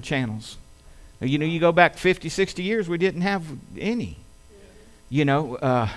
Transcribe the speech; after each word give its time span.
channels. 0.00 0.56
You 1.20 1.38
know, 1.38 1.46
you 1.46 1.60
go 1.60 1.72
back 1.72 1.96
50, 1.96 2.28
60 2.28 2.62
years, 2.62 2.88
we 2.88 2.98
didn't 2.98 3.22
have 3.22 3.44
any. 3.78 4.18
You 5.08 5.24
know, 5.24 5.56
uh, 5.56 5.88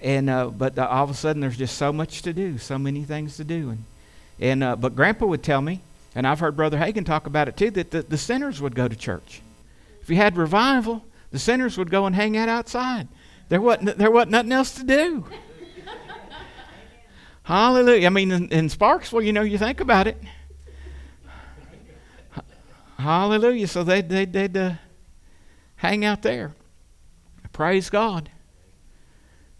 and 0.00 0.28
uh, 0.28 0.48
but 0.48 0.78
uh, 0.78 0.86
all 0.86 1.04
of 1.04 1.10
a 1.10 1.14
sudden 1.14 1.40
there's 1.40 1.56
just 1.56 1.76
so 1.76 1.92
much 1.92 2.22
to 2.22 2.32
do, 2.32 2.58
so 2.58 2.78
many 2.78 3.04
things 3.04 3.36
to 3.36 3.44
do, 3.44 3.70
and 3.70 3.84
and 4.40 4.62
uh, 4.62 4.76
but 4.76 4.96
Grandpa 4.96 5.26
would 5.26 5.42
tell 5.42 5.62
me, 5.62 5.80
and 6.14 6.26
I've 6.26 6.40
heard 6.40 6.56
Brother 6.56 6.78
Hagin 6.78 7.06
talk 7.06 7.26
about 7.26 7.48
it 7.48 7.56
too, 7.56 7.70
that 7.70 7.90
the, 7.90 8.02
the 8.02 8.18
sinners 8.18 8.60
would 8.60 8.74
go 8.74 8.88
to 8.88 8.96
church. 8.96 9.40
If 10.02 10.10
you 10.10 10.16
had 10.16 10.36
revival, 10.36 11.04
the 11.30 11.38
sinners 11.38 11.78
would 11.78 11.90
go 11.90 12.06
and 12.06 12.14
hang 12.14 12.36
out 12.36 12.48
outside. 12.48 13.08
There 13.48 13.60
wasn't 13.60 13.98
there 13.98 14.10
wasn't 14.10 14.32
nothing 14.32 14.52
else 14.52 14.74
to 14.74 14.84
do. 14.84 15.24
Hallelujah. 17.44 18.06
I 18.06 18.10
mean, 18.10 18.30
in, 18.30 18.48
in 18.48 18.68
Sparksville, 18.68 19.24
you 19.24 19.32
know, 19.32 19.42
you 19.42 19.58
think 19.58 19.80
about 19.80 20.06
it. 20.06 20.16
Hallelujah. 23.04 23.68
So 23.68 23.84
they'd, 23.84 24.08
they'd, 24.08 24.32
they'd 24.32 24.56
uh, 24.56 24.72
hang 25.76 26.06
out 26.06 26.22
there. 26.22 26.54
Praise 27.52 27.90
God. 27.90 28.30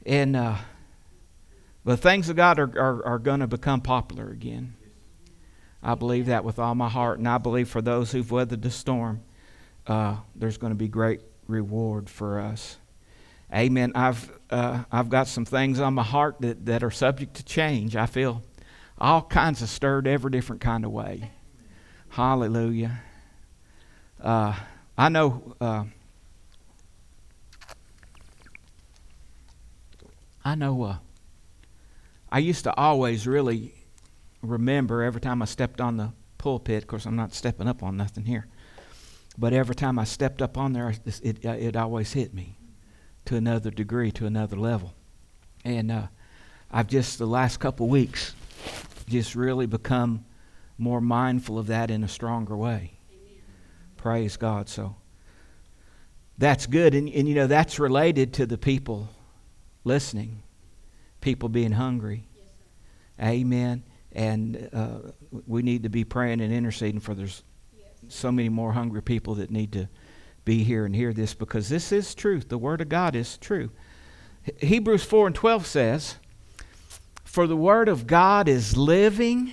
And 0.07 0.35
uh, 0.35 0.57
the 1.85 1.99
things 1.99 2.31
of 2.31 2.37
God 2.37 2.59
are, 2.59 2.73
are, 2.81 3.05
are 3.05 3.19
going 3.19 3.41
to 3.41 3.47
become 3.47 3.83
popular 3.83 4.31
again. 4.31 4.73
I 5.83 5.95
believe 5.95 6.25
that 6.27 6.43
with 6.43 6.59
all 6.59 6.75
my 6.75 6.89
heart. 6.89 7.19
And 7.19 7.29
I 7.29 7.37
believe 7.37 7.69
for 7.69 7.83
those 7.83 8.13
who've 8.13 8.31
weathered 8.31 8.63
the 8.63 8.71
storm, 8.71 9.21
uh, 9.87 10.17
there's 10.35 10.57
going 10.57 10.73
to 10.73 10.79
be 10.79 10.89
great 10.89 11.21
reward 11.47 12.09
for 12.09 12.41
us. 12.41 12.79
Amen. 13.55 13.93
I've, 13.95 14.33
uh, 14.49 14.85
I've 14.91 15.11
got 15.11 15.29
some 15.29 15.45
things 15.45 15.81
on 15.81 15.93
my 15.93 16.03
heart 16.03 16.37
that, 16.41 16.65
that 16.65 16.83
are 16.83 16.91
subject 16.91 17.35
to 17.35 17.45
change. 17.45 17.95
I 17.95 18.07
feel 18.07 18.43
all 18.97 19.21
kinds 19.21 19.61
of 19.61 19.69
stirred 19.69 20.07
every 20.07 20.31
different 20.31 20.63
kind 20.63 20.87
of 20.87 20.93
way. 20.93 21.31
Hallelujah. 22.09 23.03
Uh, 24.25 24.55
I 24.97 25.11
know. 25.11 25.55
Uh, 25.61 25.85
I 30.43 30.55
know. 30.55 30.83
Uh, 30.83 30.97
I 32.33 32.39
used 32.39 32.65
to 32.65 32.75
always 32.75 33.27
really 33.27 33.75
remember 34.41 35.03
every 35.03 35.21
time 35.21 35.43
I 35.43 35.45
stepped 35.45 35.79
on 35.79 35.99
the 35.99 36.13
pulpit. 36.39 36.85
Of 36.85 36.87
course, 36.87 37.05
I'm 37.05 37.17
not 37.17 37.35
stepping 37.35 37.69
up 37.69 37.83
on 37.83 37.99
nothing 37.99 38.25
here, 38.25 38.47
but 39.37 39.53
every 39.53 39.75
time 39.75 39.99
I 39.99 40.05
stepped 40.05 40.41
up 40.41 40.57
on 40.57 40.73
there, 40.73 40.89
it 40.89 41.21
it, 41.23 41.45
it 41.45 41.77
always 41.77 42.15
hit 42.15 42.33
me 42.33 42.57
to 43.27 43.37
another 43.37 43.71
degree, 43.71 44.11
to 44.13 44.25
another 44.25 44.57
level, 44.57 44.95
and 45.67 45.93
uh, 45.93 46.07
I've 46.73 46.89
just 46.89 47.19
the 47.19 47.27
last 47.27 47.61
couple 47.61 47.89
weeks 47.89 48.35
just 49.07 49.35
really 49.35 49.67
become 49.67 50.25
more 50.79 51.03
mindful 51.03 51.59
of 51.59 51.67
that 51.67 51.91
in 51.91 52.03
a 52.03 52.09
stronger 52.09 52.57
way. 52.57 52.94
Praise 54.05 54.37
God. 54.37 54.69
So 54.69 54.97
that's 56.37 56.67
good. 56.67 56.95
And, 56.95 57.09
and 57.09 57.27
you 57.27 57.35
know, 57.35 57.47
that's 57.47 57.79
related 57.79 58.35
to 58.35 58.45
the 58.45 58.59
people 58.59 59.09
listening, 59.83 60.43
people 61.23 61.49
being 61.49 61.73
hungry. 61.73 62.29
Yes, 62.37 63.31
Amen. 63.31 63.83
And 64.13 64.69
uh, 64.75 65.13
we 65.47 65.63
need 65.63 65.85
to 65.85 65.89
be 65.89 66.05
praying 66.05 66.43
and 66.43 66.53
interceding 66.53 67.01
for 67.01 67.15
there's 67.15 67.45
yes. 67.79 68.15
so 68.15 68.31
many 68.31 68.51
more 68.51 68.75
hungry 68.75 69.01
people 69.01 69.37
that 69.37 69.51
need 69.51 69.73
to 69.73 69.89
be 70.45 70.65
here 70.65 70.85
and 70.85 70.95
hear 70.95 71.15
this 71.15 71.33
because 71.33 71.71
this 71.71 71.91
is 71.91 72.15
truth. 72.15 72.51
The 72.51 72.59
Word 72.59 72.83
of 72.83 72.91
God 72.91 73.17
is 73.17 73.39
true. 73.39 73.71
Hebrews 74.59 75.05
4 75.05 75.29
and 75.29 75.35
12 75.35 75.65
says, 75.65 76.17
For 77.25 77.47
the 77.47 77.57
Word 77.57 77.89
of 77.89 78.07
God 78.07 78.51
is 78.51 78.77
living 78.77 79.53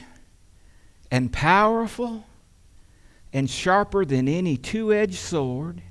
and 1.09 1.31
powerful 1.31 2.25
and 3.33 3.49
sharper 3.49 4.05
than 4.05 4.27
any 4.27 4.57
two 4.57 4.93
edged 4.93 5.15
sword, 5.15 5.81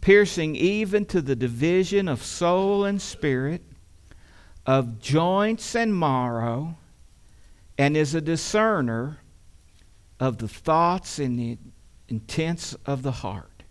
piercing 0.00 0.56
even 0.56 1.04
to 1.06 1.20
the 1.20 1.36
division 1.36 2.08
of 2.08 2.22
soul 2.22 2.84
and 2.84 3.00
spirit, 3.00 3.62
of 4.66 5.00
joints 5.00 5.74
and 5.74 5.98
marrow, 5.98 6.76
and 7.78 7.96
is 7.96 8.14
a 8.14 8.20
discerner 8.20 9.20
of 10.18 10.38
the 10.38 10.48
thoughts 10.48 11.18
and 11.18 11.38
the 11.38 11.58
intents 12.08 12.74
of 12.84 13.02
the 13.02 13.12
heart. 13.12 13.62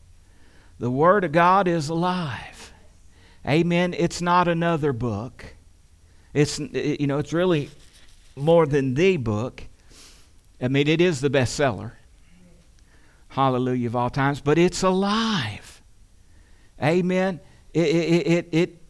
The 0.80 0.90
Word 0.90 1.24
of 1.24 1.32
God 1.32 1.68
is 1.68 1.90
alive. 1.90 2.74
Amen. 3.48 3.94
It's 3.98 4.22
not 4.22 4.48
another 4.48 4.94
book. 4.94 5.56
It's 6.34 6.60
you 6.60 7.08
know, 7.08 7.20
it's 7.20 7.34
really 7.34 7.70
more 8.36 8.66
than 8.66 8.94
the 8.94 9.18
book. 9.18 9.64
I 10.62 10.68
mean, 10.68 10.88
it 10.88 11.02
is 11.02 11.22
the 11.22 11.30
bestseller 11.30 11.94
hallelujah, 13.30 13.88
of 13.88 13.96
all 13.96 14.10
times, 14.10 14.42
but 14.42 14.58
it's 14.58 14.84
alive. 14.84 15.82
Amen. 16.82 17.40
It, 17.74 17.88
it, 17.88 18.28
it, 18.28 18.50
it, 18.52 18.82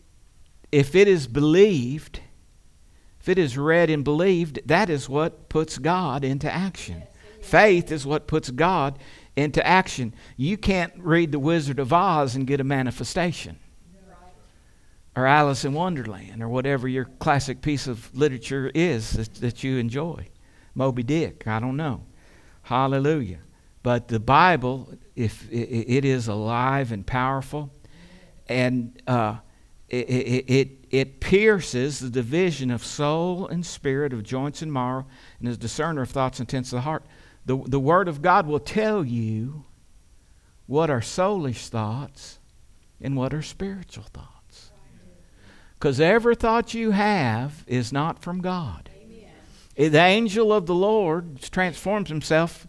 if 0.72 0.96
it 0.96 1.08
is 1.08 1.28
believed, 1.28 2.22
if 3.20 3.30
it 3.30 3.38
is 3.38 3.58
read 3.58 3.90
and 3.90 4.04
believed, 4.04 4.60
that 4.66 4.90
is 4.90 5.08
what 5.08 5.50
puts 5.50 5.78
God 5.78 6.24
into 6.24 6.52
action. 6.52 7.04
Faith 7.42 7.92
is 7.92 8.06
what 8.06 8.28
puts 8.28 8.50
God 8.50 9.00
into 9.36 9.66
action. 9.66 10.14
You 10.38 10.58
can't 10.58 10.94
read 10.98 11.32
The 11.32 11.40
Wizard 11.40 11.80
of 11.80 11.92
Oz 11.94 12.36
and 12.36 12.48
get 12.48 12.60
a 12.60 12.64
manifestation. 12.64 13.60
Or 15.16 15.26
Alice 15.26 15.66
in 15.66 15.74
Wonderland, 15.74 16.42
or 16.42 16.48
whatever 16.48 16.88
your 16.88 17.06
classic 17.06 17.62
piece 17.62 17.88
of 17.88 18.16
literature 18.16 18.72
is 18.74 19.12
that, 19.12 19.34
that 19.36 19.64
you 19.64 19.78
enjoy. 19.78 20.28
Moby 20.76 21.04
Dick, 21.04 21.46
I 21.48 21.60
don't 21.60 21.76
know. 21.76 22.04
Hallelujah. 22.62 23.40
But 23.82 24.10
the 24.10 24.20
Bible, 24.20 24.94
if 25.16 25.50
it 25.52 26.04
is 26.06 26.28
alive 26.28 26.92
and 26.92 27.06
powerful, 27.06 27.72
and 28.48 29.02
uh, 29.08 29.38
it, 29.88 30.46
it, 30.50 30.70
it 30.90 31.20
pierces 31.20 32.00
the 32.00 32.10
division 32.10 32.72
of 32.72 32.84
soul 32.84 33.48
and 33.48 33.66
spirit, 33.66 34.12
of 34.12 34.24
joints 34.24 34.62
and 34.62 34.72
marrow, 34.72 35.06
and 35.40 35.48
is 35.48 35.58
discerner 35.58 36.02
of 36.02 36.10
thoughts 36.10 36.40
and 36.40 36.48
intents 36.48 36.74
of 36.74 36.78
the 36.78 36.82
heart. 36.82 37.04
The, 37.46 37.58
the 37.66 37.80
Word 37.80 38.08
of 38.08 38.22
God 38.22 38.46
will 38.48 38.60
tell 38.60 39.04
you 39.04 39.66
what 40.68 40.90
are 40.90 41.02
soulish 41.02 41.68
thoughts 41.70 42.40
and 43.02 43.16
what 43.16 43.34
are 43.34 43.42
spiritual 43.42 44.06
thoughts. 44.14 44.72
Because 45.74 46.00
every 46.00 46.36
thought 46.36 46.74
you 46.74 46.92
have 46.92 47.64
is 47.66 47.94
not 47.94 48.22
from 48.22 48.42
God. 48.42 48.90
Amen. 48.94 49.92
The 49.92 50.00
angel 50.00 50.52
of 50.52 50.66
the 50.66 50.76
Lord 50.76 51.42
transforms 51.42 52.10
himself 52.10 52.68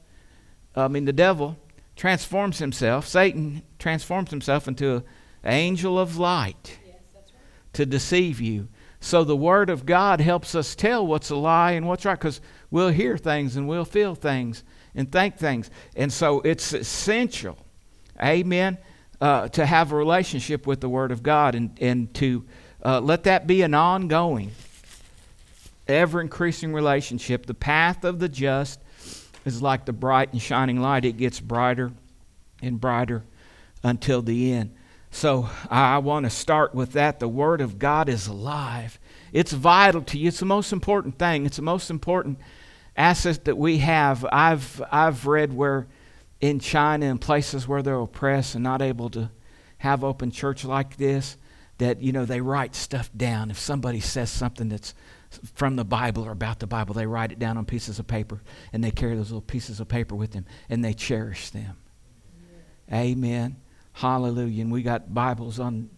I 0.75 0.89
mean, 0.89 1.05
the 1.05 1.13
devil 1.13 1.57
transforms 1.97 2.59
himself, 2.59 3.07
Satan 3.07 3.63
transforms 3.79 4.31
himself 4.31 4.69
into 4.69 5.03
an 5.43 5.53
angel 5.53 5.99
of 5.99 6.17
light 6.17 6.79
yes, 6.87 6.97
right. 7.15 7.25
to 7.75 7.87
deceive 7.87 8.41
you. 8.41 8.69
So 9.01 9.25
the 9.25 9.37
Word 9.37 9.71
of 9.71 9.87
God 9.87 10.21
helps 10.21 10.55
us 10.55 10.75
tell 10.75 11.07
what's 11.07 11.31
a 11.31 11.37
lie 11.37 11.73
and 11.73 11.87
what's 11.89 12.05
right 12.05 12.19
because 12.19 12.41
we'll 12.71 12.91
hear 12.91 13.17
things 13.17 13.57
and 13.57 13.67
we'll 13.67 13.87
feel 13.87 14.15
things 14.15 14.63
and 14.95 15.11
think 15.11 15.37
things. 15.37 15.71
And 15.97 16.13
so 16.13 16.41
it's 16.41 16.73
essential, 16.73 17.59
amen, 18.23 18.79
uh, 19.21 19.49
to 19.49 19.65
have 19.65 19.93
a 19.93 19.97
relationship 19.97 20.67
with 20.67 20.81
the 20.81 20.89
Word 20.89 21.13
of 21.13 21.23
God 21.23 21.55
and, 21.55 21.77
and 21.81 22.13
to 22.15 22.45
uh, 22.85 23.01
let 23.01 23.25
that 23.25 23.47
be 23.47 23.63
an 23.63 23.75
ongoing, 23.75 24.53
ever 25.89 26.21
increasing 26.21 26.73
relationship. 26.73 27.47
The 27.47 27.55
path 27.55 28.05
of 28.05 28.19
the 28.19 28.29
just 28.29 28.81
is 29.45 29.63
like 29.63 29.85
the 29.85 29.93
bright 29.93 30.33
and 30.33 30.41
shining 30.41 30.81
light. 30.81 31.05
It 31.05 31.17
gets 31.17 31.41
brighter 31.41 31.93
and 32.63 32.81
brighter 32.81 33.25
until 33.83 34.23
the 34.23 34.53
end. 34.53 34.75
So 35.11 35.49
I 35.69 35.99
want 35.99 36.25
to 36.25 36.31
start 36.31 36.75
with 36.75 36.93
that. 36.93 37.19
The 37.19 37.29
Word 37.29 37.61
of 37.61 37.79
God 37.79 38.09
is 38.09 38.29
alive. 38.29 38.99
It's 39.33 39.53
vital 39.53 40.03
to 40.03 40.19
you. 40.19 40.29
It's 40.29 40.39
the 40.39 40.47
most 40.47 40.73
important 40.73 41.19
thing. 41.19 41.47
It's 41.47 41.57
the 41.57 41.63
most 41.63 41.91
important 41.91 42.39
asset 42.97 43.45
that 43.45 43.57
we 43.59 43.79
have. 43.79 44.25
I've 44.31 44.83
I've 44.91 45.27
read 45.27 45.53
where 45.53 45.89
in 46.41 46.59
China 46.59 47.07
and 47.07 47.21
places 47.21 47.67
where 47.67 47.83
they're 47.83 48.01
oppressed 48.01 48.55
and 48.55 48.65
not 48.65 48.83
able 48.83 49.11
to 49.11 49.31
have 49.79 50.05
open 50.05 50.31
church 50.31 50.65
like 50.65 50.97
this, 50.97 51.37
that 51.79 52.03
you 52.03 52.13
know 52.13 52.25
they 52.25 52.41
write 52.41 52.75
stuff 52.75 53.11
down. 53.17 53.51
If 53.51 53.59
somebody 53.59 54.01
says 54.01 54.31
something 54.31 54.69
that's 54.69 54.95
from 55.55 55.77
the 55.77 55.85
Bible 55.85 56.25
or 56.25 56.33
about 56.33 56.59
the 56.59 56.67
Bible. 56.67 56.95
They 56.95 57.07
write 57.07 57.33
it 57.33 57.39
down 57.39 57.57
on 57.57 57.65
pieces 57.65 57.99
of 57.99 58.07
paper 58.07 58.43
and 58.73 58.83
they 58.83 58.91
carry 58.91 59.15
those 59.15 59.31
little 59.31 59.41
pieces 59.41 59.81
of 59.81 59.89
paper 59.89 60.15
with 60.15 60.33
them 60.33 60.45
and 60.69 60.85
they 60.85 60.93
cherish 60.93 61.51
them. 61.51 61.77
Amen. 62.91 63.17
Amen. 63.17 63.57
Hallelujah. 63.93 64.63
And 64.63 64.73
we 64.73 64.83
got 64.83 65.13
Bibles 65.13 65.61
on, 65.61 65.91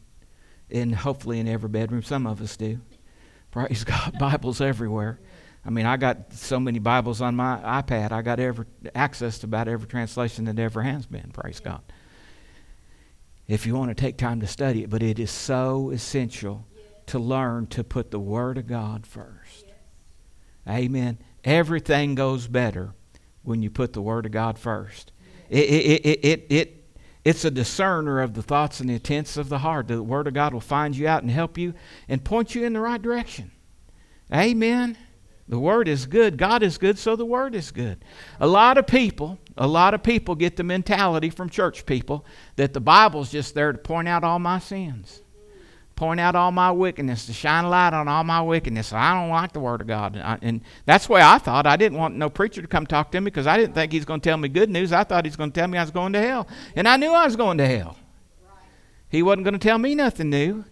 in 0.68 0.92
hopefully 0.92 1.40
in 1.40 1.48
every 1.48 1.68
bedroom. 1.68 2.02
Some 2.02 2.26
of 2.26 2.40
us 2.40 2.56
do. 2.56 2.80
Praise 3.50 3.84
God. 3.84 4.18
Bibles 4.18 4.60
everywhere. 4.60 5.20
I 5.64 5.70
mean, 5.70 5.86
I 5.86 5.96
got 5.96 6.32
so 6.32 6.58
many 6.58 6.80
Bibles 6.80 7.20
on 7.20 7.36
my 7.36 7.56
iPad. 7.58 8.10
I 8.10 8.22
got 8.22 8.40
every 8.40 8.66
access 8.94 9.38
to 9.38 9.46
about 9.46 9.68
every 9.68 9.86
translation 9.86 10.44
that 10.46 10.58
ever 10.58 10.82
has 10.82 11.06
been. 11.06 11.30
Praise 11.32 11.60
God. 11.60 11.82
If 13.46 13.66
you 13.66 13.74
want 13.74 13.90
to 13.90 13.94
take 13.94 14.16
time 14.16 14.40
to 14.40 14.46
study 14.46 14.82
it, 14.84 14.90
but 14.90 15.02
it 15.02 15.18
is 15.18 15.30
so 15.30 15.90
essential 15.90 16.66
to 17.06 17.18
learn 17.18 17.66
to 17.68 17.84
put 17.84 18.10
the 18.10 18.20
Word 18.20 18.58
of 18.58 18.66
God 18.66 19.06
first. 19.06 19.64
Yes. 19.66 19.76
Amen. 20.68 21.18
Everything 21.44 22.14
goes 22.14 22.46
better 22.46 22.94
when 23.42 23.62
you 23.62 23.70
put 23.70 23.92
the 23.92 24.02
Word 24.02 24.26
of 24.26 24.32
God 24.32 24.58
first. 24.58 25.12
Yes. 25.50 25.60
It, 25.62 25.70
it, 25.70 26.06
it, 26.06 26.24
it, 26.24 26.46
it, 26.50 26.84
it's 27.24 27.44
a 27.44 27.50
discerner 27.50 28.20
of 28.20 28.34
the 28.34 28.42
thoughts 28.42 28.80
and 28.80 28.88
the 28.88 28.94
intents 28.94 29.36
of 29.36 29.48
the 29.48 29.58
heart. 29.58 29.88
The 29.88 30.02
Word 30.02 30.26
of 30.26 30.34
God 30.34 30.52
will 30.52 30.60
find 30.60 30.96
you 30.96 31.08
out 31.08 31.22
and 31.22 31.30
help 31.30 31.58
you 31.58 31.74
and 32.08 32.24
point 32.24 32.54
you 32.54 32.64
in 32.64 32.72
the 32.72 32.80
right 32.80 33.00
direction. 33.00 33.50
Amen. 34.32 34.96
The 35.48 35.58
Word 35.58 35.88
is 35.88 36.06
good. 36.06 36.38
God 36.38 36.62
is 36.62 36.78
good, 36.78 36.98
so 36.98 37.16
the 37.16 37.26
Word 37.26 37.54
is 37.54 37.70
good. 37.70 38.04
A 38.40 38.46
lot 38.46 38.78
of 38.78 38.86
people, 38.86 39.38
a 39.56 39.66
lot 39.66 39.92
of 39.92 40.02
people 40.02 40.34
get 40.34 40.56
the 40.56 40.62
mentality 40.62 41.30
from 41.30 41.50
church 41.50 41.84
people 41.84 42.24
that 42.56 42.72
the 42.72 42.80
Bible's 42.80 43.30
just 43.30 43.54
there 43.54 43.72
to 43.72 43.78
point 43.78 44.08
out 44.08 44.24
all 44.24 44.38
my 44.38 44.58
sins 44.58 45.20
point 45.96 46.20
out 46.20 46.34
all 46.34 46.52
my 46.52 46.70
wickedness, 46.70 47.26
to 47.26 47.32
shine 47.32 47.64
a 47.64 47.68
light 47.68 47.92
on 47.92 48.08
all 48.08 48.24
my 48.24 48.40
wickedness. 48.42 48.92
I 48.92 49.14
don't 49.14 49.30
like 49.30 49.52
the 49.52 49.60
Word 49.60 49.80
of 49.80 49.86
God. 49.86 50.14
And, 50.14 50.22
I, 50.22 50.38
and 50.42 50.60
that's 50.86 51.06
the 51.06 51.12
way 51.12 51.22
I 51.22 51.38
thought. 51.38 51.66
I 51.66 51.76
didn't 51.76 51.98
want 51.98 52.16
no 52.16 52.30
preacher 52.30 52.62
to 52.62 52.68
come 52.68 52.86
talk 52.86 53.12
to 53.12 53.20
me 53.20 53.26
because 53.26 53.46
I 53.46 53.56
didn't 53.56 53.74
think 53.74 53.92
he's 53.92 54.04
going 54.04 54.20
to 54.20 54.28
tell 54.28 54.36
me 54.36 54.48
good 54.48 54.70
news. 54.70 54.92
I 54.92 55.04
thought 55.04 55.24
he's 55.24 55.36
going 55.36 55.52
to 55.52 55.60
tell 55.60 55.68
me 55.68 55.78
I 55.78 55.82
was 55.82 55.90
going 55.90 56.12
to 56.14 56.20
hell. 56.20 56.48
And 56.74 56.88
I 56.88 56.96
knew 56.96 57.10
I 57.10 57.24
was 57.24 57.36
going 57.36 57.58
to 57.58 57.66
hell. 57.66 57.96
He 59.08 59.22
wasn't 59.22 59.44
going 59.44 59.54
to 59.54 59.60
tell 59.60 59.78
me 59.78 59.94
nothing 59.94 60.30
new. 60.30 60.64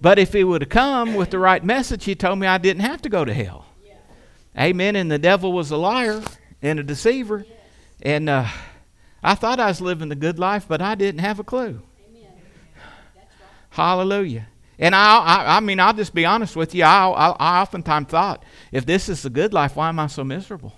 But 0.00 0.18
if 0.18 0.32
he 0.32 0.44
would 0.44 0.62
have 0.62 0.68
come 0.68 1.14
with 1.14 1.30
the 1.30 1.38
right 1.38 1.64
message, 1.64 2.04
he 2.04 2.14
told 2.14 2.38
me 2.38 2.46
I 2.46 2.58
didn't 2.58 2.82
have 2.82 3.02
to 3.02 3.08
go 3.08 3.24
to 3.24 3.32
hell. 3.32 3.66
Amen. 4.58 4.96
And 4.96 5.10
the 5.10 5.18
devil 5.18 5.52
was 5.52 5.70
a 5.70 5.76
liar 5.76 6.22
and 6.60 6.78
a 6.78 6.82
deceiver. 6.82 7.46
And 8.02 8.28
uh, 8.28 8.48
I 9.22 9.34
thought 9.34 9.60
I 9.60 9.68
was 9.68 9.80
living 9.80 10.08
the 10.08 10.16
good 10.16 10.38
life, 10.38 10.66
but 10.68 10.82
I 10.82 10.96
didn't 10.96 11.20
have 11.20 11.38
a 11.38 11.44
clue. 11.44 11.80
Hallelujah. 13.72 14.46
And 14.78 14.94
I, 14.94 15.18
I, 15.18 15.56
I, 15.56 15.60
mean, 15.60 15.80
I'll 15.80 15.94
just 15.94 16.14
be 16.14 16.26
honest 16.26 16.56
with 16.56 16.74
you. 16.74 16.84
I, 16.84 17.08
I, 17.08 17.30
I 17.30 17.60
oftentimes 17.62 18.08
thought, 18.08 18.44
if 18.70 18.84
this 18.84 19.08
is 19.08 19.22
the 19.22 19.30
good 19.30 19.54
life, 19.54 19.76
why 19.76 19.88
am 19.88 19.98
I 19.98 20.08
so 20.08 20.24
miserable? 20.24 20.74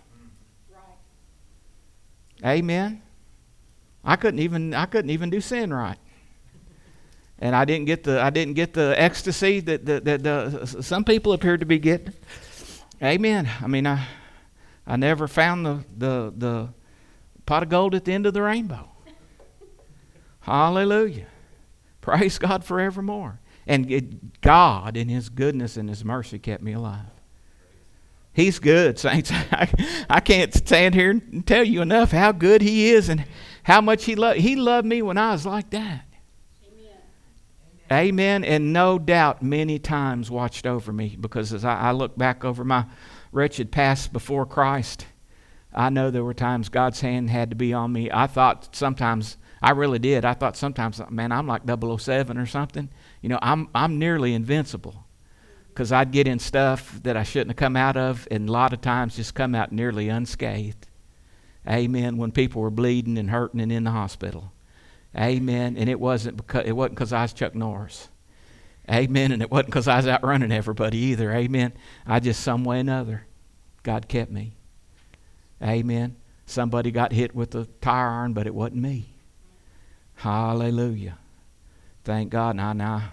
Right. 0.70 2.58
Amen. 2.58 3.02
I 4.05 4.14
couldn't 4.14 4.38
even, 4.38 4.75
I 4.75 4.87
couldn't 4.87 5.11
even 5.11 5.29
do 5.29 5.41
sin 5.41 5.73
right, 5.73 5.96
and 7.41 7.56
I 7.56 7.64
didn't 7.64 7.87
get 7.87 8.05
the, 8.05 8.20
I 8.20 8.31
didn't 8.31 8.55
get 8.55 8.75
the 8.75 8.94
ecstasy 8.96 9.61
that, 9.61 9.87
that, 9.87 10.05
that, 10.05 10.85
some 10.85 11.05
people 11.05 11.32
appeared 11.32 11.61
to 11.61 11.67
be 11.67 11.79
getting. 11.79 12.12
Amen. 13.02 13.50
I 13.61 13.67
mean, 13.67 13.87
I, 13.87 14.06
I 14.87 14.96
never 14.96 15.26
found 15.26 15.67
the, 15.67 15.85
the, 15.96 16.35
the 16.37 16.69
pot 17.46 17.62
of 17.64 17.70
gold 17.70 17.94
at 17.94 18.05
the 18.05 18.12
end 18.12 18.26
of 18.26 18.35
the 18.35 18.43
rainbow. 18.43 18.88
Hallelujah. 20.41 21.26
Praise 22.04 22.36
God 22.38 22.66
forevermore. 22.66 23.40
And 23.66 23.90
it, 23.90 24.42
God, 24.42 24.94
in 24.94 25.08
His 25.08 25.30
goodness 25.30 25.78
and 25.78 25.88
His 25.88 26.04
mercy, 26.04 26.38
kept 26.38 26.62
me 26.62 26.74
alive. 26.74 27.06
He's 28.34 28.58
good, 28.58 28.98
saints. 28.98 29.30
I, 29.32 29.70
I 30.10 30.20
can't 30.20 30.52
stand 30.52 30.94
here 30.94 31.08
and 31.08 31.46
tell 31.46 31.64
you 31.64 31.80
enough 31.80 32.10
how 32.10 32.30
good 32.32 32.60
He 32.60 32.90
is 32.90 33.08
and 33.08 33.24
how 33.62 33.80
much 33.80 34.04
He 34.04 34.16
loved. 34.16 34.40
He 34.40 34.54
loved 34.54 34.86
me 34.86 35.00
when 35.00 35.16
I 35.16 35.32
was 35.32 35.46
like 35.46 35.70
that. 35.70 36.04
Amen. 37.90 38.44
And 38.44 38.74
no 38.74 38.98
doubt, 38.98 39.42
many 39.42 39.78
times 39.78 40.30
watched 40.30 40.66
over 40.66 40.92
me 40.92 41.16
because 41.18 41.54
as 41.54 41.64
I, 41.64 41.88
I 41.88 41.92
look 41.92 42.18
back 42.18 42.44
over 42.44 42.64
my 42.64 42.84
wretched 43.32 43.72
past 43.72 44.12
before 44.12 44.44
Christ, 44.44 45.06
I 45.72 45.88
know 45.88 46.10
there 46.10 46.22
were 46.22 46.34
times 46.34 46.68
God's 46.68 47.00
hand 47.00 47.30
had 47.30 47.48
to 47.48 47.56
be 47.56 47.72
on 47.72 47.94
me. 47.94 48.10
I 48.12 48.26
thought 48.26 48.76
sometimes 48.76 49.38
I 49.64 49.70
really 49.70 49.99
did. 49.99 50.26
I 50.26 50.34
thought 50.34 50.58
sometimes, 50.58 51.00
man, 51.08 51.32
I'm 51.32 51.46
like 51.46 51.62
007 51.66 52.37
or 52.37 52.44
something. 52.44 52.90
You 53.22 53.31
know, 53.31 53.38
I'm, 53.40 53.70
I'm 53.75 53.99
nearly 53.99 54.34
invincible 54.34 55.06
because 55.69 55.90
I'd 55.90 56.11
get 56.11 56.28
in 56.28 56.38
stuff 56.38 57.00
that 57.02 57.16
I 57.16 57.22
shouldn't 57.22 57.52
have 57.52 57.56
come 57.56 57.75
out 57.75 57.96
of, 57.96 58.28
and 58.31 58.46
a 58.46 58.52
lot 58.52 58.75
of 58.75 58.82
times 58.82 59.16
just 59.16 59.34
come 59.34 59.55
out 59.55 59.72
nearly 59.72 60.11
unscathed. 60.11 60.87
Amen. 61.66 62.19
When 62.19 62.31
people 62.31 62.61
were 62.61 62.70
bleeding 62.70 63.16
and 63.16 63.31
hurting 63.31 63.58
and 63.58 63.72
in 63.72 63.84
the 63.84 63.90
hospital. 63.90 64.52
Amen. 65.16 65.78
And 65.78 65.88
it 65.88 65.99
wasn't 65.99 66.37
because 66.37 66.67
it 66.67 66.72
wasn't 66.72 66.96
because 66.96 67.14
I 67.14 67.22
was 67.22 67.32
Chuck 67.32 67.55
Norris. 67.55 68.10
Amen. 68.90 69.32
And 69.32 69.40
it 69.40 69.50
wasn't 69.50 69.69
because 69.69 69.88
I 69.88 69.96
was 69.96 70.06
outrunning 70.06 70.52
everybody 70.52 70.99
either. 70.99 71.32
Amen. 71.32 71.72
I 72.06 72.20
just 72.20 72.43
some 72.43 72.64
way 72.64 72.76
or 72.76 72.81
another, 72.81 73.26
God 73.82 74.08
kept 74.08 74.31
me. 74.31 74.56
Amen. 75.62 76.17
Somebody 76.44 76.90
got 76.90 77.12
hit 77.12 77.34
with 77.34 77.55
a 77.55 77.64
tire 77.81 78.10
iron, 78.10 78.34
but 78.34 78.46
it 78.46 78.55
wasn't 78.55 78.82
me. 78.82 79.13
Hallelujah. 80.14 81.19
Thank 82.05 82.31
God. 82.31 82.56
Now, 82.56 82.72
now, 82.72 83.12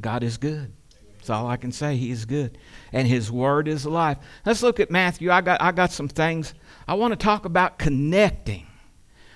God 0.00 0.22
is 0.22 0.36
good. 0.36 0.72
That's 1.16 1.30
all 1.30 1.48
I 1.48 1.56
can 1.56 1.72
say. 1.72 1.96
He 1.96 2.10
is 2.10 2.24
good. 2.24 2.56
And 2.92 3.06
His 3.06 3.30
Word 3.30 3.68
is 3.68 3.84
alive. 3.84 4.18
Let's 4.46 4.62
look 4.62 4.80
at 4.80 4.90
Matthew. 4.90 5.30
I 5.30 5.40
got, 5.40 5.60
I 5.60 5.72
got 5.72 5.90
some 5.92 6.08
things. 6.08 6.54
I 6.86 6.94
want 6.94 7.12
to 7.12 7.16
talk 7.16 7.44
about 7.44 7.78
connecting. 7.78 8.66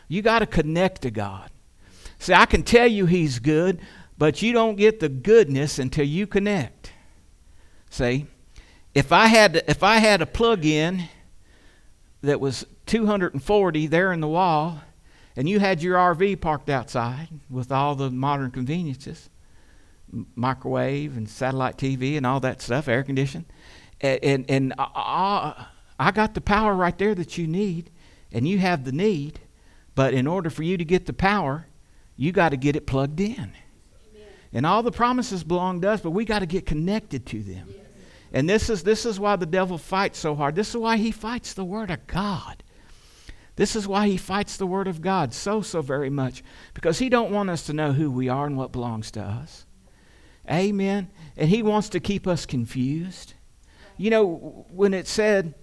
You 0.08 0.22
got 0.22 0.38
to 0.38 0.46
connect 0.46 1.02
to 1.02 1.10
God. 1.10 1.50
See, 2.18 2.32
I 2.32 2.46
can 2.46 2.62
tell 2.62 2.86
you 2.86 3.06
He's 3.06 3.38
good, 3.40 3.80
but 4.16 4.42
you 4.42 4.52
don't 4.52 4.76
get 4.76 5.00
the 5.00 5.08
goodness 5.08 5.78
until 5.78 6.06
you 6.06 6.26
connect. 6.26 6.92
See, 7.90 8.26
if 8.94 9.10
I 9.10 9.26
had, 9.26 9.64
if 9.68 9.82
I 9.82 9.96
had 9.96 10.22
a 10.22 10.26
plug 10.26 10.64
in 10.64 11.08
that 12.22 12.40
was 12.40 12.64
240 12.86 13.86
there 13.88 14.12
in 14.12 14.20
the 14.20 14.28
wall, 14.28 14.80
and 15.36 15.48
you 15.48 15.60
had 15.60 15.82
your 15.82 15.96
RV 15.96 16.40
parked 16.40 16.68
outside 16.68 17.28
with 17.48 17.72
all 17.72 17.94
the 17.94 18.10
modern 18.10 18.50
conveniences 18.50 19.30
microwave 20.34 21.16
and 21.16 21.28
satellite 21.28 21.78
TV 21.78 22.16
and 22.16 22.26
all 22.26 22.40
that 22.40 22.60
stuff, 22.60 22.88
air 22.88 23.02
conditioning. 23.02 23.46
And, 24.00 24.20
and, 24.22 24.50
and 24.50 24.74
I, 24.78 25.66
I 25.98 26.10
got 26.10 26.34
the 26.34 26.40
power 26.40 26.74
right 26.74 26.96
there 26.96 27.14
that 27.14 27.38
you 27.38 27.46
need, 27.46 27.90
and 28.30 28.46
you 28.46 28.58
have 28.58 28.84
the 28.84 28.92
need. 28.92 29.40
But 29.94 30.14
in 30.14 30.26
order 30.26 30.50
for 30.50 30.62
you 30.62 30.76
to 30.76 30.84
get 30.84 31.06
the 31.06 31.12
power, 31.12 31.66
you 32.16 32.32
got 32.32 32.50
to 32.50 32.56
get 32.56 32.76
it 32.76 32.86
plugged 32.86 33.20
in. 33.20 33.34
Amen. 33.34 34.26
And 34.52 34.66
all 34.66 34.82
the 34.82 34.92
promises 34.92 35.44
belong 35.44 35.80
to 35.82 35.90
us, 35.90 36.00
but 36.00 36.10
we 36.10 36.24
got 36.24 36.40
to 36.40 36.46
get 36.46 36.66
connected 36.66 37.26
to 37.26 37.42
them. 37.42 37.68
Yes. 37.68 37.78
And 38.34 38.48
this 38.48 38.70
is, 38.70 38.82
this 38.82 39.04
is 39.04 39.20
why 39.20 39.36
the 39.36 39.46
devil 39.46 39.76
fights 39.76 40.18
so 40.18 40.34
hard. 40.34 40.54
This 40.54 40.70
is 40.70 40.76
why 40.76 40.96
he 40.96 41.10
fights 41.10 41.52
the 41.54 41.64
Word 41.64 41.90
of 41.90 42.06
God. 42.06 42.62
This 43.56 43.76
is 43.76 43.86
why 43.86 44.08
he 44.08 44.16
fights 44.16 44.56
the 44.56 44.66
word 44.66 44.88
of 44.88 45.02
God 45.02 45.34
so 45.34 45.60
so 45.60 45.82
very 45.82 46.10
much 46.10 46.42
because 46.74 46.98
he 46.98 47.08
don't 47.08 47.30
want 47.30 47.50
us 47.50 47.66
to 47.66 47.72
know 47.72 47.92
who 47.92 48.10
we 48.10 48.28
are 48.28 48.46
and 48.46 48.56
what 48.56 48.72
belongs 48.72 49.10
to 49.12 49.20
us. 49.20 49.66
Amen. 50.50 51.10
And 51.36 51.48
he 51.48 51.62
wants 51.62 51.88
to 51.90 52.00
keep 52.00 52.26
us 52.26 52.46
confused. 52.46 53.34
You 53.96 54.10
know, 54.10 54.66
when 54.70 54.94
it 54.94 55.06
said 55.06 55.54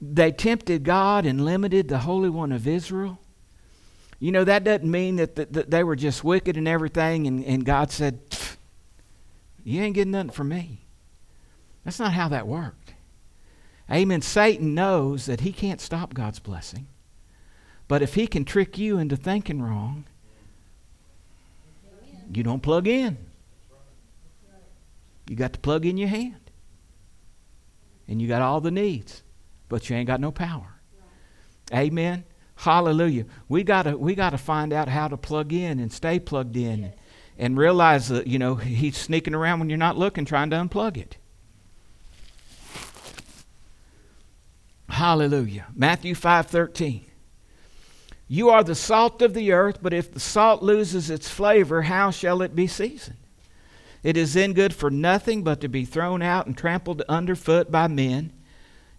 they 0.00 0.32
tempted 0.32 0.84
God 0.84 1.26
and 1.26 1.44
limited 1.44 1.88
the 1.88 1.98
Holy 1.98 2.30
One 2.30 2.52
of 2.52 2.66
Israel, 2.66 3.18
you 4.18 4.32
know, 4.32 4.44
that 4.44 4.64
doesn't 4.64 4.90
mean 4.90 5.16
that, 5.16 5.34
that, 5.36 5.52
that 5.52 5.70
they 5.70 5.82
were 5.82 5.96
just 5.96 6.22
wicked 6.22 6.56
and 6.56 6.68
everything, 6.68 7.26
and, 7.26 7.44
and 7.44 7.64
God 7.64 7.90
said, 7.90 8.20
You 9.64 9.82
ain't 9.82 9.94
getting 9.94 10.12
nothing 10.12 10.30
from 10.30 10.48
me. 10.48 10.86
That's 11.84 11.98
not 11.98 12.12
how 12.12 12.28
that 12.28 12.46
worked. 12.46 12.94
Amen. 13.90 14.20
Satan 14.20 14.74
knows 14.74 15.26
that 15.26 15.40
he 15.40 15.52
can't 15.52 15.80
stop 15.80 16.14
God's 16.14 16.38
blessing. 16.38 16.86
But 17.90 18.02
if 18.02 18.14
he 18.14 18.28
can 18.28 18.44
trick 18.44 18.78
you 18.78 18.98
into 18.98 19.16
thinking 19.16 19.60
wrong, 19.60 20.04
you 22.32 22.44
don't 22.44 22.62
plug 22.62 22.86
in. 22.86 23.18
You 25.28 25.34
got 25.34 25.54
to 25.54 25.58
plug 25.58 25.84
in 25.84 25.96
your 25.96 26.08
hand. 26.08 26.52
And 28.06 28.22
you 28.22 28.28
got 28.28 28.42
all 28.42 28.60
the 28.60 28.70
needs, 28.70 29.24
but 29.68 29.90
you 29.90 29.96
ain't 29.96 30.06
got 30.06 30.20
no 30.20 30.30
power. 30.30 30.80
Amen. 31.74 32.22
Hallelujah. 32.54 33.26
We 33.48 33.64
gotta 33.64 33.98
we 33.98 34.14
gotta 34.14 34.38
find 34.38 34.72
out 34.72 34.88
how 34.88 35.08
to 35.08 35.16
plug 35.16 35.52
in 35.52 35.80
and 35.80 35.92
stay 35.92 36.20
plugged 36.20 36.56
in 36.56 36.82
yes. 36.82 36.94
and 37.38 37.58
realize 37.58 38.06
that, 38.06 38.28
you 38.28 38.38
know, 38.38 38.54
he's 38.54 38.98
sneaking 38.98 39.34
around 39.34 39.58
when 39.58 39.68
you're 39.68 39.76
not 39.76 39.98
looking, 39.98 40.24
trying 40.24 40.50
to 40.50 40.56
unplug 40.56 40.96
it. 40.96 41.16
Hallelujah. 44.88 45.66
Matthew 45.74 46.14
five 46.14 46.46
thirteen. 46.46 47.09
You 48.32 48.48
are 48.50 48.62
the 48.62 48.76
salt 48.76 49.22
of 49.22 49.34
the 49.34 49.50
earth, 49.50 49.80
but 49.82 49.92
if 49.92 50.14
the 50.14 50.20
salt 50.20 50.62
loses 50.62 51.10
its 51.10 51.28
flavor, 51.28 51.82
how 51.82 52.12
shall 52.12 52.42
it 52.42 52.54
be 52.54 52.68
seasoned? 52.68 53.16
It 54.04 54.16
is 54.16 54.34
then 54.34 54.52
good 54.52 54.72
for 54.72 54.88
nothing 54.88 55.42
but 55.42 55.60
to 55.62 55.68
be 55.68 55.84
thrown 55.84 56.22
out 56.22 56.46
and 56.46 56.56
trampled 56.56 57.02
underfoot 57.08 57.72
by 57.72 57.88
men. 57.88 58.32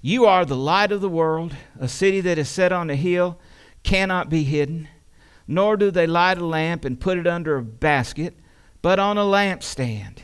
You 0.02 0.26
are 0.26 0.44
the 0.44 0.58
light 0.58 0.92
of 0.92 1.00
the 1.00 1.08
world. 1.08 1.56
A 1.80 1.88
city 1.88 2.20
that 2.20 2.38
is 2.38 2.50
set 2.50 2.74
on 2.74 2.90
a 2.90 2.96
hill 2.98 3.40
cannot 3.84 4.30
be 4.30 4.44
hidden. 4.44 4.90
Nor 5.48 5.78
do 5.78 5.92
they 5.92 6.08
light 6.08 6.38
a 6.38 6.46
lamp 6.46 6.84
and 6.84 7.00
put 7.00 7.18
it 7.18 7.26
under 7.26 7.56
a 7.56 7.64
basket, 7.64 8.36
but 8.82 9.00
on 9.00 9.18
a 9.18 9.22
lampstand, 9.22 10.18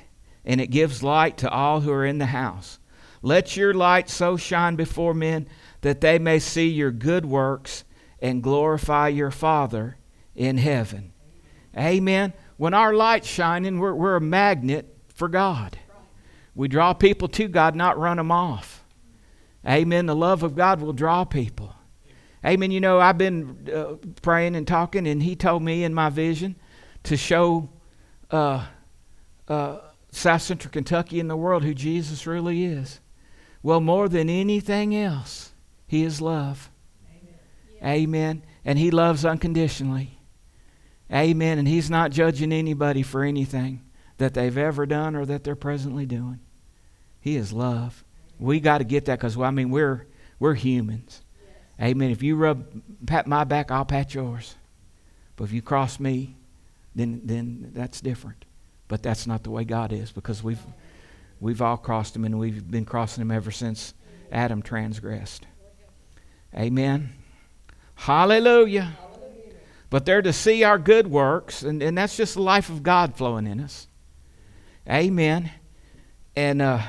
and 0.43 0.59
it 0.59 0.67
gives 0.67 1.01
light 1.01 1.37
to 1.37 1.49
all 1.49 1.79
who 1.79 1.93
are 1.93 2.05
in 2.05 2.17
the 2.17 2.25
house. 2.25 2.77
Let 3.21 3.55
your 3.55 3.73
light 3.73 4.09
so 4.09 4.35
shine 4.35 4.75
before 4.75 5.13
men 5.13 5.47
that 5.79 6.01
they 6.01 6.19
may 6.19 6.39
see 6.39 6.67
your 6.67 6.91
good 6.91 7.25
works 7.25 7.85
and 8.21 8.43
glorify 8.43 9.07
your 9.07 9.31
Father 9.31 9.97
in 10.35 10.57
heaven. 10.57 11.13
Amen. 11.77 12.33
When 12.57 12.73
our 12.73 12.93
light's 12.93 13.27
shining, 13.27 13.79
we're, 13.79 13.93
we're 13.93 14.15
a 14.15 14.21
magnet 14.21 14.95
for 15.13 15.27
God. 15.27 15.77
We 16.55 16.67
draw 16.67 16.93
people 16.93 17.27
to 17.29 17.47
God, 17.47 17.75
not 17.75 17.99
run 17.99 18.17
them 18.17 18.31
off. 18.31 18.83
Amen. 19.67 20.07
The 20.07 20.15
love 20.15 20.43
of 20.43 20.55
God 20.55 20.81
will 20.81 20.93
draw 20.93 21.23
people. 21.23 21.75
Amen. 22.45 22.71
You 22.71 22.79
know, 22.79 22.99
I've 22.99 23.17
been 23.17 23.69
uh, 23.73 23.95
praying 24.21 24.55
and 24.55 24.65
talking, 24.65 25.07
and 25.07 25.21
He 25.21 25.35
told 25.35 25.61
me 25.61 25.83
in 25.83 25.93
my 25.93 26.09
vision 26.09 26.55
to 27.03 27.17
show 27.17 27.69
uh, 28.31 28.65
uh, 29.47 29.79
South 30.11 30.41
Central 30.41 30.71
Kentucky 30.71 31.19
and 31.19 31.29
the 31.29 31.35
world 31.35 31.63
who 31.63 31.73
Jesus 31.73 32.25
really 32.25 32.65
is. 32.65 33.01
Well, 33.61 33.81
more 33.81 34.07
than 34.07 34.29
anything 34.29 34.95
else, 34.95 35.51
He 35.85 36.03
is 36.03 36.21
love. 36.21 36.71
Amen. 37.83 38.43
And 38.65 38.77
He 38.77 38.91
loves 38.91 39.25
unconditionally. 39.25 40.19
Amen. 41.11 41.57
And 41.57 41.67
He's 41.67 41.89
not 41.89 42.11
judging 42.11 42.51
anybody 42.51 43.03
for 43.03 43.23
anything 43.23 43.81
that 44.17 44.33
they've 44.33 44.57
ever 44.57 44.85
done 44.85 45.15
or 45.15 45.25
that 45.25 45.43
they're 45.43 45.55
presently 45.55 46.05
doing. 46.05 46.39
He 47.19 47.35
is 47.35 47.53
love. 47.53 48.03
We 48.39 48.59
got 48.59 48.79
to 48.79 48.83
get 48.83 49.05
that 49.05 49.19
because, 49.19 49.35
well, 49.35 49.47
I 49.47 49.51
mean, 49.51 49.69
we're, 49.69 50.07
we're 50.39 50.53
humans. 50.53 51.21
Yes. 51.79 51.89
Amen. 51.89 52.11
If 52.11 52.23
you 52.23 52.35
rub 52.35 52.65
pat 53.05 53.27
my 53.27 53.43
back, 53.43 53.71
I'll 53.71 53.85
pat 53.85 54.13
yours. 54.13 54.55
But 55.35 55.45
if 55.45 55.51
you 55.51 55.61
cross 55.61 55.99
me, 55.99 56.35
then, 56.95 57.21
then 57.23 57.71
that's 57.73 58.01
different. 58.01 58.45
But 58.87 59.03
that's 59.03 59.27
not 59.27 59.43
the 59.43 59.51
way 59.51 59.63
God 59.63 59.91
is 59.91 60.11
because 60.11 60.43
we've, 60.43 60.65
we've 61.39 61.61
all 61.61 61.77
crossed 61.77 62.15
Him 62.15 62.25
and 62.25 62.39
we've 62.39 62.69
been 62.69 62.85
crossing 62.85 63.21
Him 63.21 63.31
ever 63.31 63.51
since 63.51 63.93
Adam 64.31 64.61
transgressed. 64.61 65.45
Amen. 66.55 67.09
Hallelujah. 67.97 68.97
But 69.89 70.05
they're 70.05 70.21
to 70.21 70.33
see 70.33 70.63
our 70.63 70.77
good 70.77 71.07
works, 71.07 71.63
and, 71.63 71.81
and 71.81 71.97
that's 71.97 72.15
just 72.15 72.35
the 72.35 72.41
life 72.41 72.69
of 72.69 72.83
God 72.83 73.15
flowing 73.15 73.47
in 73.47 73.59
us. 73.59 73.87
Amen. 74.89 75.51
And 76.35 76.61
uh, 76.61 76.81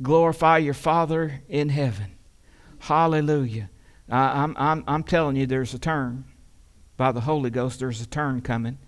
glorify 0.00 0.58
your 0.58 0.74
Father 0.74 1.42
in 1.48 1.68
heaven. 1.68 2.16
Hallelujah. 2.80 3.70
I'm, 4.08 4.56
I'm, 4.58 4.84
I'm 4.86 5.02
telling 5.02 5.36
you, 5.36 5.46
there's 5.46 5.72
a 5.74 5.78
turn. 5.78 6.24
By 6.96 7.12
the 7.12 7.20
Holy 7.20 7.50
Ghost, 7.50 7.78
there's 7.78 8.00
a 8.00 8.06
turn 8.06 8.40
coming 8.42 8.78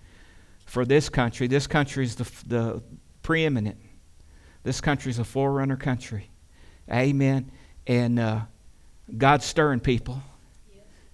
for 0.65 0.85
this 0.85 1.09
country. 1.09 1.47
This 1.47 1.67
country 1.67 2.03
is 2.03 2.15
the, 2.15 2.31
the 2.45 2.83
preeminent. 3.23 3.77
This 4.63 4.81
country 4.81 5.09
is 5.11 5.19
a 5.19 5.23
forerunner 5.23 5.77
country. 5.77 6.29
Amen. 6.91 7.51
And 7.87 8.19
uh, 8.19 8.41
God's 9.17 9.45
stirring 9.45 9.79
people. 9.79 10.21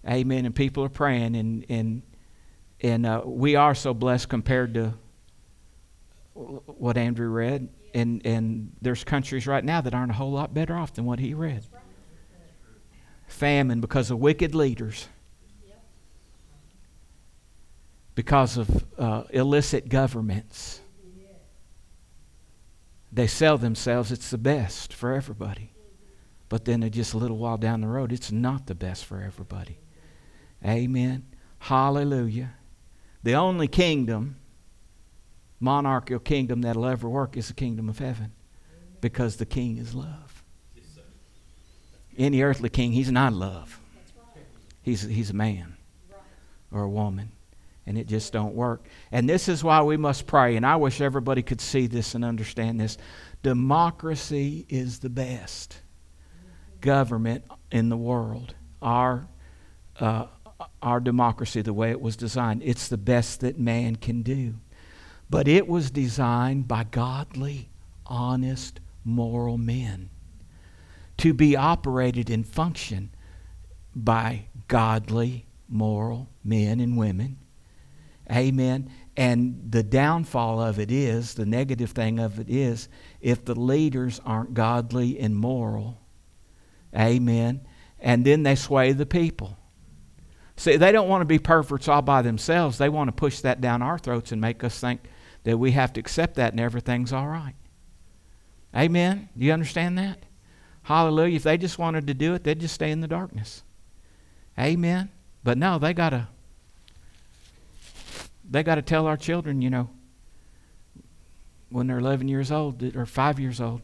Amen. 0.07 0.45
And 0.45 0.55
people 0.55 0.83
are 0.83 0.89
praying, 0.89 1.35
and 1.35 1.65
and 1.69 2.01
and 2.81 3.05
uh, 3.05 3.21
we 3.23 3.55
are 3.55 3.75
so 3.75 3.93
blessed 3.93 4.29
compared 4.29 4.73
to 4.73 4.93
what 6.33 6.97
Andrew 6.97 7.29
read. 7.29 7.69
And 7.93 8.25
and 8.25 8.71
there's 8.81 9.03
countries 9.03 9.45
right 9.45 9.63
now 9.63 9.81
that 9.81 9.93
aren't 9.93 10.11
a 10.11 10.15
whole 10.15 10.31
lot 10.31 10.53
better 10.53 10.75
off 10.75 10.93
than 10.93 11.05
what 11.05 11.19
he 11.19 11.33
read. 11.33 11.65
Famine 13.27 13.79
because 13.81 14.11
of 14.11 14.19
wicked 14.19 14.55
leaders. 14.55 15.07
Because 18.15 18.57
of 18.57 18.85
uh, 18.97 19.23
illicit 19.31 19.87
governments. 19.87 20.81
They 23.13 23.27
sell 23.27 23.57
themselves, 23.57 24.11
it's 24.11 24.29
the 24.29 24.37
best 24.37 24.93
for 24.93 25.13
everybody. 25.13 25.73
But 26.47 26.65
then 26.65 26.89
just 26.91 27.13
a 27.13 27.17
little 27.17 27.37
while 27.37 27.57
down 27.57 27.81
the 27.81 27.87
road, 27.87 28.13
it's 28.13 28.31
not 28.31 28.67
the 28.67 28.75
best 28.75 29.05
for 29.05 29.21
everybody. 29.21 29.80
Amen. 30.65 31.25
Hallelujah. 31.59 32.53
The 33.23 33.35
only 33.35 33.67
kingdom, 33.67 34.37
monarchical 35.59 36.19
kingdom 36.19 36.61
that'll 36.61 36.85
ever 36.85 37.07
work 37.07 37.37
is 37.37 37.47
the 37.47 37.53
kingdom 37.53 37.89
of 37.89 37.99
heaven 37.99 38.31
because 38.99 39.37
the 39.37 39.45
king 39.45 39.77
is 39.77 39.93
love. 39.93 40.43
Any 42.17 42.41
earthly 42.41 42.69
king, 42.69 42.91
he's 42.91 43.11
not 43.11 43.33
love. 43.33 43.79
He's, 44.81 45.01
he's 45.01 45.29
a 45.29 45.35
man 45.35 45.75
or 46.71 46.83
a 46.83 46.89
woman. 46.89 47.31
And 47.85 47.97
it 47.97 48.07
just 48.07 48.31
don't 48.31 48.53
work. 48.53 48.85
And 49.11 49.27
this 49.27 49.49
is 49.49 49.63
why 49.63 49.81
we 49.81 49.97
must 49.97 50.27
pray. 50.27 50.55
And 50.55 50.65
I 50.65 50.75
wish 50.75 51.01
everybody 51.01 51.41
could 51.41 51.59
see 51.59 51.87
this 51.87 52.15
and 52.15 52.23
understand 52.23 52.79
this. 52.79 52.97
Democracy 53.43 54.65
is 54.69 54.99
the 54.99 55.09
best 55.09 55.81
government 56.79 57.43
in 57.71 57.89
the 57.89 57.97
world. 57.97 58.53
Our 58.81 59.27
uh, 59.99 60.27
our 60.81 60.99
democracy 60.99 61.61
the 61.61 61.73
way 61.73 61.91
it 61.91 62.01
was 62.01 62.15
designed. 62.15 62.61
It's 62.63 62.87
the 62.87 62.97
best 62.97 63.41
that 63.41 63.59
man 63.59 63.95
can 63.95 64.21
do. 64.21 64.55
But 65.29 65.47
it 65.47 65.67
was 65.67 65.91
designed 65.91 66.67
by 66.67 66.83
godly, 66.83 67.69
honest, 68.05 68.79
moral 69.03 69.57
men 69.57 70.09
to 71.21 71.33
be 71.35 71.55
operated 71.55 72.31
and 72.31 72.47
function 72.47 73.11
by 73.95 74.45
godly, 74.67 75.45
moral 75.69 76.27
men 76.43 76.79
and 76.79 76.97
women. 76.97 77.37
Amen. 78.31 78.89
And 79.15 79.67
the 79.69 79.83
downfall 79.83 80.59
of 80.59 80.79
it 80.79 80.91
is, 80.91 81.35
the 81.35 81.45
negative 81.45 81.91
thing 81.91 82.17
of 82.17 82.39
it 82.39 82.49
is, 82.49 82.89
if 83.19 83.45
the 83.45 83.53
leaders 83.53 84.19
aren't 84.25 84.55
godly 84.55 85.19
and 85.19 85.35
moral, 85.35 85.99
amen, 86.97 87.61
and 87.99 88.25
then 88.25 88.41
they 88.41 88.55
sway 88.55 88.91
the 88.91 89.05
people. 89.05 89.57
See, 90.57 90.77
they 90.77 90.91
don't 90.91 91.09
want 91.09 91.21
to 91.21 91.25
be 91.25 91.39
perverts 91.39 91.87
all 91.87 92.01
by 92.01 92.21
themselves. 92.21 92.77
They 92.77 92.89
want 92.89 93.07
to 93.07 93.13
push 93.13 93.39
that 93.39 93.61
down 93.61 93.81
our 93.81 93.97
throats 93.97 94.31
and 94.31 94.39
make 94.39 94.63
us 94.63 94.79
think 94.79 95.01
that 95.43 95.57
we 95.57 95.71
have 95.71 95.93
to 95.93 95.99
accept 95.99 96.35
that 96.35 96.53
and 96.53 96.59
everything's 96.59 97.13
all 97.13 97.27
right. 97.27 97.55
Amen? 98.75 99.29
Do 99.37 99.45
you 99.45 99.53
understand 99.53 99.97
that? 99.97 100.19
Hallelujah. 100.83 101.35
If 101.35 101.43
they 101.43 101.57
just 101.57 101.77
wanted 101.77 102.07
to 102.07 102.13
do 102.13 102.33
it, 102.33 102.43
they'd 102.43 102.59
just 102.59 102.75
stay 102.75 102.91
in 102.91 103.01
the 103.01 103.07
darkness. 103.07 103.63
Amen. 104.57 105.09
But 105.43 105.57
no, 105.57 105.79
they 105.79 105.93
gotta 105.93 106.27
they 108.49 108.63
gotta 108.63 108.81
tell 108.81 109.07
our 109.07 109.17
children, 109.17 109.61
you 109.61 109.69
know, 109.69 109.89
when 111.69 111.87
they're 111.87 111.99
eleven 111.99 112.27
years 112.27 112.51
old 112.51 112.83
or 112.95 113.05
five 113.05 113.39
years 113.39 113.61
old, 113.61 113.81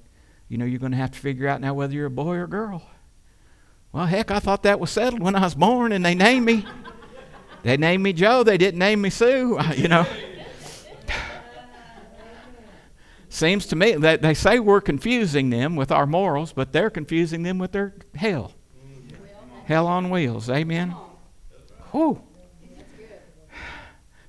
you 0.50 0.58
know, 0.58 0.66
you're 0.66 0.80
gonna 0.80 0.98
have 0.98 1.12
to 1.12 1.20
figure 1.20 1.48
out 1.48 1.62
now 1.62 1.74
whether 1.74 1.94
you're 1.94 2.08
a 2.08 2.12
boy 2.12 2.36
or 2.36 2.44
a 2.44 2.50
girl. 2.50 2.84
Well, 3.92 4.06
heck, 4.06 4.32
I 4.32 4.40
thought 4.40 4.64
that 4.64 4.80
was 4.80 4.92
settled 4.92 5.22
when 5.22 5.36
I 5.36 5.42
was 5.42 5.56
born 5.56 5.92
and 5.92 6.06
they 6.06 6.16
named 6.16 6.46
me. 6.46 6.66
they 7.64 7.78
named 7.78 8.04
me 8.04 8.14
Joe, 8.14 8.44
they 8.44 8.58
didn't 8.58 8.80
name 8.80 9.02
me 9.02 9.10
Sue, 9.10 9.58
uh, 9.60 9.74
you 9.76 9.88
know. 9.88 10.06
Seems 13.30 13.68
to 13.68 13.76
me 13.76 13.94
that 13.94 14.22
they 14.22 14.34
say 14.34 14.60
we're 14.60 14.82
confusing 14.82 15.50
them 15.50 15.76
with 15.76 15.92
our 15.92 16.08
morals, 16.08 16.54
but 16.54 16.72
they're 16.72 16.90
confusing 16.90 17.44
them 17.44 17.58
with 17.58 17.72
their 17.72 17.94
hell. 18.16 18.54
Hell 19.66 19.86
on 19.86 20.10
wheels. 20.10 20.50
Amen. 20.50 20.96
Whew. 21.92 22.22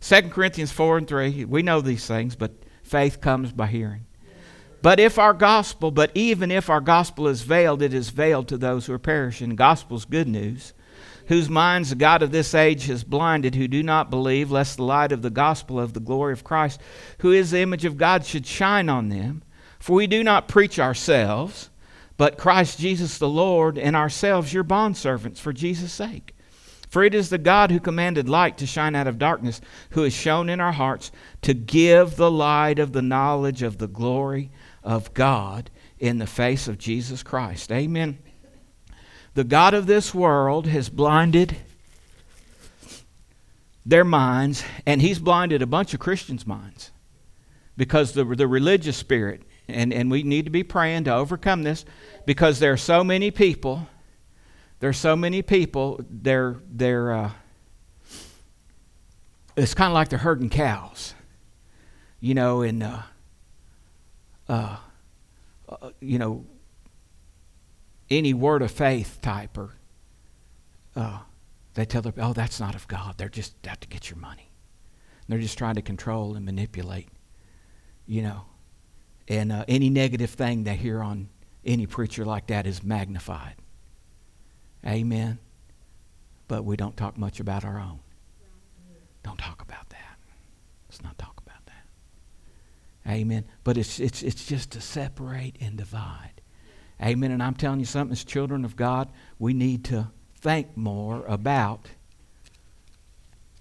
2 0.00 0.22
Corinthians 0.30 0.72
4 0.72 0.98
and 0.98 1.08
3, 1.08 1.44
we 1.44 1.62
know 1.62 1.80
these 1.80 2.06
things, 2.06 2.34
but 2.34 2.52
faith 2.82 3.20
comes 3.20 3.52
by 3.52 3.66
hearing. 3.66 4.06
But 4.80 5.00
if 5.00 5.18
our 5.18 5.34
gospel, 5.34 5.90
but 5.90 6.10
even 6.14 6.50
if 6.50 6.70
our 6.70 6.80
gospel 6.80 7.26
is 7.26 7.42
veiled, 7.42 7.82
it 7.82 7.92
is 7.92 8.10
veiled 8.10 8.48
to 8.48 8.56
those 8.56 8.86
who 8.86 8.92
are 8.92 8.98
perishing. 8.98 9.56
Gospel's 9.56 10.04
good 10.04 10.28
news, 10.28 10.72
whose 11.26 11.50
minds 11.50 11.90
the 11.90 11.96
God 11.96 12.22
of 12.22 12.30
this 12.30 12.54
age 12.54 12.86
has 12.86 13.02
blinded, 13.02 13.56
who 13.56 13.66
do 13.66 13.82
not 13.82 14.10
believe, 14.10 14.50
lest 14.50 14.76
the 14.76 14.84
light 14.84 15.10
of 15.10 15.22
the 15.22 15.30
gospel 15.30 15.80
of 15.80 15.94
the 15.94 16.00
glory 16.00 16.32
of 16.32 16.44
Christ, 16.44 16.80
who 17.18 17.32
is 17.32 17.50
the 17.50 17.60
image 17.60 17.84
of 17.84 17.96
God, 17.96 18.24
should 18.24 18.46
shine 18.46 18.88
on 18.88 19.08
them. 19.08 19.42
For 19.80 19.94
we 19.94 20.06
do 20.06 20.22
not 20.22 20.48
preach 20.48 20.78
ourselves, 20.78 21.70
but 22.16 22.38
Christ 22.38 22.78
Jesus 22.78 23.18
the 23.18 23.28
Lord, 23.28 23.78
and 23.78 23.96
ourselves 23.96 24.52
your 24.52 24.64
bondservants 24.64 25.38
for 25.38 25.52
Jesus' 25.52 25.92
sake. 25.92 26.34
For 26.88 27.04
it 27.04 27.14
is 27.14 27.28
the 27.28 27.38
God 27.38 27.70
who 27.70 27.80
commanded 27.80 28.28
light 28.28 28.56
to 28.58 28.66
shine 28.66 28.94
out 28.94 29.06
of 29.06 29.18
darkness, 29.18 29.60
who 29.90 30.04
has 30.04 30.14
shown 30.14 30.48
in 30.48 30.60
our 30.60 30.72
hearts 30.72 31.12
to 31.42 31.52
give 31.52 32.16
the 32.16 32.30
light 32.30 32.78
of 32.78 32.92
the 32.92 33.02
knowledge 33.02 33.62
of 33.62 33.76
the 33.76 33.88
glory 33.88 34.50
of 34.82 35.14
God 35.14 35.70
in 35.98 36.18
the 36.18 36.26
face 36.26 36.68
of 36.68 36.78
Jesus 36.78 37.22
Christ. 37.22 37.70
Amen. 37.72 38.18
The 39.34 39.44
God 39.44 39.74
of 39.74 39.86
this 39.86 40.14
world 40.14 40.66
has 40.66 40.88
blinded 40.88 41.56
their 43.86 44.04
minds, 44.04 44.64
and 44.84 45.00
He's 45.00 45.18
blinded 45.18 45.62
a 45.62 45.66
bunch 45.66 45.94
of 45.94 46.00
Christians' 46.00 46.46
minds 46.46 46.90
because 47.76 48.12
the, 48.12 48.24
the 48.24 48.46
religious 48.46 48.96
spirit, 48.96 49.42
and, 49.68 49.92
and 49.92 50.10
we 50.10 50.22
need 50.22 50.44
to 50.44 50.50
be 50.50 50.62
praying 50.62 51.04
to 51.04 51.14
overcome 51.14 51.62
this 51.62 51.84
because 52.26 52.58
there 52.58 52.72
are 52.72 52.76
so 52.76 53.04
many 53.04 53.30
people. 53.30 53.86
There 54.80 54.90
are 54.90 54.94
so 54.94 55.16
many 55.16 55.42
people, 55.42 56.00
they're, 56.08 56.56
they're, 56.70 57.12
uh, 57.12 57.30
it's 59.56 59.74
kind 59.74 59.90
of 59.90 59.94
like 59.94 60.08
they're 60.08 60.20
herding 60.20 60.50
cows, 60.50 61.14
you 62.20 62.34
know, 62.34 62.62
and 62.62 62.82
uh, 62.82 63.02
uh, 64.48 64.76
you 66.00 66.18
know, 66.18 66.44
any 68.10 68.32
word 68.34 68.62
of 68.62 68.70
faith 68.70 69.18
type 69.20 69.58
or 69.58 69.74
uh, 70.96 71.18
they 71.74 71.84
tell 71.84 72.02
their, 72.02 72.14
oh, 72.18 72.32
that's 72.32 72.58
not 72.58 72.74
of 72.74 72.88
God. 72.88 73.18
They're 73.18 73.28
just 73.28 73.54
out 73.66 73.80
to 73.82 73.88
get 73.88 74.10
your 74.10 74.18
money. 74.18 74.50
And 75.20 75.26
they're 75.28 75.38
just 75.38 75.58
trying 75.58 75.74
to 75.76 75.82
control 75.82 76.34
and 76.34 76.44
manipulate, 76.44 77.08
you 78.06 78.22
know. 78.22 78.46
And 79.28 79.52
uh, 79.52 79.64
any 79.68 79.90
negative 79.90 80.30
thing 80.30 80.64
they 80.64 80.74
hear 80.76 81.02
on 81.02 81.28
any 81.64 81.86
preacher 81.86 82.24
like 82.24 82.46
that 82.46 82.66
is 82.66 82.82
magnified. 82.82 83.56
Amen. 84.86 85.38
but 86.48 86.64
we 86.64 86.76
don't 86.76 86.96
talk 86.96 87.16
much 87.18 87.40
about 87.40 87.64
our 87.64 87.78
own. 87.78 88.00
Don't 89.22 89.38
talk 89.38 89.60
about 89.60 89.88
that. 89.90 90.16
Let's 90.88 91.02
not 91.02 91.18
talk. 91.18 91.37
Amen. 93.08 93.44
But 93.64 93.78
it's 93.78 93.98
it's 94.00 94.22
it's 94.22 94.46
just 94.46 94.72
to 94.72 94.80
separate 94.80 95.56
and 95.60 95.76
divide. 95.76 96.42
Amen. 97.02 97.30
And 97.30 97.42
I'm 97.42 97.54
telling 97.54 97.80
you 97.80 97.86
something, 97.86 98.12
as 98.12 98.24
children 98.24 98.64
of 98.64 98.76
God, 98.76 99.08
we 99.38 99.54
need 99.54 99.84
to 99.84 100.10
think 100.40 100.76
more 100.76 101.24
about 101.26 101.88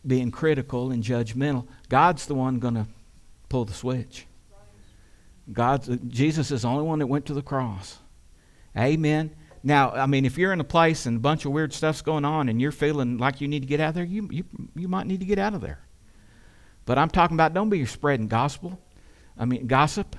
being 0.05 0.31
critical 0.31 0.91
and 0.91 1.03
judgmental. 1.03 1.67
God's 1.89 2.25
the 2.25 2.35
one 2.35 2.59
going 2.59 2.75
to 2.75 2.87
pull 3.49 3.65
the 3.65 3.73
switch. 3.73 4.25
God's, 5.51 5.89
Jesus 6.07 6.51
is 6.51 6.63
the 6.63 6.67
only 6.67 6.83
one 6.83 6.99
that 6.99 7.07
went 7.07 7.25
to 7.27 7.33
the 7.33 7.41
cross. 7.41 7.99
Amen. 8.77 9.35
Now, 9.63 9.91
I 9.91 10.05
mean, 10.05 10.25
if 10.25 10.37
you're 10.37 10.53
in 10.53 10.59
a 10.59 10.65
place 10.65 11.05
and 11.05 11.17
a 11.17 11.19
bunch 11.19 11.45
of 11.45 11.51
weird 11.51 11.73
stuff's 11.73 12.01
going 12.01 12.25
on 12.25 12.47
and 12.49 12.61
you're 12.61 12.71
feeling 12.71 13.17
like 13.17 13.41
you 13.41 13.47
need 13.47 13.61
to 13.61 13.67
get 13.67 13.79
out 13.79 13.89
of 13.89 13.95
there, 13.95 14.03
you, 14.03 14.27
you, 14.31 14.43
you 14.75 14.87
might 14.87 15.07
need 15.07 15.19
to 15.19 15.25
get 15.25 15.39
out 15.39 15.53
of 15.53 15.61
there. 15.61 15.79
But 16.85 16.97
I'm 16.97 17.09
talking 17.09 17.35
about 17.35 17.53
don't 17.53 17.69
be 17.69 17.85
spreading 17.85 18.27
gospel. 18.27 18.79
I 19.37 19.45
mean, 19.45 19.67
gossip. 19.67 20.15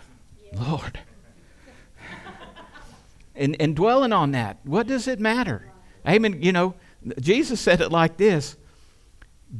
Yeah. 0.53 0.71
Lord. 0.71 1.01
and, 3.35 3.57
and 3.61 3.75
dwelling 3.75 4.13
on 4.13 4.33
that. 4.33 4.59
What 4.65 4.87
does 4.87 5.09
it 5.09 5.21
matter? 5.21 5.71
Amen. 6.07 6.43
You 6.43 6.53
know, 6.53 6.75
Jesus 7.21 7.61
said 7.61 7.81
it 7.81 7.91
like 7.91 8.17
this 8.17 8.57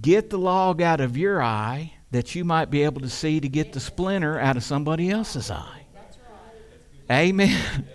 Get 0.01 0.31
the 0.31 0.39
log 0.39 0.83
out 0.83 1.01
of 1.01 1.17
your 1.17 1.43
eye 1.43 1.95
that 2.11 2.35
you 2.35 2.45
might 2.45 2.71
be 2.71 2.83
able 2.83 3.01
to 3.01 3.11
see 3.11 3.41
to 3.41 3.49
get 3.49 3.73
the 3.73 3.81
splinter 3.81 4.39
out 4.39 4.57
of 4.57 4.63
somebody 4.63 5.11
else's 5.11 5.51
eye. 5.51 5.87
Amen. 7.11 7.87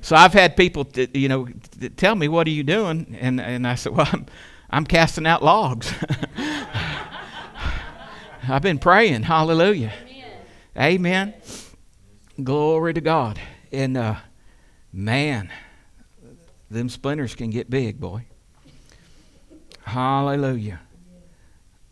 So 0.00 0.14
I've 0.14 0.32
had 0.32 0.56
people, 0.56 0.84
t- 0.84 1.08
you 1.14 1.28
know, 1.28 1.46
t- 1.80 1.88
tell 1.88 2.14
me, 2.14 2.28
"What 2.28 2.46
are 2.46 2.50
you 2.50 2.62
doing?" 2.62 3.16
And 3.20 3.40
and 3.40 3.66
I 3.66 3.74
said, 3.74 3.96
"Well, 3.96 4.08
I'm, 4.12 4.26
I'm 4.70 4.84
casting 4.84 5.26
out 5.26 5.42
logs. 5.42 5.92
I've 8.48 8.62
been 8.62 8.78
praying. 8.78 9.24
Hallelujah. 9.24 9.92
Amen. 10.78 11.34
Glory 12.42 12.94
to 12.94 13.00
God. 13.00 13.40
And 13.72 13.96
uh, 13.96 14.16
man, 14.92 15.50
them 16.70 16.88
splinters 16.88 17.34
can 17.34 17.50
get 17.50 17.68
big, 17.68 17.98
boy. 17.98 18.26
Hallelujah. 19.82 20.80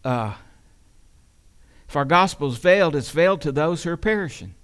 Uh, 0.04 0.34
if 1.88 1.96
our 1.96 2.04
gospel's 2.04 2.58
veiled, 2.58 2.94
it's 2.94 3.10
veiled 3.10 3.40
to 3.42 3.52
those 3.52 3.82
who 3.82 3.90
are 3.90 3.96
perishing 3.96 4.54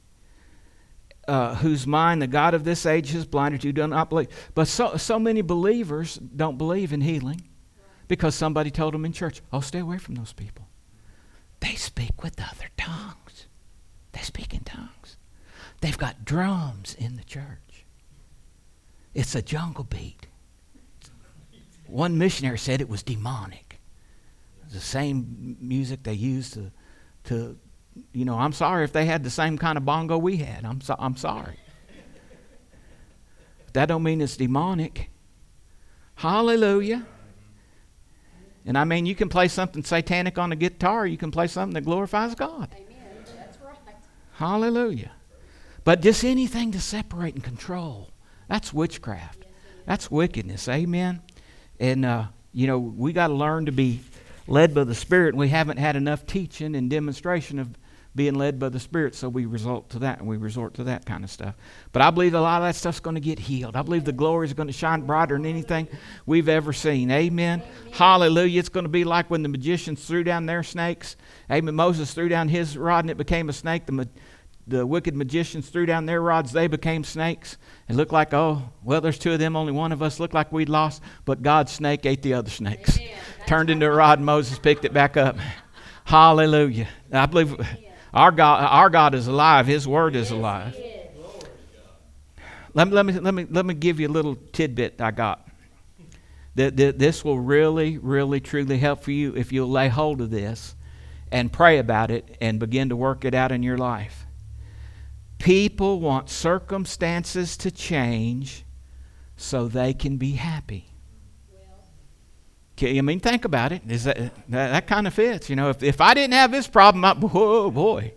uh, 1.28 1.54
whose 1.56 1.86
mind 1.86 2.20
the 2.20 2.26
God 2.26 2.54
of 2.54 2.64
this 2.64 2.84
age 2.86 3.12
has 3.12 3.24
blinded 3.24 3.64
you 3.64 3.72
do 3.72 3.86
not 3.86 4.08
believe. 4.08 4.28
But 4.54 4.68
so, 4.68 4.96
so 4.96 5.18
many 5.18 5.42
believers 5.42 6.16
don't 6.16 6.58
believe 6.58 6.92
in 6.92 7.00
healing 7.00 7.42
because 8.08 8.34
somebody 8.34 8.70
told 8.70 8.94
them 8.94 9.04
in 9.04 9.12
church, 9.12 9.40
oh, 9.52 9.60
stay 9.60 9.78
away 9.78 9.98
from 9.98 10.14
those 10.16 10.32
people. 10.32 10.68
They 11.60 11.74
speak 11.74 12.22
with 12.22 12.40
other 12.40 12.68
tongues. 12.76 13.21
They 14.12 14.20
speak 14.20 14.54
in 14.54 14.60
tongues. 14.60 15.16
They've 15.80 15.98
got 15.98 16.24
drums 16.24 16.94
in 16.98 17.16
the 17.16 17.24
church. 17.24 17.84
It's 19.14 19.34
a 19.34 19.42
jungle 19.42 19.84
beat. 19.84 20.26
One 21.86 22.16
missionary 22.16 22.58
said 22.58 22.80
it 22.80 22.88
was 22.88 23.02
demonic. 23.02 23.80
the 24.70 24.80
same 24.80 25.56
music 25.60 26.02
they 26.02 26.14
used 26.14 26.54
to, 26.54 26.70
to 27.24 27.58
you 28.12 28.24
know, 28.24 28.38
I'm 28.38 28.52
sorry 28.52 28.84
if 28.84 28.92
they 28.92 29.04
had 29.04 29.22
the 29.22 29.30
same 29.30 29.58
kind 29.58 29.76
of 29.76 29.84
bongo 29.84 30.16
we 30.16 30.36
had. 30.36 30.64
I'm, 30.64 30.80
so, 30.80 30.96
I'm 30.98 31.16
sorry. 31.16 31.58
that 33.74 33.86
don't 33.86 34.02
mean 34.02 34.20
it's 34.22 34.36
demonic. 34.36 35.10
Hallelujah. 36.14 37.06
And 38.64 38.78
I 38.78 38.84
mean, 38.84 39.06
you 39.06 39.14
can 39.14 39.28
play 39.28 39.48
something 39.48 39.82
satanic 39.82 40.38
on 40.38 40.52
a 40.52 40.56
guitar. 40.56 41.06
You 41.06 41.18
can 41.18 41.30
play 41.30 41.48
something 41.48 41.74
that 41.74 41.84
glorifies 41.84 42.34
God. 42.34 42.74
Amen. 42.74 42.91
Hallelujah. 44.32 45.12
But 45.84 46.00
just 46.00 46.24
anything 46.24 46.72
to 46.72 46.80
separate 46.80 47.34
and 47.34 47.42
control. 47.44 48.10
That's 48.48 48.72
witchcraft. 48.72 49.44
That's 49.86 50.10
wickedness. 50.10 50.68
Amen. 50.68 51.22
And, 51.80 52.04
uh, 52.04 52.26
you 52.52 52.66
know, 52.66 52.78
we 52.78 53.12
got 53.12 53.28
to 53.28 53.34
learn 53.34 53.66
to 53.66 53.72
be 53.72 54.00
led 54.46 54.74
by 54.74 54.84
the 54.84 54.94
Spirit, 54.94 55.30
and 55.30 55.38
we 55.38 55.48
haven't 55.48 55.78
had 55.78 55.96
enough 55.96 56.26
teaching 56.26 56.76
and 56.76 56.88
demonstration 56.90 57.58
of 57.58 57.76
being 58.14 58.34
led 58.34 58.58
by 58.58 58.68
the 58.68 58.78
Spirit, 58.78 59.14
so 59.14 59.28
we 59.28 59.46
resort 59.46 59.88
to 59.90 59.98
that 60.00 60.18
and 60.18 60.28
we 60.28 60.36
resort 60.36 60.74
to 60.74 60.84
that 60.84 61.06
kind 61.06 61.24
of 61.24 61.30
stuff. 61.30 61.54
But 61.92 62.02
I 62.02 62.10
believe 62.10 62.34
a 62.34 62.40
lot 62.40 62.60
of 62.60 62.68
that 62.68 62.76
stuff's 62.76 63.00
going 63.00 63.14
to 63.14 63.20
get 63.20 63.38
healed. 63.38 63.74
I 63.74 63.82
believe 63.82 64.04
the 64.04 64.12
glory 64.12 64.46
is 64.46 64.52
going 64.52 64.66
to 64.66 64.72
shine 64.72 65.02
brighter 65.02 65.36
than 65.36 65.46
anything 65.46 65.88
we've 66.26 66.48
ever 66.48 66.74
seen. 66.74 67.10
Amen. 67.10 67.62
Amen. 67.62 67.92
Hallelujah. 67.92 68.58
It's 68.58 68.68
going 68.68 68.84
to 68.84 68.90
be 68.90 69.04
like 69.04 69.30
when 69.30 69.42
the 69.42 69.48
magicians 69.48 70.04
threw 70.04 70.24
down 70.24 70.44
their 70.44 70.62
snakes. 70.62 71.16
Amen. 71.50 71.74
Moses 71.74 72.12
threw 72.14 72.28
down 72.28 72.48
his 72.48 72.76
rod 72.76 73.04
and 73.04 73.10
it 73.10 73.16
became 73.16 73.48
a 73.48 73.52
snake. 73.52 73.86
The, 73.86 74.08
the 74.66 74.86
wicked 74.86 75.16
magicians 75.16 75.68
threw 75.68 75.86
down 75.86 76.06
their 76.06 76.20
rods, 76.20 76.52
they 76.52 76.68
became 76.68 77.02
snakes. 77.04 77.56
It 77.88 77.96
looked 77.96 78.12
like, 78.12 78.32
oh, 78.32 78.70
well, 78.84 79.00
there's 79.00 79.18
two 79.18 79.32
of 79.32 79.38
them, 79.38 79.56
only 79.56 79.72
one 79.72 79.92
of 79.92 80.02
us. 80.02 80.20
Looked 80.20 80.34
like 80.34 80.52
we'd 80.52 80.68
lost, 80.68 81.02
but 81.24 81.42
God's 81.42 81.72
snake 81.72 82.06
ate 82.06 82.22
the 82.22 82.34
other 82.34 82.50
snakes. 82.50 82.98
Turned 83.46 83.70
into 83.70 83.86
a 83.86 83.90
rod, 83.90 84.18
and 84.18 84.26
Moses 84.26 84.58
picked 84.58 84.84
it 84.84 84.92
back 84.92 85.16
up. 85.16 85.36
Hallelujah. 86.04 86.88
I 87.12 87.26
believe 87.26 87.56
our 88.14 88.30
God, 88.30 88.64
our 88.64 88.90
God 88.90 89.14
is 89.14 89.26
alive. 89.26 89.66
His 89.66 89.86
word 89.86 90.14
is 90.14 90.30
alive. 90.30 90.76
Let 92.74 92.88
me, 92.88 92.94
let, 92.94 93.06
me, 93.06 93.12
let, 93.12 93.34
me, 93.34 93.46
let 93.50 93.66
me 93.66 93.74
give 93.74 94.00
you 94.00 94.08
a 94.08 94.10
little 94.10 94.36
tidbit 94.52 95.00
I 95.00 95.10
got. 95.10 95.46
That, 96.54 96.76
that 96.76 96.98
this 96.98 97.24
will 97.24 97.40
really, 97.40 97.98
really, 97.98 98.40
truly 98.40 98.78
help 98.78 99.02
for 99.02 99.10
you 99.10 99.34
if 99.34 99.52
you'll 99.52 99.70
lay 99.70 99.88
hold 99.88 100.20
of 100.20 100.30
this 100.30 100.74
and 101.32 101.52
pray 101.52 101.78
about 101.78 102.10
it 102.10 102.36
and 102.40 102.60
begin 102.60 102.90
to 102.90 102.96
work 102.96 103.24
it 103.24 103.34
out 103.34 103.50
in 103.50 103.62
your 103.62 103.78
life. 103.78 104.26
People 105.38 105.98
want 105.98 106.30
circumstances 106.30 107.56
to 107.56 107.70
change 107.70 108.64
so 109.36 109.66
they 109.66 109.94
can 109.94 110.18
be 110.18 110.32
happy. 110.32 110.90
Okay, 112.76 112.96
I 112.96 113.00
mean, 113.00 113.20
think 113.20 113.44
about 113.44 113.72
it. 113.72 113.82
Is 113.88 114.04
that, 114.04 114.16
that, 114.16 114.32
that 114.48 114.86
kind 114.86 115.06
of 115.06 115.14
fits? 115.14 115.50
You 115.50 115.56
know, 115.56 115.70
if, 115.70 115.82
if 115.82 116.00
I 116.00 116.14
didn't 116.14 116.34
have 116.34 116.52
this 116.52 116.68
problem, 116.68 117.04
I, 117.04 117.16
oh 117.34 117.70
boy. 117.70 118.12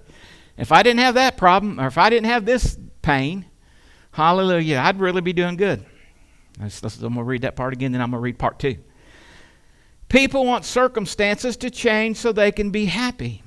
If 0.58 0.72
I 0.72 0.84
didn't 0.84 1.00
have 1.00 1.16
that 1.16 1.38
problem, 1.38 1.80
or 1.80 1.88
if 1.88 1.98
I 1.98 2.10
didn't 2.10 2.28
have 2.28 2.46
this 2.46 2.78
pain, 3.02 3.46
hallelujah, 4.12 4.80
I'd 4.80 5.00
really 5.00 5.22
be 5.22 5.34
doing 5.34 5.58
good. 5.58 5.86
Let's, 6.60 6.82
let's, 6.84 6.96
I'm 6.98 7.14
going 7.14 7.16
to 7.16 7.24
read 7.24 7.42
that 7.42 7.56
part 7.56 7.74
again, 7.74 7.92
then 7.92 8.02
I'm 8.02 8.12
going 8.12 8.20
to 8.20 8.24
read 8.24 8.40
part 8.40 8.60
two. 8.60 8.78
People 10.10 10.46
want 10.46 10.66
circumstances 10.66 11.58
to 11.58 11.70
change 11.70 12.18
so 12.18 12.32
they 12.32 12.52
can 12.52 12.70
be 12.70 12.86
happy. 12.86 13.44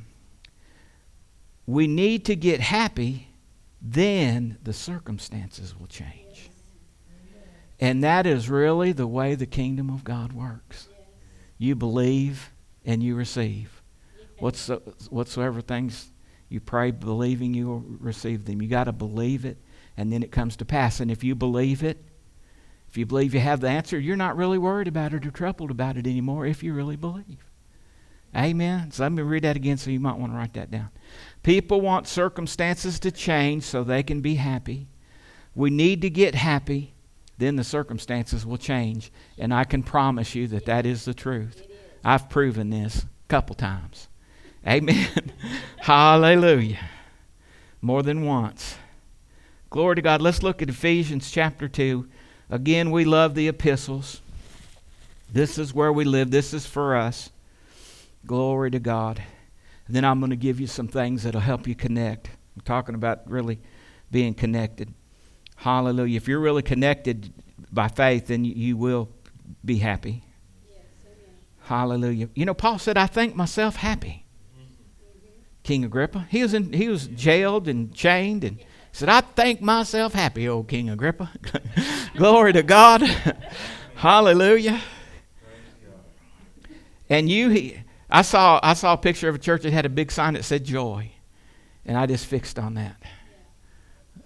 We 1.66 1.86
need 1.86 2.24
to 2.26 2.36
get 2.36 2.60
happy, 2.60 3.28
then 3.80 4.58
the 4.62 4.72
circumstances 4.72 5.78
will 5.78 5.86
change. 5.86 6.50
And 7.80 8.02
that 8.02 8.26
is 8.26 8.50
really 8.50 8.92
the 8.92 9.06
way 9.06 9.34
the 9.34 9.46
kingdom 9.46 9.88
of 9.90 10.02
God 10.02 10.32
works. 10.32 10.88
You 11.58 11.74
believe 11.74 12.50
and 12.84 13.02
you 13.02 13.14
receive. 13.14 13.82
What's, 14.38 14.68
whatsoever 15.10 15.60
things 15.60 16.10
you 16.48 16.60
pray 16.60 16.90
believing 16.90 17.54
you 17.54 17.68
will 17.68 17.84
receive 18.00 18.46
them. 18.46 18.62
You 18.62 18.68
got 18.68 18.84
to 18.84 18.92
believe 18.92 19.44
it, 19.44 19.58
and 19.96 20.12
then 20.12 20.22
it 20.22 20.32
comes 20.32 20.56
to 20.56 20.64
pass. 20.64 21.00
And 21.00 21.10
if 21.10 21.22
you 21.22 21.34
believe 21.34 21.82
it, 21.82 22.02
if 22.88 22.96
you 22.96 23.06
believe 23.06 23.34
you 23.34 23.40
have 23.40 23.60
the 23.60 23.68
answer, 23.68 23.98
you're 23.98 24.16
not 24.16 24.36
really 24.36 24.58
worried 24.58 24.88
about 24.88 25.12
it 25.12 25.26
or 25.26 25.30
troubled 25.30 25.70
about 25.70 25.96
it 25.96 26.06
anymore 26.06 26.46
if 26.46 26.62
you 26.62 26.72
really 26.72 26.96
believe. 26.96 27.44
Amen. 28.36 28.90
So 28.90 29.04
let 29.04 29.12
me 29.12 29.22
read 29.22 29.44
that 29.44 29.56
again 29.56 29.78
so 29.78 29.90
you 29.90 30.00
might 30.00 30.18
want 30.18 30.32
to 30.32 30.36
write 30.36 30.54
that 30.54 30.70
down. 30.70 30.90
People 31.42 31.80
want 31.80 32.06
circumstances 32.06 32.98
to 33.00 33.10
change 33.10 33.64
so 33.64 33.82
they 33.82 34.02
can 34.02 34.20
be 34.20 34.34
happy. 34.34 34.88
We 35.54 35.70
need 35.70 36.02
to 36.02 36.10
get 36.10 36.34
happy 36.34 36.94
then 37.38 37.54
the 37.54 37.64
circumstances 37.64 38.44
will 38.44 38.58
change. 38.58 39.10
And 39.38 39.54
I 39.54 39.64
can 39.64 39.82
promise 39.82 40.34
you 40.34 40.48
that 40.48 40.66
that 40.66 40.84
is 40.84 41.04
the 41.04 41.14
truth. 41.14 41.66
I've 42.04 42.28
proven 42.28 42.70
this 42.70 43.04
a 43.04 43.28
couple 43.28 43.54
times. 43.54 44.08
Amen. 44.66 45.32
Hallelujah. 45.78 46.90
More 47.80 48.02
than 48.02 48.26
once. 48.26 48.76
Glory 49.70 49.96
to 49.96 50.02
God. 50.02 50.20
Let's 50.20 50.42
look 50.42 50.60
at 50.62 50.68
Ephesians 50.68 51.30
chapter 51.30 51.68
2. 51.68 52.08
Again, 52.50 52.90
we 52.90 53.04
love 53.04 53.34
the 53.34 53.48
epistles. 53.48 54.20
This 55.30 55.58
is 55.58 55.74
where 55.74 55.92
we 55.92 56.04
live. 56.04 56.30
This 56.30 56.54
is 56.54 56.66
for 56.66 56.96
us. 56.96 57.30
Glory 58.26 58.70
to 58.70 58.78
God. 58.78 59.22
And 59.86 59.94
then 59.94 60.04
I'm 60.04 60.20
going 60.20 60.30
to 60.30 60.36
give 60.36 60.60
you 60.60 60.66
some 60.66 60.88
things 60.88 61.22
that'll 61.22 61.40
help 61.40 61.66
you 61.66 61.74
connect. 61.74 62.30
I'm 62.56 62.62
talking 62.62 62.94
about 62.94 63.28
really 63.30 63.58
being 64.10 64.34
connected. 64.34 64.94
Hallelujah. 65.56 66.16
If 66.16 66.28
you're 66.28 66.40
really 66.40 66.62
connected 66.62 67.32
by 67.70 67.88
faith, 67.88 68.28
then 68.28 68.44
you 68.44 68.76
will 68.76 69.10
be 69.64 69.78
happy. 69.78 70.24
Yes, 70.68 70.78
Hallelujah. 71.64 72.28
You 72.34 72.46
know, 72.46 72.54
Paul 72.54 72.78
said, 72.78 72.96
I 72.96 73.06
think 73.06 73.34
myself 73.34 73.76
happy. 73.76 74.24
Mm-hmm. 74.56 74.72
King 75.64 75.84
Agrippa. 75.84 76.26
He 76.30 76.42
was, 76.42 76.54
in, 76.54 76.72
he 76.72 76.88
was 76.88 77.08
jailed 77.08 77.68
and 77.68 77.92
chained 77.94 78.44
and 78.44 78.58
said, 78.92 79.08
I 79.08 79.20
think 79.20 79.60
myself 79.60 80.12
happy, 80.12 80.48
old 80.48 80.68
King 80.68 80.90
Agrippa. 80.90 81.30
Glory 82.16 82.52
to 82.52 82.62
God. 82.62 83.02
Hallelujah. 83.94 84.80
And 87.10 87.28
you, 87.28 87.48
he, 87.48 87.76
I 88.10 88.22
saw, 88.22 88.60
I 88.62 88.74
saw 88.74 88.94
a 88.94 88.96
picture 88.96 89.28
of 89.28 89.34
a 89.34 89.38
church 89.38 89.62
that 89.62 89.72
had 89.72 89.86
a 89.86 89.90
big 89.90 90.12
sign 90.12 90.34
that 90.34 90.44
said 90.44 90.64
joy. 90.64 91.10
And 91.84 91.96
I 91.96 92.06
just 92.06 92.26
fixed 92.26 92.58
on 92.58 92.74
that. 92.74 92.96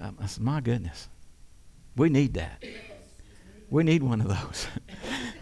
Um, 0.01 0.19
I 0.21 0.27
said, 0.27 0.43
my 0.43 0.61
goodness, 0.61 1.09
we 1.97 2.09
need 2.09 2.35
that. 2.35 2.63
We 3.71 3.85
need 3.85 4.03
one 4.03 4.21
of 4.21 4.29
those. 4.29 4.67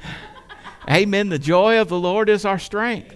amen. 0.90 1.30
The 1.30 1.38
joy 1.38 1.80
of 1.80 1.88
the 1.88 1.98
Lord 1.98 2.28
is 2.28 2.44
our 2.44 2.58
strength. 2.58 3.14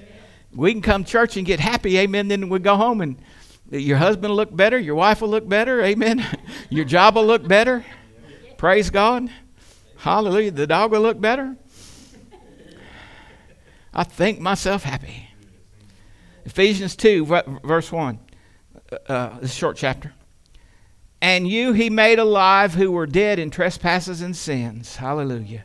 We 0.54 0.72
can 0.72 0.82
come 0.82 1.04
church 1.04 1.36
and 1.36 1.46
get 1.46 1.60
happy, 1.60 1.98
amen. 1.98 2.28
Then 2.28 2.48
we 2.48 2.58
go 2.60 2.76
home 2.76 3.00
and 3.00 3.16
your 3.78 3.98
husband 3.98 4.30
will 4.30 4.36
look 4.36 4.54
better, 4.54 4.78
your 4.78 4.94
wife 4.94 5.20
will 5.20 5.28
look 5.28 5.48
better, 5.48 5.82
amen. 5.82 6.24
your 6.70 6.84
job 6.84 7.16
will 7.16 7.26
look 7.26 7.46
better. 7.46 7.84
Praise 8.56 8.90
God. 8.90 9.30
Hallelujah. 9.96 10.50
The 10.50 10.66
dog 10.66 10.92
will 10.92 11.00
look 11.00 11.20
better. 11.20 11.56
I 13.92 14.04
think 14.04 14.40
myself 14.40 14.82
happy. 14.82 15.28
Ephesians 16.44 16.96
2, 16.96 17.24
verse 17.64 17.90
1. 17.90 18.18
Uh, 18.92 18.96
uh, 19.12 19.38
this 19.40 19.54
short 19.54 19.76
chapter. 19.76 20.12
And 21.22 21.48
you 21.48 21.72
he 21.72 21.88
made 21.88 22.18
alive 22.18 22.74
who 22.74 22.92
were 22.92 23.06
dead 23.06 23.38
in 23.38 23.50
trespasses 23.50 24.20
and 24.20 24.36
sins. 24.36 24.96
Hallelujah. 24.96 25.64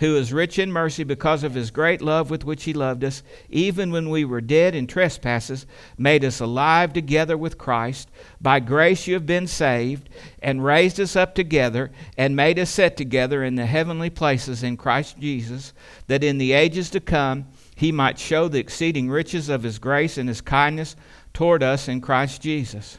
who 0.00 0.16
is 0.16 0.32
rich 0.32 0.58
in 0.58 0.72
mercy 0.72 1.04
because 1.04 1.44
of 1.44 1.52
his 1.52 1.70
great 1.70 2.00
love 2.00 2.30
with 2.30 2.42
which 2.42 2.64
he 2.64 2.72
loved 2.72 3.04
us, 3.04 3.22
even 3.50 3.90
when 3.90 4.08
we 4.08 4.24
were 4.24 4.40
dead 4.40 4.74
in 4.74 4.86
trespasses, 4.86 5.66
made 5.98 6.24
us 6.24 6.40
alive 6.40 6.94
together 6.94 7.36
with 7.36 7.58
Christ. 7.58 8.08
By 8.40 8.60
grace 8.60 9.06
you 9.06 9.12
have 9.12 9.26
been 9.26 9.46
saved, 9.46 10.08
and 10.42 10.64
raised 10.64 10.98
us 10.98 11.16
up 11.16 11.34
together, 11.34 11.90
and 12.16 12.34
made 12.34 12.58
us 12.58 12.70
sit 12.70 12.96
together 12.96 13.44
in 13.44 13.56
the 13.56 13.66
heavenly 13.66 14.08
places 14.08 14.62
in 14.62 14.78
Christ 14.78 15.18
Jesus, 15.18 15.74
that 16.06 16.24
in 16.24 16.38
the 16.38 16.52
ages 16.52 16.88
to 16.90 17.00
come 17.00 17.48
he 17.76 17.92
might 17.92 18.18
show 18.18 18.48
the 18.48 18.58
exceeding 18.58 19.10
riches 19.10 19.50
of 19.50 19.62
his 19.62 19.78
grace 19.78 20.16
and 20.16 20.30
his 20.30 20.40
kindness 20.40 20.96
toward 21.34 21.62
us 21.62 21.88
in 21.88 22.00
Christ 22.00 22.40
Jesus. 22.40 22.98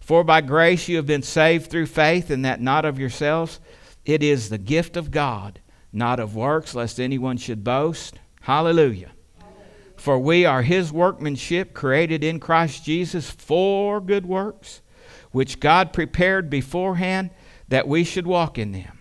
For 0.00 0.24
by 0.24 0.40
grace 0.40 0.88
you 0.88 0.96
have 0.96 1.06
been 1.06 1.22
saved 1.22 1.70
through 1.70 1.86
faith, 1.86 2.30
and 2.30 2.46
that 2.46 2.62
not 2.62 2.86
of 2.86 2.98
yourselves. 2.98 3.60
It 4.06 4.22
is 4.22 4.48
the 4.48 4.56
gift 4.56 4.96
of 4.96 5.10
God 5.10 5.60
not 5.92 6.20
of 6.20 6.36
works, 6.36 6.74
lest 6.74 7.00
anyone 7.00 7.36
should 7.36 7.64
boast. 7.64 8.18
Hallelujah. 8.42 9.10
For 9.96 10.18
we 10.18 10.46
are 10.46 10.62
his 10.62 10.92
workmanship, 10.92 11.74
created 11.74 12.24
in 12.24 12.40
Christ 12.40 12.84
Jesus 12.84 13.30
for 13.30 14.00
good 14.00 14.24
works, 14.24 14.80
which 15.30 15.60
God 15.60 15.92
prepared 15.92 16.48
beforehand 16.48 17.30
that 17.68 17.86
we 17.86 18.04
should 18.04 18.26
walk 18.26 18.56
in 18.56 18.72
them. 18.72 18.98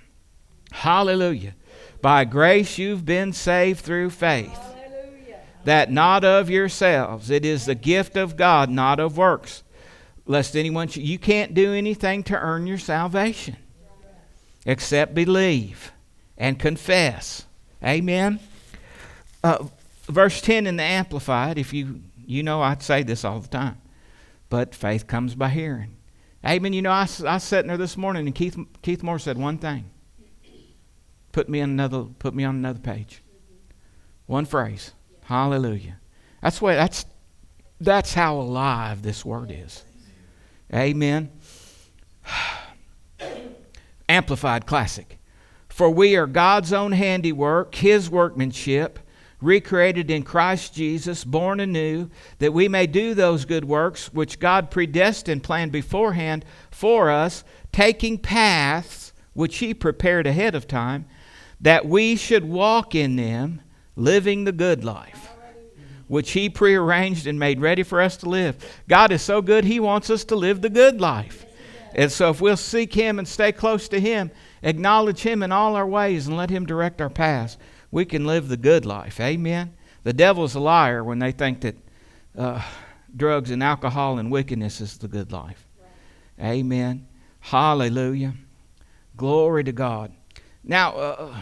Hallelujah. 0.71 1.55
By 2.01 2.25
grace 2.25 2.77
you've 2.77 3.05
been 3.05 3.33
saved 3.33 3.79
through 3.79 4.09
faith. 4.09 4.51
Hallelujah. 4.51 5.39
That 5.63 5.91
not 5.91 6.23
of 6.23 6.49
yourselves. 6.49 7.29
It 7.29 7.45
is 7.45 7.65
the 7.65 7.75
gift 7.75 8.17
of 8.17 8.35
God, 8.35 8.69
not 8.69 8.99
of 8.99 9.17
works. 9.17 9.63
Lest 10.25 10.55
anyone 10.55 10.89
should. 10.89 11.03
You 11.03 11.17
can't 11.17 11.53
do 11.53 11.73
anything 11.73 12.23
to 12.23 12.37
earn 12.37 12.67
your 12.67 12.77
salvation 12.77 13.57
except 14.65 15.15
believe 15.15 15.91
and 16.39 16.57
confess. 16.57 17.45
Amen. 17.83 18.39
Uh, 19.43 19.65
verse 20.07 20.41
10 20.41 20.65
in 20.65 20.77
the 20.77 20.83
Amplified, 20.83 21.57
if 21.57 21.73
you, 21.73 22.01
you 22.25 22.41
know, 22.41 22.61
I 22.61 22.77
say 22.79 23.03
this 23.03 23.23
all 23.23 23.39
the 23.39 23.47
time, 23.47 23.79
but 24.49 24.73
faith 24.73 25.05
comes 25.05 25.35
by 25.35 25.49
hearing. 25.49 25.97
Amen. 26.45 26.73
You 26.73 26.81
know, 26.81 26.91
I, 26.91 27.07
I 27.25 27.33
was 27.35 27.43
sitting 27.43 27.67
there 27.67 27.77
this 27.77 27.97
morning 27.97 28.25
and 28.25 28.33
Keith, 28.33 28.57
Keith 28.81 29.03
Moore 29.03 29.19
said 29.19 29.37
one 29.37 29.57
thing. 29.57 29.91
Put 31.31 31.49
me 31.49 31.61
on 31.61 31.69
another, 31.69 32.03
put 32.03 32.33
me 32.33 32.43
on 32.43 32.55
another 32.55 32.79
page. 32.79 33.21
One 34.25 34.45
phrase. 34.45 34.93
Hallelujah. 35.25 35.97
That's 36.41 36.61
what 36.61 36.73
that's 36.73 37.05
that's 37.79 38.13
how 38.13 38.39
alive 38.39 39.03
this 39.03 39.23
word 39.23 39.51
is. 39.51 39.83
Amen. 40.73 41.29
Amplified 44.09 44.65
classic. 44.65 45.18
For 45.69 45.89
we 45.89 46.15
are 46.17 46.27
God's 46.27 46.73
own 46.73 46.91
handiwork, 46.91 47.75
His 47.75 48.09
workmanship, 48.09 48.99
recreated 49.41 50.11
in 50.11 50.23
Christ 50.23 50.73
Jesus, 50.73 51.23
born 51.23 51.59
anew, 51.59 52.09
that 52.39 52.53
we 52.53 52.67
may 52.67 52.85
do 52.87 53.13
those 53.13 53.45
good 53.45 53.63
works 53.63 54.13
which 54.13 54.39
God 54.39 54.69
predestined, 54.69 55.43
planned 55.43 55.71
beforehand 55.71 56.43
for 56.71 57.09
us, 57.09 57.43
taking 57.71 58.17
paths 58.17 59.13
which 59.33 59.59
He 59.59 59.73
prepared 59.73 60.27
ahead 60.27 60.55
of 60.55 60.67
time, 60.67 61.05
that 61.61 61.85
we 61.85 62.15
should 62.15 62.43
walk 62.43 62.95
in 62.95 63.15
them, 63.15 63.61
living 63.95 64.43
the 64.43 64.51
good 64.51 64.83
life, 64.83 65.29
which 66.07 66.31
He 66.31 66.49
prearranged 66.49 67.27
and 67.27 67.39
made 67.39 67.61
ready 67.61 67.83
for 67.83 68.01
us 68.01 68.17
to 68.17 68.27
live. 68.27 68.57
God 68.89 69.11
is 69.11 69.21
so 69.21 69.41
good, 69.41 69.63
He 69.63 69.79
wants 69.79 70.09
us 70.09 70.25
to 70.25 70.35
live 70.35 70.61
the 70.61 70.69
good 70.69 70.99
life. 70.99 71.45
And 71.95 72.11
so 72.11 72.29
if 72.31 72.41
we'll 72.41 72.57
seek 72.57 72.93
Him 72.93 73.19
and 73.19 73.27
stay 73.27 73.51
close 73.51 73.87
to 73.89 73.99
Him, 73.99 74.31
acknowledge 74.61 75.21
Him 75.21 75.43
in 75.43 75.51
all 75.51 75.75
our 75.75 75.87
ways 75.87 76.27
and 76.27 76.37
let 76.37 76.49
Him 76.49 76.65
direct 76.65 77.01
our 77.01 77.09
paths, 77.09 77.57
we 77.91 78.05
can 78.05 78.25
live 78.25 78.47
the 78.47 78.57
good 78.57 78.85
life. 78.85 79.19
Amen. 79.19 79.73
The 80.03 80.13
devil's 80.13 80.55
a 80.55 80.59
liar 80.59 81.03
when 81.03 81.19
they 81.19 81.31
think 81.31 81.61
that 81.61 81.75
uh, 82.37 82.61
drugs 83.15 83.51
and 83.51 83.63
alcohol 83.63 84.19
and 84.19 84.31
wickedness 84.31 84.81
is 84.81 84.97
the 84.97 85.07
good 85.07 85.31
life. 85.31 85.67
Right. 85.79 86.49
Amen. 86.51 87.07
Hallelujah. 87.39 88.33
Glory 89.17 89.63
to 89.63 89.71
God. 89.71 90.13
Now, 90.63 90.95
uh, 90.95 91.41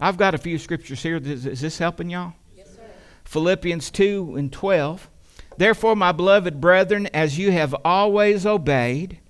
I've 0.00 0.16
got 0.16 0.34
a 0.34 0.38
few 0.38 0.58
scriptures 0.58 1.02
here. 1.02 1.16
Is, 1.16 1.46
is 1.46 1.60
this 1.60 1.78
helping 1.78 2.10
y'all? 2.10 2.34
Yes, 2.56 2.74
sir. 2.74 2.82
Philippians 3.24 3.90
2 3.90 4.36
and 4.36 4.52
12. 4.52 5.08
Therefore, 5.56 5.94
my 5.94 6.12
beloved 6.12 6.60
brethren, 6.60 7.06
as 7.14 7.38
you 7.38 7.52
have 7.52 7.74
always 7.84 8.44
obeyed, 8.44 9.20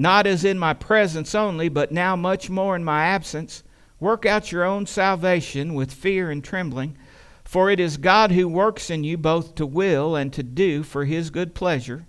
not 0.00 0.26
as 0.26 0.46
in 0.46 0.58
my 0.58 0.72
presence 0.72 1.34
only, 1.34 1.68
but 1.68 1.92
now 1.92 2.16
much 2.16 2.48
more 2.48 2.74
in 2.74 2.82
my 2.82 3.04
absence. 3.04 3.62
Work 4.00 4.24
out 4.24 4.50
your 4.50 4.64
own 4.64 4.86
salvation 4.86 5.74
with 5.74 5.92
fear 5.92 6.30
and 6.30 6.42
trembling, 6.42 6.96
for 7.44 7.68
it 7.68 7.78
is 7.78 7.98
God 7.98 8.32
who 8.32 8.48
works 8.48 8.88
in 8.88 9.04
you 9.04 9.18
both 9.18 9.54
to 9.56 9.66
will 9.66 10.16
and 10.16 10.32
to 10.32 10.42
do 10.42 10.82
for 10.84 11.04
his 11.04 11.28
good 11.28 11.54
pleasure. 11.54 12.06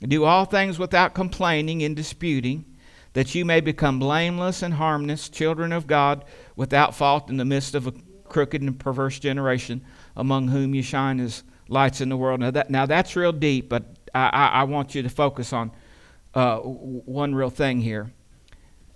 Do 0.00 0.22
all 0.22 0.44
things 0.44 0.78
without 0.78 1.12
complaining 1.12 1.82
and 1.82 1.96
disputing, 1.96 2.64
that 3.14 3.34
you 3.34 3.44
may 3.44 3.60
become 3.60 3.98
blameless 3.98 4.62
and 4.62 4.74
harmless, 4.74 5.28
children 5.28 5.72
of 5.72 5.88
God, 5.88 6.24
without 6.54 6.94
fault 6.94 7.30
in 7.30 7.36
the 7.36 7.44
midst 7.44 7.74
of 7.74 7.88
a 7.88 7.94
crooked 8.28 8.62
and 8.62 8.78
perverse 8.78 9.18
generation, 9.18 9.84
among 10.14 10.46
whom 10.46 10.72
you 10.72 10.82
shine 10.84 11.18
as 11.18 11.42
lights 11.68 12.00
in 12.00 12.10
the 12.10 12.16
world. 12.16 12.38
Now, 12.38 12.52
that, 12.52 12.70
now 12.70 12.86
that's 12.86 13.16
real 13.16 13.32
deep, 13.32 13.68
but 13.68 13.96
I, 14.14 14.28
I, 14.28 14.46
I 14.60 14.62
want 14.62 14.94
you 14.94 15.02
to 15.02 15.08
focus 15.08 15.52
on 15.52 15.72
uh, 16.34 16.58
one 16.58 17.34
real 17.34 17.50
thing 17.50 17.80
here. 17.80 18.12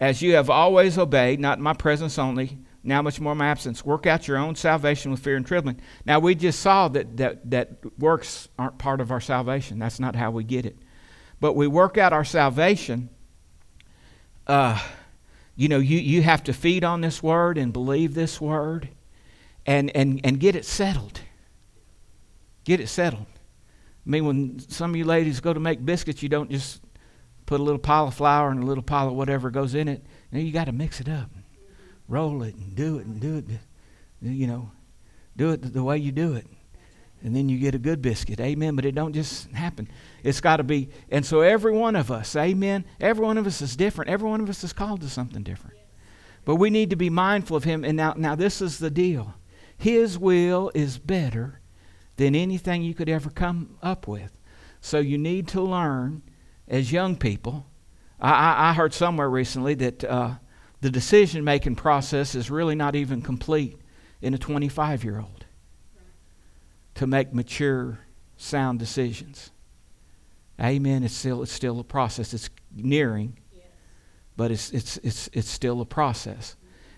As 0.01 0.21
you 0.21 0.35
have 0.35 0.51
always 0.51 0.99
obeyed, 0.99 1.39
not 1.41 1.61
my 1.61 1.73
presence 1.73 2.19
only, 2.19 2.59
now 2.83 3.01
much 3.03 3.21
more 3.21 3.35
my 3.35 3.47
absence, 3.47 3.85
work 3.85 4.07
out 4.07 4.27
your 4.27 4.37
own 4.37 4.57
salvation 4.57 5.11
with 5.11 5.21
fear 5.21 5.37
and 5.37 5.47
trembling. 5.47 5.81
Now, 6.05 6.19
we 6.19 6.35
just 6.35 6.61
saw 6.61 6.89
that, 6.89 7.17
that, 7.19 7.51
that 7.51 7.99
works 7.99 8.49
aren't 8.59 8.79
part 8.79 9.01
of 9.01 9.13
our 9.13 9.21
salvation. 9.21 9.79
That's 9.79 10.01
not 10.01 10.17
how 10.17 10.33
we 10.33 10.43
get 10.43 10.67
it. 10.67 10.77
But 11.41 11.55
we 11.55 11.69
work 11.69 11.97
out 11.99 12.13
our 12.13 12.25
salvation. 12.25 13.11
Uh, 14.47 14.81
you 15.55 15.69
know, 15.69 15.79
you, 15.79 15.99
you 15.99 16.23
have 16.23 16.43
to 16.45 16.53
feed 16.53 16.83
on 16.83 17.01
this 17.01 17.23
word 17.23 17.57
and 17.57 17.73
believe 17.73 18.15
this 18.15 18.41
word 18.41 18.89
and, 19.65 19.95
and, 19.95 20.21
and 20.25 20.41
get 20.41 20.57
it 20.57 20.65
settled. 20.65 21.21
Get 22.65 22.81
it 22.81 22.89
settled. 22.89 23.27
I 24.05 24.11
mean, 24.11 24.25
when 24.25 24.59
some 24.59 24.91
of 24.91 24.97
you 24.97 25.05
ladies 25.05 25.39
go 25.39 25.53
to 25.53 25.61
make 25.61 25.85
biscuits, 25.85 26.23
you 26.23 26.29
don't 26.29 26.51
just 26.51 26.81
put 27.53 27.61
a 27.61 27.65
little 27.65 27.79
pile 27.79 28.09
of 28.09 28.15
flour 28.15 28.49
and 28.49 28.63
a 28.63 28.67
little 28.67 28.83
pile 28.83 29.09
of 29.09 29.15
whatever 29.15 29.51
goes 29.51 29.75
in 29.75 29.87
it. 29.87 30.03
Now 30.31 30.39
you 30.39 30.53
got 30.53 30.65
to 30.65 30.73
mix 30.73 31.03
it 31.03 31.09
up, 31.09 31.29
roll 32.09 32.43
it, 32.45 32.55
and 32.55 32.75
do 32.75 32.97
it, 32.97 33.05
and 33.05 33.21
do 33.21 33.37
it. 33.37 33.45
You 34.23 34.47
know, 34.47 34.71
do 35.37 35.51
it 35.51 35.75
the 35.75 35.85
way 35.85 35.99
you 35.99 36.13
do 36.13 36.33
it, 36.33 36.47
and 37.23 37.37
then 37.37 37.51
you 37.51 37.59
get 37.59 37.75
a 37.75 37.79
good 37.79 38.01
biscuit. 38.01 38.41
Amen. 38.41 38.75
But 38.75 38.87
it 38.87 38.95
don't 38.95 39.13
just 39.13 39.51
happen. 39.51 39.87
It's 40.23 40.41
got 40.41 40.57
to 40.57 40.63
be. 40.63 40.89
And 41.11 41.27
so 41.27 41.43
every 41.43 41.73
one 41.73 41.95
of 41.95 42.11
us, 42.11 42.35
Amen. 42.37 42.87
Every 42.99 43.23
one 43.23 43.37
of 43.37 43.47
us 43.47 43.61
is 43.61 43.77
different. 43.77 44.11
Every 44.11 44.31
one 44.31 44.41
of 44.41 44.49
us 44.49 44.65
is 44.65 44.73
called 44.73 45.03
to 45.03 45.11
something 45.11 45.43
different. 45.43 45.77
But 46.47 46.57
we 46.57 46.71
need 46.71 46.89
to 46.89 46.97
be 46.97 47.11
mindful 47.11 47.59
of 47.59 47.65
Him. 47.65 47.85
And 47.85 47.99
now, 47.99 48.15
now 48.17 48.35
this 48.35 48.63
is 48.63 48.79
the 48.79 48.91
deal. 48.91 49.35
His 49.77 50.19
will 50.19 50.71
is 50.75 50.97
better 50.97 51.61
than 52.17 52.35
anything 52.35 52.83
you 52.83 52.95
could 52.95 53.11
ever 53.11 53.29
come 53.29 53.77
up 53.83 54.09
with. 54.09 54.39
So 54.81 55.01
you 55.01 55.19
need 55.19 55.49
to 55.49 55.61
learn 55.61 56.23
as 56.69 56.93
young 56.93 57.17
people. 57.17 57.67
I, 58.21 58.71
I, 58.71 58.73
heard 58.73 58.95
somewhere 58.95 59.29
recently 59.29 59.75
that 59.75 60.05
uh, 60.05 60.35
the 60.81 60.91
decision 60.91 61.43
making 61.43 61.75
process 61.75 62.35
is 62.37 62.51
really 62.51 62.77
not 62.77 62.95
even 62.95 63.21
complete 63.21 63.81
in 64.21 64.33
a 64.33 64.39
25 64.39 65.03
year 65.03 65.19
old 65.19 65.45
to 66.95 67.07
make 67.07 67.35
mature, 67.35 67.99
sound 68.37 68.79
decisions. 68.79 69.51
Amen. 70.61 71.03
It's 71.03 71.15
still, 71.15 71.43
it's 71.43 71.53
still 71.53 71.81
a 71.81 71.85
process. 71.85 72.35
It's 72.35 72.51
nearing, 72.75 73.39
but 74.37 74.51
it's, 74.51 74.71
it's, 74.71 74.99
it's, 74.99 75.29
it's 75.33 75.49
still 75.49 75.81
a 75.81 75.87
process. 75.87 76.57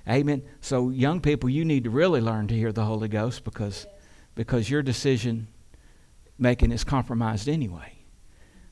Amen. 0.09 0.43
So, 0.61 0.91
young 0.91 1.21
people, 1.21 1.49
you 1.49 1.65
need 1.65 1.85
to 1.85 1.91
really 1.91 2.21
learn 2.21 2.47
to 2.49 2.55
hear 2.55 2.73
the 2.73 2.85
Holy 2.85 3.09
Ghost 3.09 3.45
because, 3.45 3.87
because 4.35 4.69
your 4.69 4.83
decision 4.83 5.49
making 6.39 6.73
is 6.73 6.85
compromised 6.85 7.49
anyway. 7.49 7.94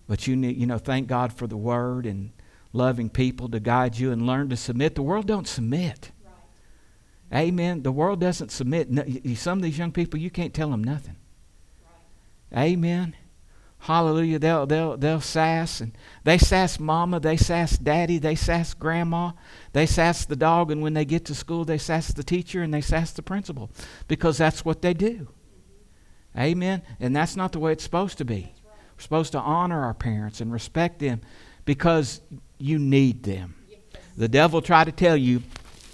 But 0.06 0.26
you 0.26 0.36
need, 0.36 0.56
you 0.56 0.66
know, 0.66 0.78
thank 0.78 1.08
God 1.08 1.32
for 1.32 1.46
the 1.46 1.56
Word 1.56 2.06
and 2.06 2.32
loving 2.72 3.10
people 3.10 3.48
to 3.50 3.60
guide 3.60 3.98
you 3.98 4.12
and 4.12 4.26
learn 4.26 4.48
to 4.48 4.56
submit. 4.56 4.94
The 4.94 5.02
world 5.02 5.26
don't 5.26 5.46
submit. 5.46 6.10
Right. 6.24 7.42
Amen. 7.42 7.82
The 7.82 7.92
world 7.92 8.20
doesn't 8.20 8.50
submit. 8.50 8.88
some 9.36 9.58
of 9.58 9.62
these 9.62 9.78
young 9.78 9.92
people, 9.92 10.18
you 10.18 10.30
can't 10.30 10.54
tell 10.54 10.70
them 10.70 10.82
nothing. 10.82 11.16
Right. 12.52 12.64
Amen. 12.64 13.14
Hallelujah. 13.80 14.38
They'll, 14.38 14.66
they'll, 14.66 14.96
they'll 14.96 15.20
sass. 15.20 15.80
And 15.80 15.92
they 16.24 16.38
sass 16.38 16.78
mama. 16.78 17.20
They 17.20 17.36
sass 17.36 17.76
daddy. 17.76 18.18
They 18.18 18.36
sass 18.36 18.74
grandma. 18.74 19.32
They 19.72 19.86
sass 19.86 20.24
the 20.24 20.36
dog. 20.36 20.70
And 20.70 20.82
when 20.82 20.94
they 20.94 21.04
get 21.04 21.24
to 21.26 21.34
school, 21.34 21.64
they 21.64 21.78
sass 21.78 22.08
the 22.08 22.22
teacher 22.22 22.62
and 22.62 22.72
they 22.72 22.80
sass 22.80 23.12
the 23.12 23.22
principal 23.22 23.70
because 24.06 24.38
that's 24.38 24.64
what 24.64 24.82
they 24.82 24.94
do. 24.94 25.28
Mm-hmm. 26.34 26.40
Amen. 26.40 26.82
And 27.00 27.14
that's 27.14 27.34
not 27.34 27.52
the 27.52 27.58
way 27.58 27.72
it's 27.72 27.84
supposed 27.84 28.18
to 28.18 28.24
be. 28.24 28.54
We're 29.02 29.04
supposed 29.04 29.32
to 29.32 29.40
honor 29.40 29.84
our 29.84 29.94
parents 29.94 30.40
and 30.40 30.52
respect 30.52 31.00
them 31.00 31.22
because 31.64 32.20
you 32.58 32.78
need 32.78 33.24
them. 33.24 33.56
The 34.16 34.28
devil 34.28 34.62
tried 34.62 34.84
to 34.84 34.92
tell 34.92 35.16
you, 35.16 35.42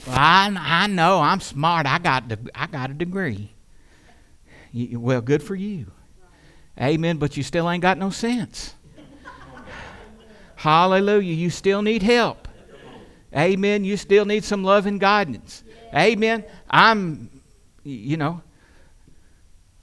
well, 0.07 0.15
I, 0.15 0.55
I 0.55 0.87
know 0.89 1.21
I'm 1.21 1.41
smart. 1.41 1.87
I 1.87 2.01
got, 2.01 2.29
the, 2.29 2.39
I 2.55 2.67
got 2.67 2.91
a 2.91 2.93
degree. 2.93 3.51
You, 4.73 5.01
well, 5.01 5.23
good 5.23 5.43
for 5.43 5.55
you. 5.55 5.91
Amen. 6.79 7.17
But 7.17 7.35
you 7.39 7.43
still 7.43 7.71
ain't 7.71 7.81
got 7.81 7.97
no 7.97 8.11
sense. 8.11 8.75
Hallelujah. 10.57 11.33
You 11.33 11.49
still 11.49 11.81
need 11.81 12.03
help. 12.03 12.47
Amen. 13.35 13.85
You 13.85 13.97
still 13.97 14.27
need 14.27 14.45
some 14.45 14.65
love 14.65 14.85
and 14.85 15.01
guidance. 15.01 15.65
Amen. 15.95 16.45
I'm, 16.69 17.31
you 17.85 18.19
know, 18.19 18.43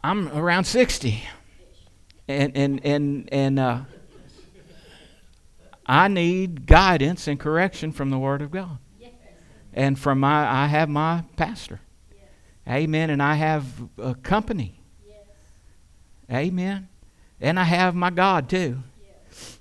I'm 0.04 0.28
around 0.28 0.66
60. 0.66 1.24
And, 2.28 2.56
and, 2.56 2.86
and, 2.86 3.30
and 3.32 3.60
uh, 3.60 3.80
I 5.86 6.08
need 6.08 6.66
guidance 6.66 7.28
and 7.28 7.40
correction 7.40 7.92
from 7.92 8.10
the 8.10 8.18
Word 8.18 8.42
of 8.42 8.52
God. 8.52 8.80
And 9.74 10.00
from 10.00 10.22
my, 10.22 10.48
I 10.48 10.68
have 10.68 10.90
my 10.90 11.24
pastor. 11.36 11.82
Amen. 12.68 13.10
And 13.10 13.22
I 13.22 13.36
have 13.36 13.66
a 13.98 14.16
company. 14.16 14.80
Amen. 16.32 16.88
And 17.40 17.60
I 17.60 17.64
have 17.64 17.94
my 17.94 18.10
God 18.10 18.50
too. 18.50 18.82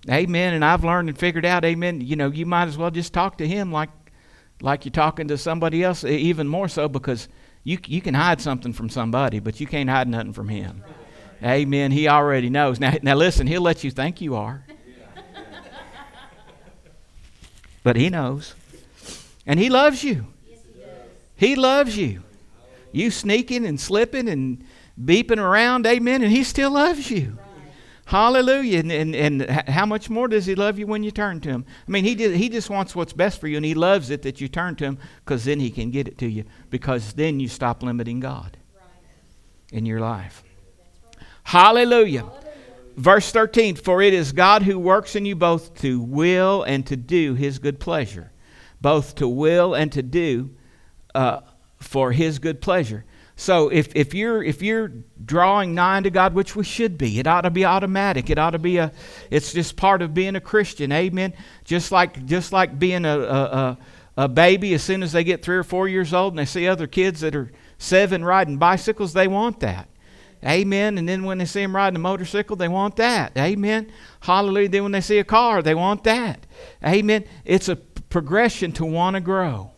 Amen. 0.08 0.54
And 0.54 0.64
I've 0.64 0.84
learned 0.84 1.08
and 1.08 1.18
figured 1.18 1.44
out, 1.44 1.64
amen, 1.64 2.00
you 2.00 2.16
know, 2.16 2.30
you 2.30 2.46
might 2.46 2.68
as 2.68 2.78
well 2.78 2.90
just 2.90 3.12
talk 3.12 3.38
to 3.38 3.46
him 3.46 3.72
like 3.72 3.90
like 4.60 4.84
you're 4.84 4.92
talking 4.92 5.28
to 5.28 5.36
somebody 5.36 5.82
else, 5.82 6.04
even 6.04 6.46
more 6.46 6.68
so 6.68 6.88
because 6.88 7.28
you, 7.64 7.78
you 7.86 8.00
can 8.00 8.14
hide 8.14 8.40
something 8.40 8.72
from 8.72 8.88
somebody, 8.88 9.40
but 9.40 9.60
you 9.60 9.66
can't 9.66 9.90
hide 9.90 10.08
nothing 10.08 10.32
from 10.32 10.48
him. 10.48 10.82
Amen. 11.44 11.90
He 11.92 12.08
already 12.08 12.48
knows. 12.48 12.80
Now, 12.80 12.94
now 13.02 13.14
listen, 13.14 13.46
he'll 13.46 13.60
let 13.60 13.84
you 13.84 13.90
think 13.90 14.20
you 14.20 14.34
are. 14.34 14.64
but 17.82 17.96
he 17.96 18.08
knows. 18.08 18.54
And 19.46 19.60
he 19.60 19.68
loves 19.68 20.02
you. 20.02 20.26
he, 21.36 21.54
loves 21.54 21.98
you. 21.98 22.22
You 22.92 23.10
sneaking 23.10 23.66
and 23.66 23.78
slipping 23.78 24.28
and 24.28 24.64
beeping 25.02 25.38
around, 25.38 25.86
amen, 25.86 26.22
and 26.22 26.32
he 26.32 26.44
still 26.44 26.70
loves 26.70 27.10
you. 27.10 27.38
Hallelujah. 28.06 28.80
And, 28.80 28.92
and, 28.92 29.14
and 29.14 29.50
how 29.50 29.86
much 29.86 30.08
more 30.08 30.28
does 30.28 30.46
he 30.46 30.54
love 30.54 30.78
you 30.78 30.86
when 30.86 31.02
you 31.02 31.10
turn 31.10 31.40
to 31.40 31.48
him? 31.48 31.64
I 31.86 31.90
mean, 31.90 32.04
he, 32.04 32.14
did, 32.14 32.36
he 32.36 32.48
just 32.48 32.70
wants 32.70 32.94
what's 32.94 33.12
best 33.12 33.40
for 33.40 33.48
you, 33.48 33.56
and 33.56 33.64
he 33.64 33.74
loves 33.74 34.10
it 34.10 34.22
that 34.22 34.40
you 34.40 34.48
turn 34.48 34.76
to 34.76 34.84
him 34.84 34.98
because 35.24 35.44
then 35.44 35.58
he 35.58 35.70
can 35.70 35.90
get 35.90 36.06
it 36.06 36.18
to 36.18 36.26
you 36.26 36.44
because 36.70 37.14
then 37.14 37.40
you 37.40 37.48
stop 37.48 37.82
limiting 37.82 38.20
God 38.20 38.56
in 39.72 39.86
your 39.86 40.00
life. 40.00 40.43
Hallelujah. 41.44 42.24
Verse 42.96 43.30
13 43.30 43.76
For 43.76 44.02
it 44.02 44.12
is 44.12 44.32
God 44.32 44.62
who 44.62 44.78
works 44.78 45.14
in 45.14 45.24
you 45.24 45.36
both 45.36 45.74
to 45.76 46.00
will 46.00 46.62
and 46.62 46.86
to 46.86 46.96
do 46.96 47.34
his 47.34 47.58
good 47.58 47.78
pleasure. 47.78 48.32
Both 48.80 49.14
to 49.16 49.28
will 49.28 49.74
and 49.74 49.90
to 49.92 50.02
do 50.02 50.50
uh, 51.14 51.40
for 51.78 52.12
his 52.12 52.38
good 52.38 52.60
pleasure. 52.60 53.04
So 53.36 53.68
if, 53.68 53.94
if 53.96 54.14
you're 54.14 54.42
if 54.42 54.62
you're 54.62 54.92
drawing 55.24 55.74
nigh 55.74 56.00
to 56.02 56.10
God, 56.10 56.34
which 56.34 56.54
we 56.54 56.62
should 56.62 56.96
be, 56.96 57.18
it 57.18 57.26
ought 57.26 57.40
to 57.40 57.50
be 57.50 57.64
automatic. 57.64 58.30
It 58.30 58.38
ought 58.38 58.50
to 58.50 58.58
be 58.60 58.76
a 58.78 58.92
it's 59.30 59.52
just 59.52 59.76
part 59.76 60.02
of 60.02 60.14
being 60.14 60.36
a 60.36 60.40
Christian. 60.40 60.92
Amen. 60.92 61.34
Just 61.64 61.90
like 61.90 62.24
just 62.26 62.52
like 62.52 62.78
being 62.78 63.04
a, 63.04 63.18
a, 63.18 63.78
a 64.16 64.28
baby, 64.28 64.72
as 64.74 64.84
soon 64.84 65.02
as 65.02 65.12
they 65.12 65.24
get 65.24 65.42
three 65.42 65.56
or 65.56 65.64
four 65.64 65.88
years 65.88 66.14
old 66.14 66.32
and 66.32 66.38
they 66.38 66.44
see 66.44 66.68
other 66.68 66.86
kids 66.86 67.20
that 67.20 67.34
are 67.34 67.50
seven 67.76 68.24
riding 68.24 68.56
bicycles, 68.56 69.12
they 69.14 69.26
want 69.26 69.58
that. 69.60 69.88
Amen. 70.44 70.98
And 70.98 71.08
then 71.08 71.24
when 71.24 71.38
they 71.38 71.46
see 71.46 71.62
them 71.62 71.74
riding 71.74 71.96
a 71.96 72.00
motorcycle, 72.00 72.56
they 72.56 72.68
want 72.68 72.96
that. 72.96 73.36
Amen. 73.36 73.90
Hallelujah. 74.20 74.68
Then 74.68 74.82
when 74.82 74.92
they 74.92 75.00
see 75.00 75.18
a 75.18 75.24
car, 75.24 75.62
they 75.62 75.74
want 75.74 76.04
that. 76.04 76.46
Amen. 76.84 77.24
It's 77.44 77.68
a 77.68 77.76
progression 77.76 78.72
to 78.72 78.84
want 78.84 79.14
to 79.14 79.20
grow. 79.20 79.72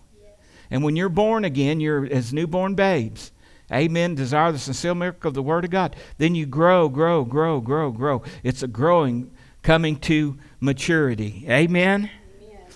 And 0.71 0.83
when 0.83 0.97
you're 0.97 1.09
born 1.09 1.45
again, 1.45 1.79
you're 1.79 2.07
as 2.07 2.33
newborn 2.33 2.75
babes. 2.75 3.31
Amen. 3.73 4.15
Desire 4.15 4.53
the 4.53 4.59
sincere 4.59 4.95
milk 4.95 5.25
of 5.25 5.35
the 5.35 5.43
Word 5.43 5.65
of 5.65 5.71
God. 5.71 5.95
Then 6.19 6.35
you 6.35 6.47
grow, 6.47 6.89
grow, 6.89 7.25
grow, 7.25 7.61
grow, 7.61 7.91
grow. 7.93 8.23
It's 8.43 8.63
a 8.63 8.69
growing, 8.69 9.31
coming 9.63 9.97
to 10.01 10.37
maturity. 10.61 11.45
Amen. 11.49 12.11
Amen. 12.43 12.69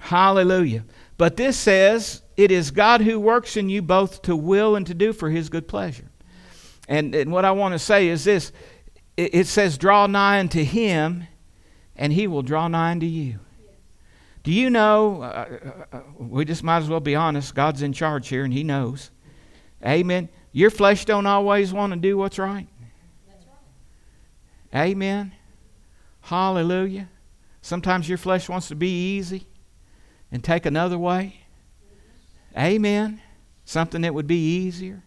Hallelujah. 0.00 0.84
But 1.16 1.36
this 1.36 1.56
says, 1.56 2.22
it 2.36 2.50
is 2.52 2.70
God 2.70 3.00
who 3.00 3.18
works 3.18 3.56
in 3.56 3.68
you 3.68 3.82
both 3.82 4.22
to 4.22 4.36
will 4.36 4.76
and 4.76 4.86
to 4.86 4.94
do 4.94 5.12
for 5.12 5.30
his 5.30 5.48
good 5.48 5.66
pleasure. 5.66 6.10
And, 6.88 7.14
and 7.14 7.30
what 7.30 7.44
I 7.44 7.52
want 7.52 7.74
to 7.74 7.78
say 7.78 8.08
is 8.08 8.24
this 8.24 8.50
it, 9.16 9.34
it 9.34 9.46
says, 9.46 9.78
draw 9.78 10.06
nigh 10.06 10.40
unto 10.40 10.64
him, 10.64 11.26
and 11.94 12.12
he 12.12 12.26
will 12.26 12.42
draw 12.42 12.66
nigh 12.66 12.90
unto 12.90 13.06
you. 13.06 13.40
Do 14.48 14.54
you 14.54 14.70
know? 14.70 15.20
Uh, 15.20 15.26
uh, 15.92 15.96
uh, 15.96 16.00
we 16.18 16.46
just 16.46 16.62
might 16.62 16.78
as 16.78 16.88
well 16.88 17.00
be 17.00 17.14
honest. 17.14 17.54
God's 17.54 17.82
in 17.82 17.92
charge 17.92 18.28
here, 18.28 18.44
and 18.44 18.52
He 18.52 18.64
knows. 18.64 19.10
Amen. 19.84 20.30
Your 20.52 20.70
flesh 20.70 21.04
don't 21.04 21.26
always 21.26 21.70
want 21.70 21.92
to 21.92 21.98
do 21.98 22.16
what's 22.16 22.38
right. 22.38 22.66
That's 23.28 23.44
right. 24.72 24.86
Amen. 24.86 25.32
Hallelujah. 26.22 27.10
Sometimes 27.60 28.08
your 28.08 28.16
flesh 28.16 28.48
wants 28.48 28.68
to 28.68 28.74
be 28.74 29.16
easy 29.18 29.46
and 30.32 30.42
take 30.42 30.64
another 30.64 30.96
way. 30.96 31.40
Amen. 32.56 33.20
Something 33.66 34.00
that 34.00 34.14
would 34.14 34.26
be 34.26 34.64
easier. 34.64 35.02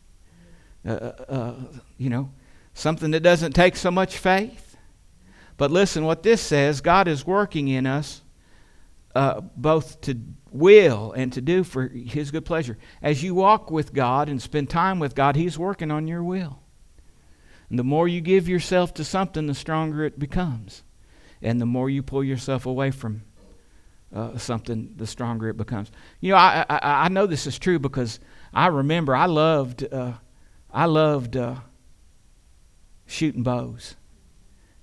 Uh, 0.85 0.89
uh, 0.89 1.23
uh, 1.29 1.55
you 1.97 2.09
know, 2.09 2.31
something 2.73 3.11
that 3.11 3.21
doesn't 3.21 3.53
take 3.53 3.75
so 3.75 3.91
much 3.91 4.17
faith. 4.17 4.77
But 5.57 5.69
listen, 5.69 6.05
what 6.05 6.23
this 6.23 6.41
says 6.41 6.81
God 6.81 7.07
is 7.07 7.25
working 7.25 7.67
in 7.67 7.85
us 7.85 8.23
uh, 9.13 9.41
both 9.55 10.01
to 10.01 10.17
will 10.51 11.11
and 11.13 11.31
to 11.33 11.41
do 11.41 11.63
for 11.63 11.87
His 11.87 12.31
good 12.31 12.45
pleasure. 12.45 12.77
As 13.01 13.21
you 13.21 13.35
walk 13.35 13.69
with 13.69 13.93
God 13.93 14.29
and 14.29 14.41
spend 14.41 14.69
time 14.69 14.99
with 14.99 15.15
God, 15.15 15.35
He's 15.35 15.57
working 15.57 15.91
on 15.91 16.07
your 16.07 16.23
will. 16.23 16.59
And 17.69 17.79
the 17.79 17.83
more 17.83 18.07
you 18.07 18.21
give 18.21 18.49
yourself 18.49 18.93
to 18.95 19.03
something, 19.03 19.47
the 19.47 19.53
stronger 19.53 20.03
it 20.03 20.19
becomes. 20.19 20.83
And 21.41 21.59
the 21.59 21.65
more 21.65 21.89
you 21.89 22.03
pull 22.03 22.23
yourself 22.23 22.65
away 22.65 22.91
from 22.91 23.23
uh, 24.13 24.37
something, 24.37 24.93
the 24.97 25.07
stronger 25.07 25.49
it 25.49 25.57
becomes. 25.57 25.91
You 26.19 26.31
know, 26.31 26.37
I, 26.37 26.65
I, 26.69 26.79
I 26.81 27.07
know 27.09 27.27
this 27.27 27.47
is 27.47 27.57
true 27.57 27.79
because 27.79 28.19
I 28.53 28.67
remember 28.67 29.15
I 29.15 29.25
loved 29.25 29.85
uh, 29.91 30.13
I 30.73 30.85
loved 30.85 31.35
uh, 31.35 31.55
shooting 33.05 33.43
bows, 33.43 33.95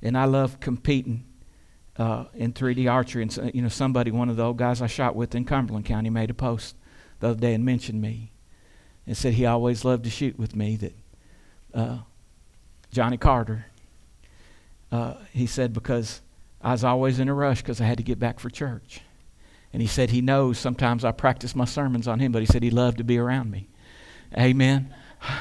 and 0.03 0.16
I 0.16 0.24
loved 0.24 0.61
competing 0.61 1.24
uh, 1.96 2.27
in 2.35 2.53
3D 2.53 2.90
archery. 2.90 3.22
And 3.22 3.55
you 3.55 3.62
know, 3.62 3.68
somebody, 3.68 4.11
one 4.11 4.29
of 4.29 4.37
the 4.37 4.44
old 4.44 4.59
guys 4.59 4.83
I 4.83 4.87
shot 4.87 5.16
with 5.16 5.35
in 5.35 5.44
Cumberland 5.44 5.87
County, 5.87 6.11
made 6.11 6.31
a 6.31 6.35
post 6.35 6.77
the 7.20 7.29
other 7.29 7.40
day 7.40 7.55
and 7.55 7.64
mentioned 7.64 8.01
me, 8.01 8.33
and 9.07 9.16
said 9.16 9.35
he 9.35 9.46
always 9.46 9.85
loved 9.85 10.05
to 10.05 10.11
shoot 10.11 10.38
with 10.38 10.55
me. 10.55 10.77
That 10.77 10.94
uh, 11.74 11.98
Johnny 12.90 13.16
Carter. 13.16 13.66
Uh, 14.90 15.14
he 15.33 15.46
said 15.46 15.72
because 15.72 16.22
I 16.62 16.72
was 16.72 16.85
always 16.85 17.20
in 17.20 17.29
a 17.29 17.35
rush 17.35 17.61
because 17.62 17.81
I 17.81 17.85
had 17.85 17.98
to 17.98 18.05
get 18.05 18.18
back 18.18 18.40
for 18.40 18.51
church. 18.51 19.01
And 19.72 19.83
he 19.83 19.88
said 19.88 20.11
he 20.11 20.22
knows 20.22 20.59
sometimes 20.59 21.05
I 21.05 21.12
practice 21.12 21.55
my 21.55 21.66
sermons 21.66 22.09
on 22.09 22.20
him, 22.20 22.33
but 22.33 22.40
he 22.40 22.46
said 22.46 22.62
he 22.62 22.70
loved 22.70 22.98
to 22.98 23.05
be 23.05 23.18
around 23.18 23.51
me. 23.51 23.68
Amen. 24.37 24.94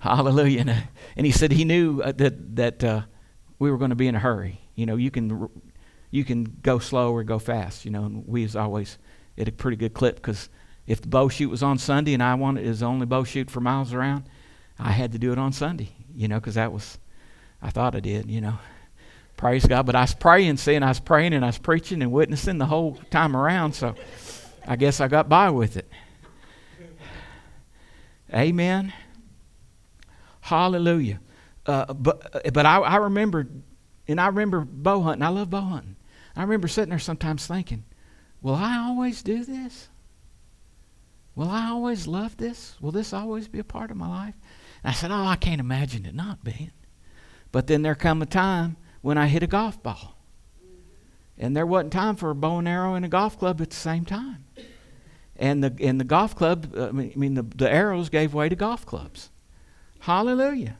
Hallelujah. 0.00 0.60
And, 0.60 0.70
uh, 0.70 0.76
and 1.16 1.24
he 1.24 1.32
said 1.32 1.52
he 1.52 1.64
knew 1.64 2.02
uh, 2.02 2.12
that, 2.12 2.56
that 2.56 2.84
uh, 2.84 3.02
we 3.58 3.70
were 3.70 3.78
going 3.78 3.90
to 3.90 3.96
be 3.96 4.08
in 4.08 4.14
a 4.14 4.18
hurry. 4.18 4.60
You 4.74 4.86
know, 4.86 4.96
you 4.96 5.10
can, 5.10 5.48
you 6.10 6.24
can 6.24 6.44
go 6.62 6.78
slow 6.78 7.12
or 7.12 7.22
go 7.22 7.38
fast, 7.38 7.84
you 7.84 7.90
know, 7.90 8.04
and 8.04 8.26
we 8.26 8.42
was 8.42 8.56
always 8.56 8.98
at 9.38 9.46
a 9.46 9.52
pretty 9.52 9.76
good 9.76 9.94
clip 9.94 10.16
because 10.16 10.48
If 10.90 11.00
the 11.00 11.06
bow 11.06 11.28
shoot 11.28 11.48
was 11.48 11.62
on 11.62 11.78
Sunday 11.78 12.14
and 12.14 12.22
I 12.22 12.34
wanted 12.34 12.66
the 12.66 12.84
only 12.84 13.06
bow 13.06 13.22
shoot 13.22 13.48
for 13.48 13.60
miles 13.60 13.94
around, 13.94 14.24
I 14.76 14.90
had 14.90 15.12
to 15.12 15.18
do 15.18 15.30
it 15.30 15.38
on 15.38 15.52
Sunday, 15.52 15.90
you 16.16 16.26
know, 16.26 16.40
because 16.40 16.56
that 16.56 16.72
was, 16.72 16.98
I 17.62 17.70
thought 17.70 17.94
I 17.94 18.00
did, 18.00 18.28
you 18.28 18.40
know. 18.40 18.58
Praise 19.36 19.64
God. 19.66 19.86
But 19.86 19.94
I 19.94 20.00
was 20.00 20.14
praying, 20.14 20.56
seeing 20.56 20.82
I 20.82 20.88
was 20.88 20.98
praying 20.98 21.32
and 21.32 21.44
I 21.44 21.48
was 21.48 21.58
preaching 21.58 22.02
and 22.02 22.10
witnessing 22.10 22.58
the 22.58 22.66
whole 22.66 22.98
time 23.10 23.36
around, 23.36 23.74
so 23.74 23.94
I 24.66 24.74
guess 24.74 25.00
I 25.00 25.06
got 25.06 25.28
by 25.28 25.50
with 25.50 25.76
it. 25.76 25.88
Amen. 28.34 28.92
Hallelujah. 30.40 31.20
Uh, 31.66 31.92
but 31.92 32.34
uh, 32.34 32.50
but 32.50 32.66
I, 32.66 32.78
I 32.78 32.96
remember, 32.96 33.46
and 34.08 34.20
I 34.20 34.26
remember 34.26 34.60
bow 34.60 35.02
hunting. 35.02 35.22
I 35.22 35.28
love 35.28 35.50
bow 35.50 35.60
hunting. 35.60 35.96
I 36.34 36.42
remember 36.42 36.68
sitting 36.68 36.90
there 36.90 36.98
sometimes 36.98 37.46
thinking, 37.46 37.84
will 38.40 38.54
I 38.54 38.78
always 38.78 39.22
do 39.22 39.44
this? 39.44 39.88
Will 41.34 41.48
I 41.48 41.68
always 41.68 42.06
love 42.06 42.36
this? 42.36 42.76
Will 42.80 42.92
this 42.92 43.12
always 43.12 43.48
be 43.48 43.58
a 43.58 43.64
part 43.64 43.90
of 43.90 43.96
my 43.96 44.08
life? 44.08 44.34
And 44.82 44.90
I 44.90 44.94
said, 44.94 45.10
oh, 45.10 45.24
I 45.24 45.36
can't 45.36 45.60
imagine 45.60 46.06
it 46.06 46.14
not 46.14 46.44
being. 46.44 46.72
But 47.52 47.66
then 47.66 47.82
there 47.82 47.94
come 47.94 48.22
a 48.22 48.26
time 48.26 48.76
when 49.00 49.18
I 49.18 49.26
hit 49.26 49.42
a 49.42 49.46
golf 49.46 49.82
ball. 49.82 50.16
And 51.38 51.56
there 51.56 51.66
wasn't 51.66 51.92
time 51.92 52.16
for 52.16 52.30
a 52.30 52.34
bow 52.34 52.58
and 52.58 52.68
arrow 52.68 52.94
and 52.94 53.04
a 53.04 53.08
golf 53.08 53.38
club 53.38 53.60
at 53.60 53.70
the 53.70 53.76
same 53.76 54.04
time. 54.04 54.44
And 55.36 55.64
the, 55.64 55.74
and 55.80 55.98
the 55.98 56.04
golf 56.04 56.36
club, 56.36 56.74
uh, 56.76 56.88
I 56.88 56.92
mean, 56.92 57.34
the, 57.34 57.42
the 57.42 57.70
arrows 57.70 58.10
gave 58.10 58.34
way 58.34 58.50
to 58.50 58.56
golf 58.56 58.84
clubs. 58.84 59.30
Hallelujah. 60.00 60.76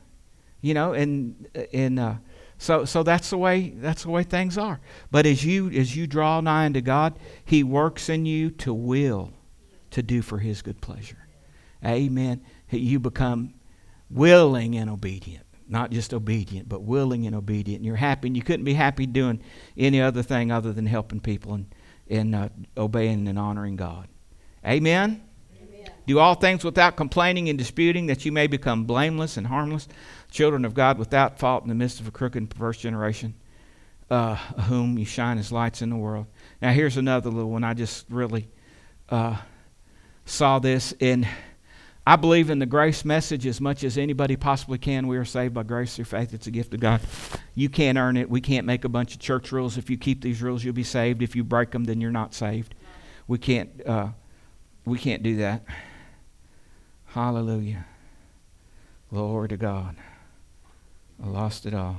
You 0.61 0.73
know, 0.73 0.93
and, 0.93 1.47
and, 1.73 1.99
uh, 1.99 2.15
so, 2.61 2.85
so 2.85 3.01
that's 3.01 3.31
the 3.31 3.39
way 3.39 3.73
that's 3.75 4.03
the 4.03 4.11
way 4.11 4.21
things 4.21 4.55
are. 4.55 4.79
But 5.09 5.25
as 5.25 5.43
you 5.43 5.71
as 5.71 5.95
you 5.95 6.05
draw 6.05 6.39
nigh 6.41 6.65
unto 6.65 6.79
God, 6.79 7.17
He 7.43 7.63
works 7.63 8.07
in 8.07 8.27
you 8.27 8.51
to 8.51 8.71
will 8.71 9.33
to 9.89 10.03
do 10.03 10.21
for 10.21 10.37
His 10.37 10.61
good 10.61 10.79
pleasure. 10.79 11.27
Amen. 11.83 12.43
You 12.69 12.99
become 12.99 13.55
willing 14.11 14.75
and 14.75 14.91
obedient, 14.91 15.47
not 15.67 15.89
just 15.89 16.13
obedient, 16.13 16.69
but 16.69 16.83
willing 16.83 17.25
and 17.25 17.35
obedient. 17.35 17.79
And 17.79 17.85
you're 17.87 17.95
happy, 17.95 18.27
and 18.27 18.37
you 18.37 18.43
couldn't 18.43 18.65
be 18.65 18.75
happy 18.75 19.07
doing 19.07 19.41
any 19.75 19.99
other 19.99 20.21
thing 20.21 20.51
other 20.51 20.71
than 20.71 20.85
helping 20.85 21.19
people 21.19 21.55
and 21.55 21.65
and 22.11 22.35
uh, 22.35 22.49
obeying 22.77 23.27
and 23.27 23.39
honoring 23.39 23.75
God. 23.75 24.07
Amen. 24.63 25.23
Do 26.07 26.19
all 26.19 26.35
things 26.35 26.63
without 26.63 26.95
complaining 26.95 27.49
and 27.49 27.57
disputing, 27.57 28.07
that 28.07 28.25
you 28.25 28.31
may 28.31 28.47
become 28.47 28.85
blameless 28.85 29.37
and 29.37 29.47
harmless, 29.47 29.87
children 30.29 30.65
of 30.65 30.73
God 30.73 30.97
without 30.97 31.39
fault 31.39 31.63
in 31.63 31.69
the 31.69 31.75
midst 31.75 31.99
of 31.99 32.07
a 32.07 32.11
crooked 32.11 32.37
and 32.37 32.49
perverse 32.49 32.77
generation, 32.77 33.33
uh, 34.09 34.35
whom 34.35 34.97
you 34.97 35.05
shine 35.05 35.37
as 35.37 35.51
lights 35.51 35.81
in 35.81 35.89
the 35.89 35.95
world. 35.95 36.25
Now, 36.61 36.71
here's 36.71 36.97
another 36.97 37.29
little 37.29 37.51
one. 37.51 37.63
I 37.63 37.73
just 37.73 38.05
really 38.09 38.49
uh, 39.09 39.37
saw 40.25 40.59
this 40.59 40.93
and 40.99 41.27
I 42.05 42.15
believe 42.15 42.49
in 42.49 42.57
the 42.57 42.65
grace 42.65 43.05
message 43.05 43.45
as 43.45 43.61
much 43.61 43.83
as 43.83 43.97
anybody 43.97 44.35
possibly 44.35 44.79
can. 44.79 45.07
We 45.07 45.17
are 45.17 45.25
saved 45.25 45.53
by 45.53 45.63
grace 45.63 45.95
through 45.95 46.05
faith. 46.05 46.33
It's 46.33 46.47
a 46.47 46.51
gift 46.51 46.73
of 46.73 46.79
God. 46.79 47.01
You 47.53 47.69
can't 47.69 47.97
earn 47.97 48.17
it. 48.17 48.27
We 48.27 48.41
can't 48.41 48.65
make 48.65 48.85
a 48.85 48.89
bunch 48.89 49.13
of 49.13 49.19
church 49.19 49.51
rules. 49.51 49.77
If 49.77 49.89
you 49.89 49.97
keep 49.97 50.21
these 50.21 50.41
rules, 50.41 50.63
you'll 50.63 50.73
be 50.73 50.83
saved. 50.83 51.21
If 51.21 51.35
you 51.35 51.43
break 51.43 51.69
them, 51.71 51.83
then 51.83 52.01
you're 52.01 52.11
not 52.11 52.33
saved. 52.33 52.73
We 53.27 53.37
can't. 53.37 53.69
Uh, 53.85 54.07
we 54.83 54.97
can't 54.97 55.21
do 55.21 55.37
that. 55.37 55.63
Hallelujah. 57.13 57.85
Glory 59.09 59.49
to 59.49 59.57
God. 59.57 59.97
I 61.21 61.27
lost 61.27 61.65
it 61.65 61.73
all. 61.73 61.97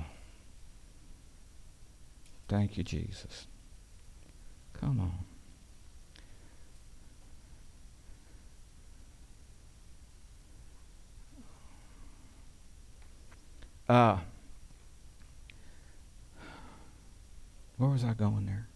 Thank 2.48 2.78
you, 2.78 2.82
Jesus. 2.82 3.46
Come 4.72 5.00
on. 5.00 5.18
Uh, 13.94 14.18
where 17.76 17.90
was 17.90 18.02
I 18.02 18.14
going 18.14 18.46
there? 18.46 18.66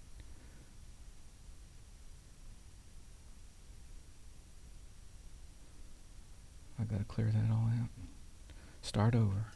I 6.78 6.84
got 6.84 6.98
to 6.98 7.04
clear 7.04 7.26
that 7.26 7.50
all 7.50 7.70
out. 7.80 7.88
Start 8.82 9.14
over. 9.14 9.46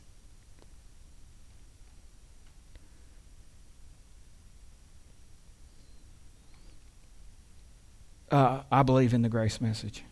Uh, 8.31 8.63
I 8.71 8.83
believe 8.83 9.13
in 9.13 9.23
the 9.23 9.29
grace 9.29 9.61
message. 9.61 10.05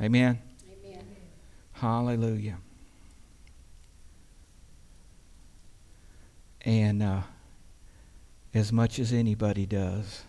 Amen. 0.00 0.40
Amen. 0.84 1.04
Hallelujah. 1.72 2.56
And 6.62 7.02
uh, 7.02 7.20
as 8.54 8.72
much 8.72 8.98
as 8.98 9.12
anybody 9.12 9.66
does, 9.66 10.22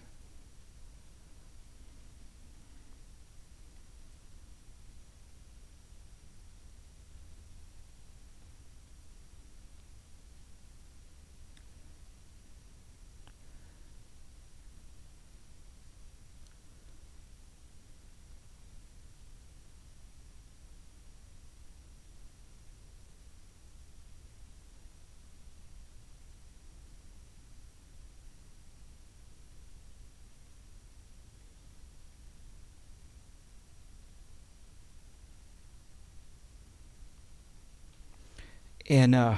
And 38.89 39.13
uh, 39.13 39.36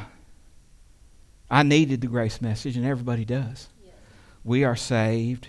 I 1.50 1.64
needed 1.64 2.00
the 2.02 2.08
grace 2.08 2.42
message, 2.42 2.78
and 2.78 2.86
everybody 2.86 3.26
does. 3.26 3.68
Yes. 3.84 3.94
We 4.44 4.64
are 4.64 4.78
saved 4.78 5.48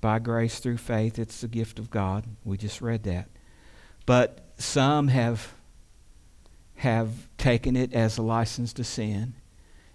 by 0.00 0.20
grace 0.20 0.60
through 0.60 0.78
faith. 0.78 1.18
It's 1.18 1.40
the 1.40 1.48
gift 1.48 1.78
of 1.80 1.90
God. 1.90 2.24
We 2.44 2.56
just 2.56 2.80
read 2.80 3.02
that. 3.04 3.28
But 4.06 4.44
some 4.56 5.08
have 5.08 5.52
have 6.76 7.28
taken 7.36 7.76
it 7.76 7.92
as 7.92 8.16
a 8.16 8.22
license 8.22 8.72
to 8.72 8.82
sin 8.82 9.34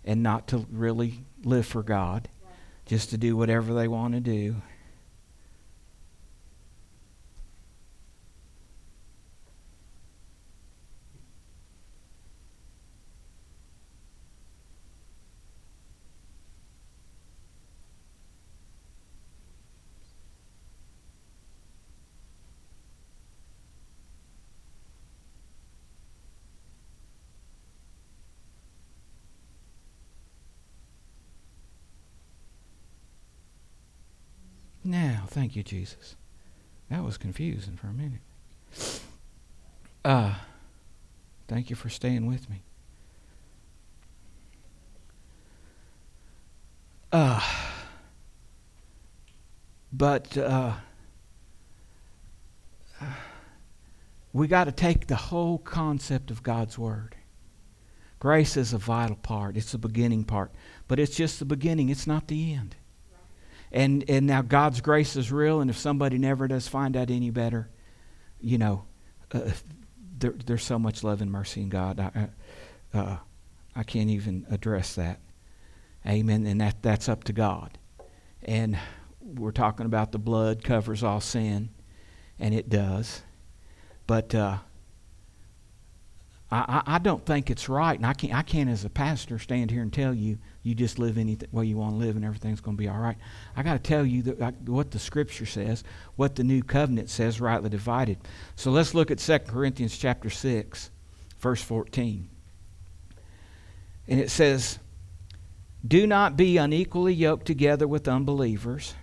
and 0.04 0.22
not 0.22 0.48
to 0.48 0.68
really 0.72 1.24
live 1.44 1.66
for 1.66 1.82
God, 1.82 2.30
right. 2.44 2.54
just 2.86 3.10
to 3.10 3.18
do 3.18 3.36
whatever 3.36 3.74
they 3.74 3.88
want 3.88 4.14
to 4.14 4.20
do. 4.20 4.58
Now, 34.86 35.25
thank 35.36 35.54
you, 35.58 35.64
Jesus. 35.64 36.16
That 36.90 37.04
was 37.04 37.18
confusing 37.18 37.76
for 37.76 37.88
a 37.88 37.94
minute. 37.94 38.22
Uh, 40.06 40.36
thank 41.50 41.70
you 41.70 41.76
for 41.76 41.90
staying 41.90 42.26
with 42.26 42.50
me. 42.50 42.62
Uh, 47.12 47.42
but 49.92 50.38
uh, 50.38 50.72
we 54.32 54.48
got 54.48 54.64
to 54.66 54.72
take 54.72 55.08
the 55.08 55.16
whole 55.18 55.58
concept 55.58 56.32
of 56.32 56.44
God's 56.44 56.78
Word. 56.78 57.18
Grace 58.20 58.56
is 58.56 58.72
a 58.72 58.78
vital 58.78 59.18
part, 59.18 59.58
it's 59.58 59.74
the 59.74 59.78
beginning 59.78 60.24
part. 60.24 60.52
But 60.88 60.98
it's 60.98 61.18
just 61.18 61.40
the 61.40 61.46
beginning, 61.46 61.90
it's 61.90 62.08
not 62.08 62.30
the 62.30 62.54
end 62.54 62.78
and 63.72 64.04
and 64.10 64.28
now 64.28 64.42
God's 64.42 64.82
grace 64.82 65.16
is 65.16 65.32
real, 65.32 65.62
and 65.62 65.70
if 65.70 65.78
somebody 65.78 66.18
never 66.18 66.48
does 66.48 66.68
find 66.68 66.96
out 66.96 67.10
any 67.10 67.30
better, 67.30 67.70
you 68.40 68.58
know, 68.58 68.86
uh, 69.32 69.52
there, 70.18 70.34
there's 70.46 70.64
so 70.64 70.80
much 70.80 71.04
love 71.04 71.22
and 71.22 71.32
mercy 71.32 71.62
in 71.62 71.70
God. 71.70 72.00
I, 72.00 72.30
uh, 72.94 73.18
I 73.76 73.84
can't 73.84 74.10
even 74.10 74.46
address 74.50 74.96
that. 74.96 75.20
Amen. 76.08 76.46
And 76.46 76.62
that 76.62 76.82
that's 76.82 77.10
up 77.10 77.24
to 77.26 77.34
God. 77.34 77.78
And 78.44 78.78
we're 79.22 79.52
talking 79.52 79.86
about 79.86 80.12
the 80.12 80.20
blood 80.20 80.64
covers 80.64 81.04
all 81.04 81.20
sin, 81.20 81.70
and 82.40 82.54
it 82.54 82.70
does. 82.70 83.22
But 84.08 84.36
uh, 84.36 84.58
I, 86.52 86.84
I 86.86 87.00
don't 87.00 87.26
think 87.26 87.50
it's 87.50 87.68
right, 87.68 87.98
and 87.98 88.06
I 88.06 88.14
can't, 88.14 88.34
I 88.34 88.44
can't, 88.44 88.70
as 88.70 88.86
a 88.86 88.90
pastor, 88.90 89.40
stand 89.40 89.72
here 89.72 89.82
and 89.82 89.92
tell 89.92 90.14
you 90.14 90.38
you 90.66 90.74
just 90.74 90.98
live 90.98 91.20
any 91.20 91.38
way 91.52 91.64
you 91.64 91.78
want 91.78 91.92
to 91.94 91.98
live 91.98 92.16
and 92.16 92.26
everything's 92.26 92.60
going 92.60 92.76
to 92.76 92.82
be 92.82 92.90
all 92.90 92.98
right. 92.98 93.18
I 93.56 93.62
got 93.62 93.74
to 93.74 93.80
tell 93.80 94.04
you 94.04 94.24
that, 94.24 94.62
what 94.64 94.90
the 94.90 94.98
Scripture 94.98 95.46
says, 95.46 95.84
what 96.16 96.36
the 96.36 96.44
New 96.44 96.64
Covenant 96.64 97.12
says, 97.12 97.40
rightly 97.40 97.70
divided. 97.70 98.18
So 98.56 98.72
let's 98.72 98.96
look 98.96 99.12
at 99.12 99.20
2 99.20 99.40
Corinthians 99.40 99.96
chapter 99.96 100.32
6, 100.32 100.90
verse 101.38 101.62
14. 101.62 102.28
And 104.08 104.20
it 104.20 104.32
says, 104.32 104.80
Do 105.88 106.08
not 106.08 106.36
be 106.36 106.58
unequally 106.58 107.14
yoked 107.14 107.46
together 107.46 107.88
with 107.88 108.08
unbelievers. 108.08 108.96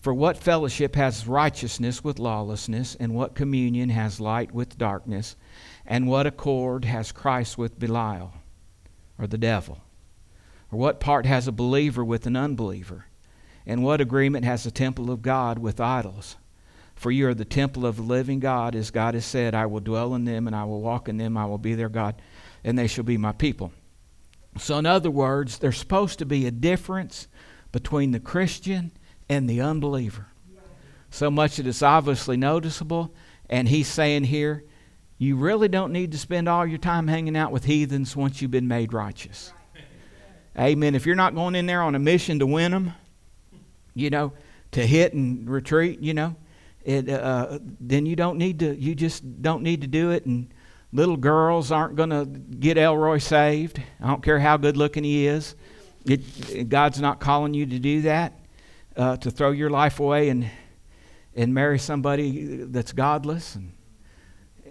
For 0.00 0.14
what 0.14 0.36
fellowship 0.36 0.94
has 0.94 1.26
righteousness 1.26 2.04
with 2.04 2.20
lawlessness, 2.20 2.94
and 2.94 3.12
what 3.12 3.34
communion 3.34 3.88
has 3.88 4.20
light 4.20 4.52
with 4.52 4.78
darkness? 4.78 5.34
And 5.84 6.06
what 6.06 6.28
accord 6.28 6.84
has 6.84 7.10
Christ 7.10 7.58
with 7.58 7.76
Belial, 7.76 8.34
or 9.18 9.26
the 9.26 9.36
devil? 9.36 9.80
Or 10.70 10.78
what 10.78 11.00
part 11.00 11.26
has 11.26 11.46
a 11.46 11.52
believer 11.52 12.04
with 12.04 12.26
an 12.26 12.36
unbeliever? 12.36 13.06
And 13.66 13.82
what 13.82 14.00
agreement 14.00 14.44
has 14.44 14.64
the 14.64 14.70
temple 14.70 15.10
of 15.10 15.22
God 15.22 15.58
with 15.58 15.80
idols? 15.80 16.36
For 16.94 17.10
you 17.10 17.28
are 17.28 17.34
the 17.34 17.44
temple 17.44 17.84
of 17.84 17.96
the 17.96 18.02
living 18.02 18.40
God, 18.40 18.74
as 18.74 18.90
God 18.90 19.14
has 19.14 19.24
said, 19.24 19.54
I 19.54 19.66
will 19.66 19.80
dwell 19.80 20.14
in 20.14 20.24
them, 20.24 20.46
and 20.46 20.56
I 20.56 20.64
will 20.64 20.80
walk 20.80 21.08
in 21.08 21.18
them, 21.18 21.36
I 21.36 21.44
will 21.44 21.58
be 21.58 21.74
their 21.74 21.88
God, 21.88 22.20
and 22.64 22.78
they 22.78 22.86
shall 22.86 23.04
be 23.04 23.18
my 23.18 23.32
people. 23.32 23.72
So, 24.58 24.78
in 24.78 24.86
other 24.86 25.10
words, 25.10 25.58
there's 25.58 25.76
supposed 25.76 26.18
to 26.20 26.26
be 26.26 26.46
a 26.46 26.50
difference 26.50 27.28
between 27.72 28.12
the 28.12 28.20
Christian 28.20 28.92
and 29.28 29.50
the 29.50 29.60
unbeliever. 29.60 30.28
So 31.10 31.30
much 31.30 31.56
that 31.56 31.66
it's 31.66 31.82
obviously 31.82 32.36
noticeable. 32.36 33.14
And 33.48 33.68
he's 33.68 33.88
saying 33.88 34.24
here, 34.24 34.64
you 35.18 35.36
really 35.36 35.68
don't 35.68 35.92
need 35.92 36.12
to 36.12 36.18
spend 36.18 36.48
all 36.48 36.66
your 36.66 36.78
time 36.78 37.08
hanging 37.08 37.36
out 37.36 37.52
with 37.52 37.64
heathens 37.64 38.16
once 38.16 38.42
you've 38.42 38.50
been 38.50 38.68
made 38.68 38.92
righteous. 38.92 39.52
Amen. 40.58 40.94
If 40.94 41.06
you're 41.06 41.16
not 41.16 41.34
going 41.34 41.54
in 41.54 41.66
there 41.66 41.82
on 41.82 41.94
a 41.94 41.98
mission 41.98 42.38
to 42.38 42.46
win 42.46 42.72
them, 42.72 42.92
you 43.94 44.10
know, 44.10 44.32
to 44.72 44.86
hit 44.86 45.12
and 45.12 45.48
retreat, 45.48 46.00
you 46.00 46.14
know, 46.14 46.36
it, 46.84 47.08
uh, 47.08 47.58
then 47.80 48.06
you 48.06 48.16
don't 48.16 48.38
need 48.38 48.60
to. 48.60 48.74
You 48.74 48.94
just 48.94 49.42
don't 49.42 49.62
need 49.62 49.80
to 49.82 49.86
do 49.86 50.10
it. 50.10 50.24
And 50.24 50.52
little 50.92 51.16
girls 51.16 51.70
aren't 51.70 51.96
going 51.96 52.10
to 52.10 52.24
get 52.24 52.78
Elroy 52.78 53.18
saved. 53.18 53.82
I 54.00 54.06
don't 54.06 54.22
care 54.22 54.38
how 54.38 54.56
good 54.56 54.76
looking 54.76 55.04
he 55.04 55.26
is. 55.26 55.54
It, 56.04 56.68
God's 56.68 57.00
not 57.00 57.20
calling 57.20 57.52
you 57.52 57.66
to 57.66 57.78
do 57.78 58.02
that. 58.02 58.32
Uh, 58.96 59.16
to 59.18 59.30
throw 59.30 59.50
your 59.50 59.68
life 59.68 60.00
away 60.00 60.30
and 60.30 60.48
and 61.34 61.52
marry 61.52 61.78
somebody 61.78 62.64
that's 62.64 62.92
godless 62.92 63.56
and 63.56 63.72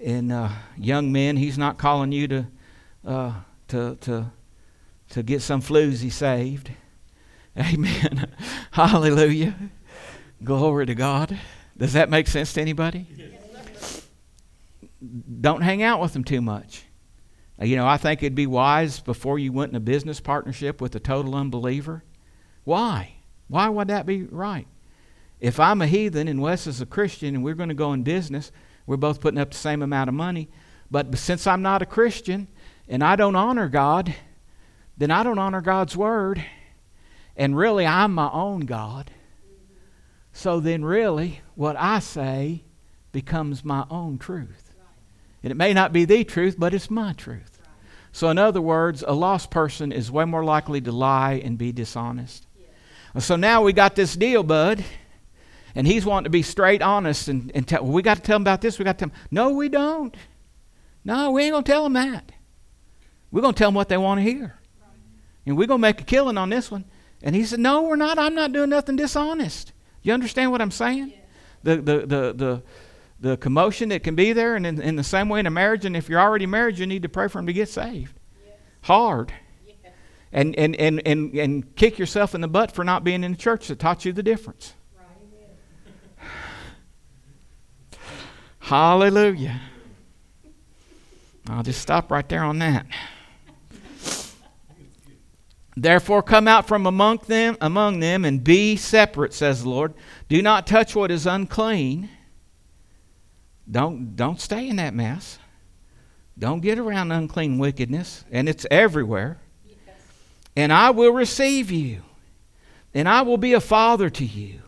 in 0.01 0.31
uh, 0.31 0.51
young 0.77 1.11
men. 1.11 1.37
He's 1.37 1.57
not 1.57 1.77
calling 1.77 2.11
you 2.11 2.27
to, 2.27 2.47
uh, 3.05 3.33
to, 3.69 3.95
to, 4.01 4.31
to 5.09 5.23
get 5.23 5.41
some 5.41 5.61
floozy 5.61 6.11
saved. 6.11 6.71
Amen. 7.57 8.31
Hallelujah. 8.71 9.55
Glory 10.43 10.85
to 10.85 10.95
God. 10.95 11.37
Does 11.77 11.93
that 11.93 12.09
make 12.09 12.27
sense 12.27 12.53
to 12.53 12.61
anybody? 12.61 13.07
Don't 15.41 15.61
hang 15.61 15.83
out 15.83 16.01
with 16.01 16.13
them 16.13 16.23
too 16.23 16.41
much. 16.41 16.83
Uh, 17.61 17.65
you 17.65 17.75
know, 17.75 17.87
I 17.87 17.97
think 17.97 18.21
it'd 18.21 18.35
be 18.35 18.47
wise 18.47 18.99
before 18.99 19.39
you 19.39 19.51
went 19.51 19.71
in 19.71 19.75
a 19.75 19.81
business 19.81 20.19
partnership 20.19 20.81
with 20.81 20.95
a 20.95 20.99
total 20.99 21.35
unbeliever. 21.35 22.03
Why? 22.63 23.15
Why 23.47 23.69
would 23.69 23.87
that 23.89 24.05
be 24.05 24.23
right? 24.23 24.67
If 25.39 25.59
I'm 25.59 25.81
a 25.81 25.87
heathen 25.87 26.27
and 26.27 26.41
Wes 26.41 26.67
is 26.67 26.81
a 26.81 26.85
Christian 26.85 27.35
and 27.35 27.43
we're 27.43 27.55
going 27.55 27.69
to 27.69 27.75
go 27.75 27.93
in 27.93 28.03
business, 28.03 28.51
we're 28.85 28.97
both 28.97 29.21
putting 29.21 29.39
up 29.39 29.51
the 29.51 29.57
same 29.57 29.81
amount 29.81 30.07
of 30.07 30.13
money. 30.13 30.49
But 30.89 31.17
since 31.17 31.47
I'm 31.47 31.61
not 31.61 31.81
a 31.81 31.85
Christian 31.85 32.47
and 32.87 33.03
I 33.03 33.15
don't 33.15 33.35
honor 33.35 33.67
God, 33.67 34.15
then 34.97 35.11
I 35.11 35.23
don't 35.23 35.39
honor 35.39 35.61
God's 35.61 35.95
word. 35.95 36.43
And 37.37 37.57
really, 37.57 37.85
I'm 37.85 38.13
my 38.13 38.29
own 38.31 38.61
God. 38.61 39.11
So 40.31 40.59
then, 40.59 40.83
really, 40.85 41.41
what 41.55 41.75
I 41.77 41.99
say 41.99 42.63
becomes 43.11 43.63
my 43.63 43.85
own 43.89 44.17
truth. 44.17 44.73
And 45.43 45.51
it 45.51 45.55
may 45.55 45.73
not 45.73 45.93
be 45.93 46.05
the 46.05 46.23
truth, 46.23 46.55
but 46.57 46.73
it's 46.73 46.89
my 46.89 47.13
truth. 47.13 47.61
So, 48.11 48.29
in 48.29 48.37
other 48.37 48.61
words, 48.61 49.03
a 49.05 49.13
lost 49.13 49.51
person 49.51 49.91
is 49.91 50.09
way 50.09 50.25
more 50.25 50.43
likely 50.43 50.79
to 50.81 50.91
lie 50.91 51.41
and 51.43 51.57
be 51.57 51.71
dishonest. 51.71 52.47
So 53.19 53.35
now 53.35 53.61
we 53.61 53.73
got 53.73 53.95
this 53.95 54.15
deal, 54.15 54.43
bud 54.43 54.83
and 55.75 55.85
he's 55.85 56.05
wanting 56.05 56.23
to 56.23 56.29
be 56.29 56.41
straight 56.41 56.81
honest 56.81 57.27
and, 57.27 57.51
and 57.53 57.67
tell, 57.67 57.83
well, 57.83 57.91
we 57.91 58.01
got 58.01 58.15
to 58.15 58.23
tell 58.23 58.37
him 58.37 58.43
about 58.43 58.61
this, 58.61 58.79
we 58.79 58.85
got 58.85 58.97
to 58.97 59.05
tell 59.05 59.13
him. 59.13 59.23
No, 59.29 59.49
we 59.51 59.67
don't. 59.67 60.15
No, 61.03 61.31
we 61.31 61.43
ain't 61.43 61.51
going 61.51 61.63
to 61.65 61.71
tell 61.71 61.85
him 61.85 61.93
that. 61.93 62.31
We're 63.29 63.41
going 63.41 63.53
to 63.53 63.57
tell 63.57 63.67
them 63.67 63.75
what 63.75 63.89
they 63.89 63.97
want 63.97 64.19
to 64.19 64.23
hear. 64.23 64.57
And 65.45 65.57
we're 65.57 65.67
going 65.67 65.79
to 65.79 65.81
make 65.81 66.01
a 66.01 66.03
killing 66.03 66.37
on 66.37 66.49
this 66.49 66.71
one. 66.71 66.85
And 67.21 67.35
he 67.35 67.43
said, 67.43 67.59
No, 67.59 67.83
we're 67.83 67.95
not. 67.95 68.17
I'm 68.17 68.35
not 68.35 68.51
doing 68.51 68.69
nothing 68.69 68.95
dishonest. 68.95 69.73
You 70.01 70.13
understand 70.13 70.51
what 70.51 70.61
I'm 70.61 70.71
saying? 70.71 71.13
The, 71.63 71.77
the, 71.77 71.99
the, 71.99 72.33
the, 72.33 72.63
the 73.19 73.37
commotion 73.37 73.89
that 73.89 74.03
can 74.03 74.15
be 74.15 74.33
there, 74.33 74.55
and 74.55 74.65
in, 74.65 74.79
in, 74.81 74.95
the 74.95 75.03
same 75.03 75.29
way 75.29 75.39
in 75.39 75.47
a 75.47 75.51
marriage, 75.51 75.85
and 75.85 75.97
if 75.97 76.09
you're 76.09 76.19
already 76.19 76.45
married, 76.45 76.77
you 76.77 76.85
need 76.85 77.01
to 77.01 77.09
pray 77.09 77.27
for 77.27 77.39
him 77.39 77.47
to 77.47 77.53
get 77.53 77.69
saved. 77.69 78.13
Hard. 78.81 79.33
And, 80.31 80.55
and, 80.57 80.75
and, 80.75 81.01
and, 81.07 81.33
and 81.33 81.75
kick 81.75 81.97
yourself 81.97 82.35
in 82.35 82.41
the 82.41 82.47
butt 82.47 82.71
for 82.71 82.83
not 82.83 83.03
being 83.03 83.23
in 83.23 83.31
the 83.31 83.37
church 83.37 83.67
that 83.69 83.79
taught 83.79 84.05
you 84.05 84.13
the 84.13 84.21
difference. 84.21 84.73
Hallelujah. 88.59 89.61
I'll 91.47 91.63
just 91.63 91.81
stop 91.81 92.11
right 92.11 92.27
there 92.27 92.43
on 92.43 92.59
that. 92.59 92.85
Therefore 95.77 96.23
come 96.23 96.47
out 96.47 96.67
from 96.67 96.85
among 96.85 97.19
them 97.27 97.57
among 97.59 97.99
them 97.99 98.23
and 98.23 98.43
be 98.43 98.77
separate, 98.77 99.33
says 99.33 99.63
the 99.63 99.69
Lord. 99.69 99.93
Do 100.29 100.41
not 100.41 100.67
touch 100.67 100.95
what 100.95 101.11
is 101.11 101.27
unclean. 101.27 102.09
Don't 103.69 104.15
don't 104.15 104.39
stay 104.39 104.69
in 104.69 104.77
that 104.77 104.93
mess. 104.93 105.37
Don't 106.37 106.61
get 106.61 106.79
around 106.79 107.11
unclean 107.11 107.57
wickedness, 107.57 108.25
and 108.31 108.47
it's 108.47 108.65
everywhere. 108.69 109.39
Yes. 109.65 109.95
And 110.55 110.71
I 110.71 110.91
will 110.91 111.11
receive 111.11 111.71
you, 111.71 112.03
and 112.93 113.07
I 113.07 113.21
will 113.21 113.37
be 113.37 113.53
a 113.53 113.61
father 113.61 114.09
to 114.09 114.25
you, 114.25 114.61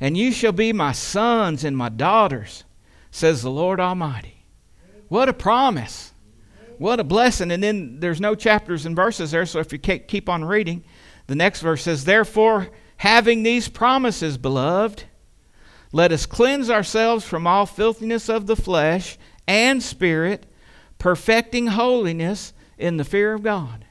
and 0.00 0.16
you 0.16 0.32
shall 0.32 0.52
be 0.52 0.72
my 0.72 0.92
sons 0.92 1.64
and 1.64 1.76
my 1.76 1.88
daughters 1.88 2.64
says 3.10 3.42
the 3.42 3.50
Lord 3.50 3.78
Almighty. 3.78 4.44
What 5.08 5.28
a 5.28 5.32
promise. 5.32 6.13
What 6.78 7.00
a 7.00 7.04
blessing. 7.04 7.50
And 7.50 7.62
then 7.62 8.00
there's 8.00 8.20
no 8.20 8.34
chapters 8.34 8.86
and 8.86 8.96
verses 8.96 9.30
there, 9.30 9.46
so 9.46 9.60
if 9.60 9.72
you 9.72 9.78
keep 9.78 10.28
on 10.28 10.44
reading, 10.44 10.84
the 11.26 11.34
next 11.34 11.60
verse 11.60 11.82
says, 11.82 12.04
Therefore, 12.04 12.68
having 12.98 13.42
these 13.42 13.68
promises, 13.68 14.38
beloved, 14.38 15.04
let 15.92 16.12
us 16.12 16.26
cleanse 16.26 16.70
ourselves 16.70 17.24
from 17.24 17.46
all 17.46 17.66
filthiness 17.66 18.28
of 18.28 18.46
the 18.46 18.56
flesh 18.56 19.16
and 19.46 19.82
spirit, 19.82 20.46
perfecting 20.98 21.68
holiness 21.68 22.52
in 22.78 22.96
the 22.96 23.04
fear 23.04 23.32
of 23.32 23.42
God. 23.42 23.84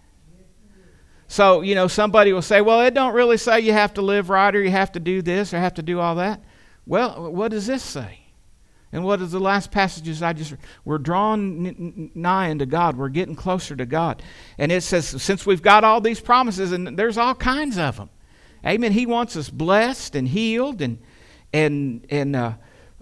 So, 1.27 1.61
you 1.61 1.73
know, 1.73 1.87
somebody 1.87 2.31
will 2.31 2.43
say, 2.43 2.61
well, 2.61 2.81
it 2.81 2.93
don't 2.93 3.15
really 3.15 3.37
say 3.37 3.61
you 3.61 3.73
have 3.73 3.93
to 3.95 4.01
live 4.01 4.29
right 4.29 4.55
or 4.55 4.61
you 4.61 4.69
have 4.69 4.91
to 4.91 4.99
do 4.99 5.21
this 5.21 5.53
or 5.53 5.59
have 5.59 5.73
to 5.75 5.81
do 5.81 5.99
all 5.99 6.15
that. 6.15 6.43
Well, 6.85 7.31
what 7.31 7.51
does 7.51 7.65
this 7.65 7.81
say? 7.81 8.22
And 8.93 9.03
what 9.03 9.21
is 9.21 9.31
the 9.31 9.39
last 9.39 9.71
passages 9.71 10.21
I 10.21 10.33
just 10.33 10.53
we're 10.85 10.99
drawn 10.99 12.11
nigh 12.13 12.51
unto 12.51 12.67
God. 12.67 12.95
We're 12.95 13.09
getting 13.09 13.35
closer 13.35 13.75
to 13.75 13.87
God. 13.87 14.21
And 14.57 14.71
it 14.71 14.81
says 14.81 15.21
since 15.21 15.45
we've 15.45 15.63
got 15.63 15.83
all 15.83 15.99
these 15.99 16.21
promises 16.21 16.71
and 16.71 16.95
there's 16.97 17.17
all 17.17 17.33
kinds 17.33 17.77
of 17.77 17.97
them. 17.97 18.09
Amen. 18.65 18.91
He 18.93 19.05
wants 19.05 19.35
us 19.35 19.49
blessed 19.49 20.15
and 20.15 20.27
healed 20.27 20.81
and 20.81 20.99
and 21.51 22.05
and 22.09 22.35
uh, 22.35 22.53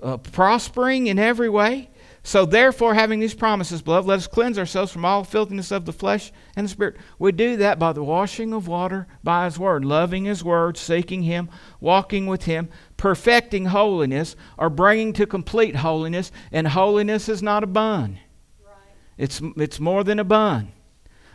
uh, 0.02 0.18
prospering 0.18 1.08
in 1.08 1.20
every 1.20 1.50
way. 1.50 1.91
So, 2.24 2.46
therefore, 2.46 2.94
having 2.94 3.20
these 3.20 3.34
promises, 3.34 3.82
beloved, 3.82 4.08
let 4.08 4.20
us 4.20 4.28
cleanse 4.28 4.60
ourselves 4.60 4.92
from 4.92 5.06
all 5.06 5.24
filthiness 5.24 5.72
of 5.72 5.86
the 5.86 5.94
flesh 5.94 6.32
and 6.56 6.66
the 6.66 6.70
spirit. 6.70 6.98
We 7.18 7.32
do 7.32 7.58
that 7.58 7.80
by 7.80 7.94
the 7.94 8.04
washing 8.04 8.54
of 8.54 8.68
water 8.68 9.08
by 9.24 9.46
His 9.46 9.58
Word, 9.58 9.84
loving 9.84 10.26
His 10.26 10.44
Word, 10.44 10.78
seeking 10.78 11.24
Him, 11.24 11.50
walking 11.80 12.28
with 12.28 12.44
Him, 12.44 12.70
perfecting 12.96 13.66
holiness, 13.66 14.36
or 14.56 14.70
bringing 14.70 15.14
to 15.14 15.26
complete 15.26 15.78
holiness. 15.78 16.32
And 16.52 16.68
holiness 16.68 17.28
is 17.28 17.42
not 17.42 17.64
a 17.64 17.68
bun, 17.68 18.20
right. 18.64 18.76
it's, 19.18 19.42
it's 19.58 19.80
more 19.80 20.04
than 20.04 20.20
a 20.20 20.24
bun. 20.24 20.74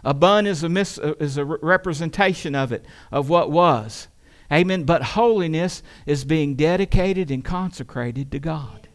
A 0.04 0.14
bun 0.14 0.46
is 0.46 0.62
a, 0.62 0.68
mis, 0.68 0.98
uh, 0.98 1.14
is 1.18 1.36
a 1.36 1.44
representation 1.44 2.54
of 2.54 2.70
it, 2.70 2.84
of 3.10 3.28
what 3.28 3.50
was. 3.50 4.06
Amen. 4.52 4.84
But 4.84 5.02
holiness 5.02 5.82
is 6.06 6.24
being 6.24 6.54
dedicated 6.54 7.32
and 7.32 7.44
consecrated 7.44 8.30
to 8.30 8.38
God. 8.38 8.86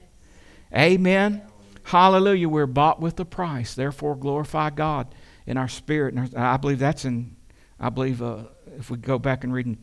Amen. 0.73 1.41
Hallelujah. 1.83 2.49
We're 2.49 2.67
bought 2.67 2.99
with 2.99 3.19
a 3.19 3.25
price. 3.25 3.73
Therefore, 3.73 4.15
glorify 4.15 4.69
God 4.69 5.13
in 5.45 5.57
our 5.57 5.67
spirit. 5.67 6.13
And 6.13 6.35
I 6.35 6.57
believe 6.57 6.79
that's 6.79 7.05
in, 7.05 7.35
I 7.79 7.89
believe 7.89 8.21
uh, 8.21 8.43
if 8.77 8.89
we 8.89 8.97
go 8.97 9.19
back 9.19 9.43
and 9.43 9.53
read 9.53 9.65
in 9.65 9.77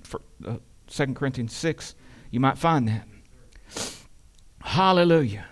uh, 0.46 0.56
2 0.86 1.14
Corinthians 1.14 1.54
6, 1.54 1.94
you 2.30 2.40
might 2.40 2.58
find 2.58 2.88
that. 2.88 3.06
Hallelujah. 4.60 5.46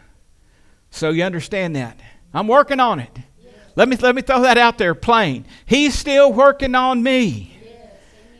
So 0.91 1.11
you 1.11 1.25
understand 1.25 1.77
that. 1.77 2.01
I'm 2.33 2.49
working 2.49 2.81
on 2.81 3.01
it. 3.01 3.19
Let 3.75 3.89
me, 3.89 3.97
let 3.97 4.15
me 4.15 4.23
throw 4.23 4.41
that 4.43 4.57
out 4.57 4.79
there 4.79 4.95
plain. 4.95 5.45
He's 5.67 5.95
still 5.95 6.33
working 6.33 6.75
on 6.75 7.03
me. 7.03 7.56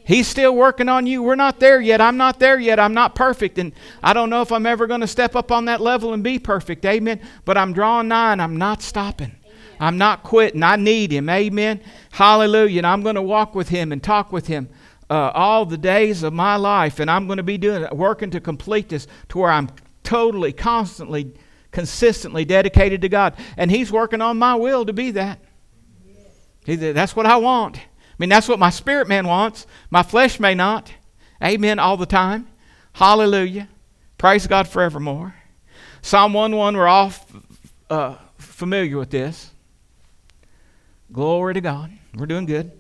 He's 0.07 0.29
still 0.29 0.55
working 0.55 0.89
on 0.89 1.05
you. 1.05 1.21
We're 1.21 1.35
not 1.35 1.59
there 1.59 1.81
yet. 1.81 2.01
I'm 2.01 2.17
not 2.17 2.39
there 2.39 2.61
yet. 2.61 2.79
I'm 2.79 2.95
not 2.95 3.17
perfect. 3.17 3.59
And 3.59 3.73
I 4.05 4.13
don't 4.13 4.31
know 4.31 4.41
if 4.41 4.53
I'm 4.53 4.65
ever 4.65 4.87
going 4.87 5.01
to 5.01 5.07
step 5.09 5.35
up 5.35 5.51
on 5.51 5.65
that 5.65 5.81
level 5.81 6.15
and 6.15 6.23
be 6.23 6.39
perfect. 6.39 6.87
Amen. 6.87 7.21
But 7.45 7.59
I'm 7.59 7.73
drawing 7.73 8.07
nigh 8.07 8.31
and 8.31 8.41
I'm 8.41 8.57
not 8.57 8.83
stopping. 8.83 9.33
I'm 9.81 9.99
not 9.99 10.23
quitting. 10.23 10.63
I 10.63 10.77
need 10.77 11.11
Him. 11.11 11.29
Amen. 11.29 11.83
Hallelujah. 12.13 12.79
And 12.79 12.87
I'm 12.87 13.03
going 13.03 13.17
to 13.17 13.23
walk 13.23 13.57
with 13.57 13.69
Him 13.69 13.91
and 13.91 14.01
talk 14.01 14.31
with 14.31 14.47
Him 14.47 14.69
uh, 15.11 15.33
all 15.35 15.67
the 15.67 15.77
days 15.77 16.23
of 16.23 16.33
my 16.33 16.55
life. 16.55 17.01
And 17.01 17.11
I'm 17.11 17.27
going 17.27 17.39
to 17.39 17.43
be 17.43 17.59
doing 17.59 17.85
working 17.91 18.31
to 18.31 18.41
complete 18.41 18.89
this 18.89 19.09
to 19.31 19.39
where 19.39 19.51
I'm 19.51 19.71
totally, 20.05 20.53
constantly, 20.53 21.35
consistently 21.73 22.45
dedicated 22.45 23.03
to 23.03 23.09
God. 23.09 23.35
And 23.57 23.73
He's 23.73 23.91
working 23.91 24.21
on 24.23 24.39
my 24.39 24.55
will 24.55 24.87
to 24.87 24.93
be 24.93 25.11
that. 25.11 25.41
He, 26.65 26.77
that's 26.77 27.17
what 27.17 27.27
I 27.27 27.39
want. 27.39 27.81
I 28.17 28.23
mean, 28.23 28.31
that's 28.31 28.49
what 28.49 28.59
my 28.59 28.71
spirit 28.71 29.09
man 29.09 29.27
wants. 29.27 29.67
My 29.91 30.03
flesh 30.03 30.41
may 30.41 30.55
not. 30.55 30.93
Amen. 31.45 31.79
All 31.79 31.99
the 31.99 32.07
time. 32.07 32.49
Hallelujah. 32.95 33.69
Praise 34.17 34.47
God 34.47 34.67
forevermore. 34.67 35.35
Psalm 36.01 36.33
1 36.33 36.57
1, 36.57 36.77
we're 36.77 36.87
all 36.87 37.13
uh, 37.91 38.15
familiar 38.39 38.97
with 38.97 39.11
this. 39.11 39.51
Glory 41.13 41.55
to 41.55 41.61
God. 41.61 41.93
We're 42.15 42.27
doing 42.27 42.47
good. 42.47 42.73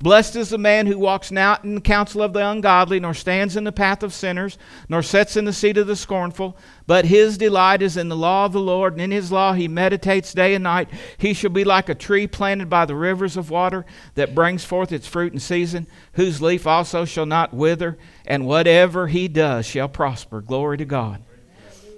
Blessed 0.00 0.36
is 0.36 0.50
the 0.50 0.58
man 0.58 0.86
who 0.86 0.96
walks 0.96 1.32
not 1.32 1.64
in 1.64 1.74
the 1.74 1.80
counsel 1.80 2.22
of 2.22 2.32
the 2.32 2.46
ungodly, 2.46 3.00
nor 3.00 3.14
stands 3.14 3.56
in 3.56 3.64
the 3.64 3.72
path 3.72 4.04
of 4.04 4.14
sinners, 4.14 4.56
nor 4.88 5.02
sits 5.02 5.36
in 5.36 5.44
the 5.44 5.52
seat 5.52 5.76
of 5.76 5.88
the 5.88 5.96
scornful. 5.96 6.56
But 6.86 7.06
his 7.06 7.36
delight 7.36 7.82
is 7.82 7.96
in 7.96 8.08
the 8.08 8.16
law 8.16 8.44
of 8.44 8.52
the 8.52 8.60
Lord, 8.60 8.92
and 8.92 9.02
in 9.02 9.10
his 9.10 9.32
law 9.32 9.54
he 9.54 9.66
meditates 9.66 10.32
day 10.32 10.54
and 10.54 10.62
night. 10.62 10.88
He 11.18 11.34
shall 11.34 11.50
be 11.50 11.64
like 11.64 11.88
a 11.88 11.96
tree 11.96 12.28
planted 12.28 12.70
by 12.70 12.84
the 12.84 12.94
rivers 12.94 13.36
of 13.36 13.50
water 13.50 13.84
that 14.14 14.36
brings 14.36 14.64
forth 14.64 14.92
its 14.92 15.08
fruit 15.08 15.32
in 15.32 15.40
season, 15.40 15.88
whose 16.12 16.40
leaf 16.40 16.64
also 16.64 17.04
shall 17.04 17.26
not 17.26 17.52
wither, 17.52 17.98
and 18.24 18.46
whatever 18.46 19.08
he 19.08 19.26
does 19.26 19.66
shall 19.66 19.88
prosper. 19.88 20.40
Glory 20.40 20.76
to 20.76 20.84
God. 20.84 21.24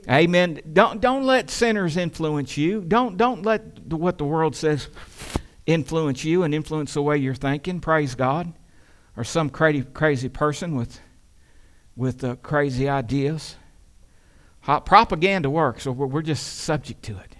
Amen. 0.08 0.62
Don't, 0.72 1.02
don't 1.02 1.24
let 1.24 1.50
sinners 1.50 1.98
influence 1.98 2.56
you. 2.56 2.80
Don't, 2.80 3.18
don't 3.18 3.42
let 3.42 3.92
what 3.92 4.16
the 4.16 4.24
world 4.24 4.56
says 4.56 4.88
influence 5.66 6.24
you 6.24 6.42
and 6.42 6.54
influence 6.54 6.94
the 6.94 7.02
way 7.02 7.16
you're 7.16 7.34
thinking. 7.34 7.80
Praise 7.80 8.14
God. 8.14 8.52
Or 9.16 9.24
some 9.24 9.50
crazy, 9.50 9.82
crazy 9.82 10.28
person 10.28 10.76
with, 10.76 11.00
with 11.96 12.22
uh, 12.24 12.36
crazy 12.36 12.88
ideas. 12.88 13.56
Hot 14.62 14.84
propaganda 14.84 15.48
works, 15.48 15.84
so 15.84 15.92
we're, 15.92 16.22
just 16.22 16.58
subject 16.58 17.02
to 17.04 17.18
it 17.18 17.36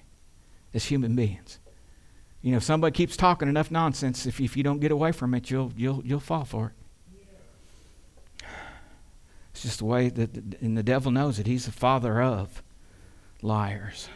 as 0.73 0.87
human 0.87 1.15
beings. 1.15 1.59
You 2.43 2.53
know, 2.53 2.57
if 2.57 2.63
somebody 2.63 2.95
keeps 2.95 3.17
talking 3.17 3.49
enough 3.49 3.71
nonsense, 3.71 4.25
if, 4.25 4.41
if 4.41 4.57
you 4.57 4.63
don't 4.63 4.81
get 4.81 4.91
away 4.91 5.13
from 5.13 5.35
it, 5.35 5.51
you'll, 5.51 5.73
you'll, 5.77 6.03
you'll 6.05 6.21
fall 6.21 6.45
for 6.45 6.73
it. 8.41 8.47
It's 9.53 9.63
just 9.63 9.79
the 9.81 9.85
way 9.85 10.09
that, 10.09 10.35
and 10.61 10.77
the 10.77 10.83
devil 10.83 11.13
knows 11.13 11.39
it. 11.39 11.47
He's 11.47 11.67
the 11.67 11.73
father 11.73 12.23
of 12.23 12.63
liars. 13.43 14.09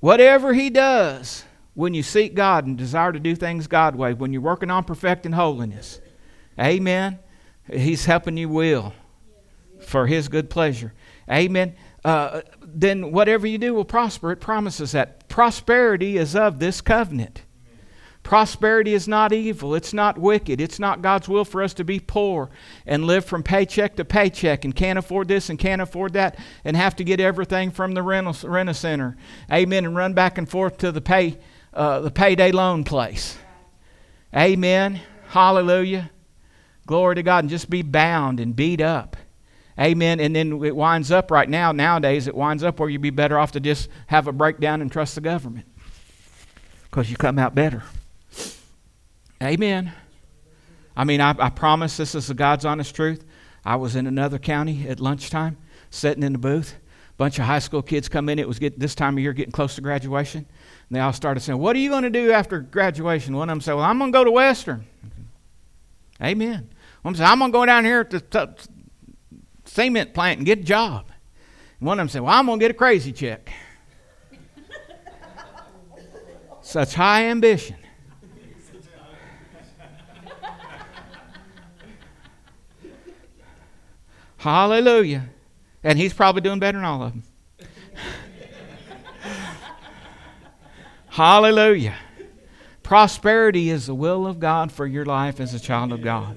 Whatever 0.00 0.52
he 0.52 0.68
does, 0.68 1.44
when 1.76 1.92
you 1.92 2.02
seek 2.02 2.34
God 2.34 2.66
and 2.66 2.76
desire 2.76 3.12
to 3.12 3.20
do 3.20 3.36
things 3.36 3.66
God 3.66 3.94
way, 3.94 4.14
when 4.14 4.32
you're 4.32 4.42
working 4.42 4.70
on 4.70 4.82
perfecting 4.82 5.32
holiness. 5.32 6.00
Amen. 6.58 7.18
He's 7.70 8.06
helping 8.06 8.38
you 8.38 8.48
will 8.48 8.94
for 9.82 10.06
His 10.06 10.28
good 10.28 10.48
pleasure. 10.48 10.94
Amen. 11.30 11.76
Uh, 12.02 12.40
then 12.62 13.12
whatever 13.12 13.46
you 13.46 13.58
do 13.58 13.74
will 13.74 13.84
prosper. 13.84 14.32
It 14.32 14.40
promises 14.40 14.92
that. 14.92 15.28
Prosperity 15.28 16.16
is 16.16 16.34
of 16.34 16.60
this 16.60 16.80
covenant. 16.80 17.42
Prosperity 18.22 18.94
is 18.94 19.06
not 19.06 19.34
evil. 19.34 19.74
It's 19.74 19.92
not 19.92 20.16
wicked. 20.16 20.60
It's 20.62 20.78
not 20.78 21.02
God's 21.02 21.28
will 21.28 21.44
for 21.44 21.62
us 21.62 21.74
to 21.74 21.84
be 21.84 22.00
poor 22.00 22.48
and 22.86 23.04
live 23.04 23.24
from 23.26 23.42
paycheck 23.42 23.96
to 23.96 24.04
paycheck 24.04 24.64
and 24.64 24.74
can't 24.74 24.98
afford 24.98 25.28
this 25.28 25.50
and 25.50 25.58
can't 25.58 25.82
afford 25.82 26.14
that 26.14 26.38
and 26.64 26.74
have 26.76 26.96
to 26.96 27.04
get 27.04 27.20
everything 27.20 27.70
from 27.70 27.92
the 27.92 28.02
rental, 28.02 28.48
rent 28.48 28.74
center. 28.74 29.16
Amen. 29.52 29.84
And 29.84 29.94
run 29.94 30.14
back 30.14 30.38
and 30.38 30.48
forth 30.48 30.78
to 30.78 30.90
the 30.90 31.02
pay 31.02 31.38
uh, 31.76 32.00
the 32.00 32.10
payday 32.10 32.50
loan 32.50 32.82
place. 32.82 33.36
Amen. 34.34 35.00
Hallelujah. 35.28 36.10
Glory 36.86 37.16
to 37.16 37.22
God. 37.22 37.44
And 37.44 37.50
just 37.50 37.70
be 37.70 37.82
bound 37.82 38.40
and 38.40 38.56
beat 38.56 38.80
up. 38.80 39.16
Amen. 39.78 40.20
And 40.20 40.34
then 40.34 40.64
it 40.64 40.74
winds 40.74 41.10
up 41.10 41.30
right 41.30 41.48
now, 41.48 41.70
nowadays, 41.70 42.26
it 42.26 42.34
winds 42.34 42.62
up 42.62 42.80
where 42.80 42.88
you'd 42.88 43.02
be 43.02 43.10
better 43.10 43.38
off 43.38 43.52
to 43.52 43.60
just 43.60 43.90
have 44.06 44.26
a 44.26 44.32
breakdown 44.32 44.80
and 44.80 44.90
trust 44.90 45.14
the 45.14 45.20
government 45.20 45.66
because 46.84 47.10
you 47.10 47.16
come 47.16 47.38
out 47.38 47.54
better. 47.54 47.82
Amen. 49.42 49.92
I 50.96 51.04
mean, 51.04 51.20
I, 51.20 51.34
I 51.38 51.50
promise 51.50 51.98
this 51.98 52.14
is 52.14 52.28
the 52.28 52.34
God's 52.34 52.64
honest 52.64 52.94
truth. 52.94 53.22
I 53.66 53.76
was 53.76 53.96
in 53.96 54.06
another 54.06 54.38
county 54.38 54.88
at 54.88 54.98
lunchtime, 54.98 55.58
sitting 55.90 56.22
in 56.22 56.32
the 56.32 56.38
booth. 56.38 56.74
A 57.10 57.16
bunch 57.18 57.38
of 57.38 57.44
high 57.44 57.58
school 57.58 57.82
kids 57.82 58.08
come 58.08 58.30
in. 58.30 58.38
It 58.38 58.48
was 58.48 58.58
get, 58.58 58.78
this 58.78 58.94
time 58.94 59.18
of 59.18 59.22
year 59.22 59.34
getting 59.34 59.52
close 59.52 59.74
to 59.74 59.82
graduation. 59.82 60.46
They 60.90 61.00
all 61.00 61.12
started 61.12 61.40
saying, 61.40 61.58
What 61.58 61.74
are 61.74 61.80
you 61.80 61.90
going 61.90 62.04
to 62.04 62.10
do 62.10 62.30
after 62.30 62.60
graduation? 62.60 63.36
One 63.36 63.50
of 63.50 63.52
them 63.52 63.60
said, 63.60 63.74
Well, 63.74 63.84
I'm 63.84 63.98
going 63.98 64.12
to 64.12 64.16
go 64.16 64.24
to 64.24 64.30
Western. 64.30 64.86
Amen. 66.22 66.70
One 67.02 67.12
of 67.12 67.18
them 67.18 67.26
said, 67.26 67.30
I'm 67.30 67.40
going 67.40 67.50
to 67.50 67.58
go 67.58 67.66
down 67.66 67.84
here 67.84 68.04
to 68.04 68.18
the 68.18 68.54
cement 69.64 70.14
plant 70.14 70.38
and 70.38 70.46
get 70.46 70.60
a 70.60 70.62
job. 70.62 71.06
And 71.80 71.86
one 71.86 71.98
of 71.98 72.02
them 72.02 72.08
said, 72.08 72.22
Well, 72.22 72.32
I'm 72.32 72.46
going 72.46 72.60
to 72.60 72.64
get 72.64 72.70
a 72.70 72.74
crazy 72.74 73.12
check. 73.12 73.50
Such 76.62 76.94
high 76.94 77.24
ambition. 77.24 77.76
Hallelujah. 84.36 85.30
And 85.82 85.98
he's 85.98 86.14
probably 86.14 86.42
doing 86.42 86.60
better 86.60 86.78
than 86.78 86.84
all 86.84 87.02
of 87.02 87.12
them. 87.12 87.24
Hallelujah. 91.16 91.96
Prosperity 92.82 93.70
is 93.70 93.86
the 93.86 93.94
will 93.94 94.26
of 94.26 94.38
God 94.38 94.70
for 94.70 94.86
your 94.86 95.06
life 95.06 95.40
as 95.40 95.54
a 95.54 95.58
child 95.58 95.90
of 95.90 96.02
God. 96.02 96.36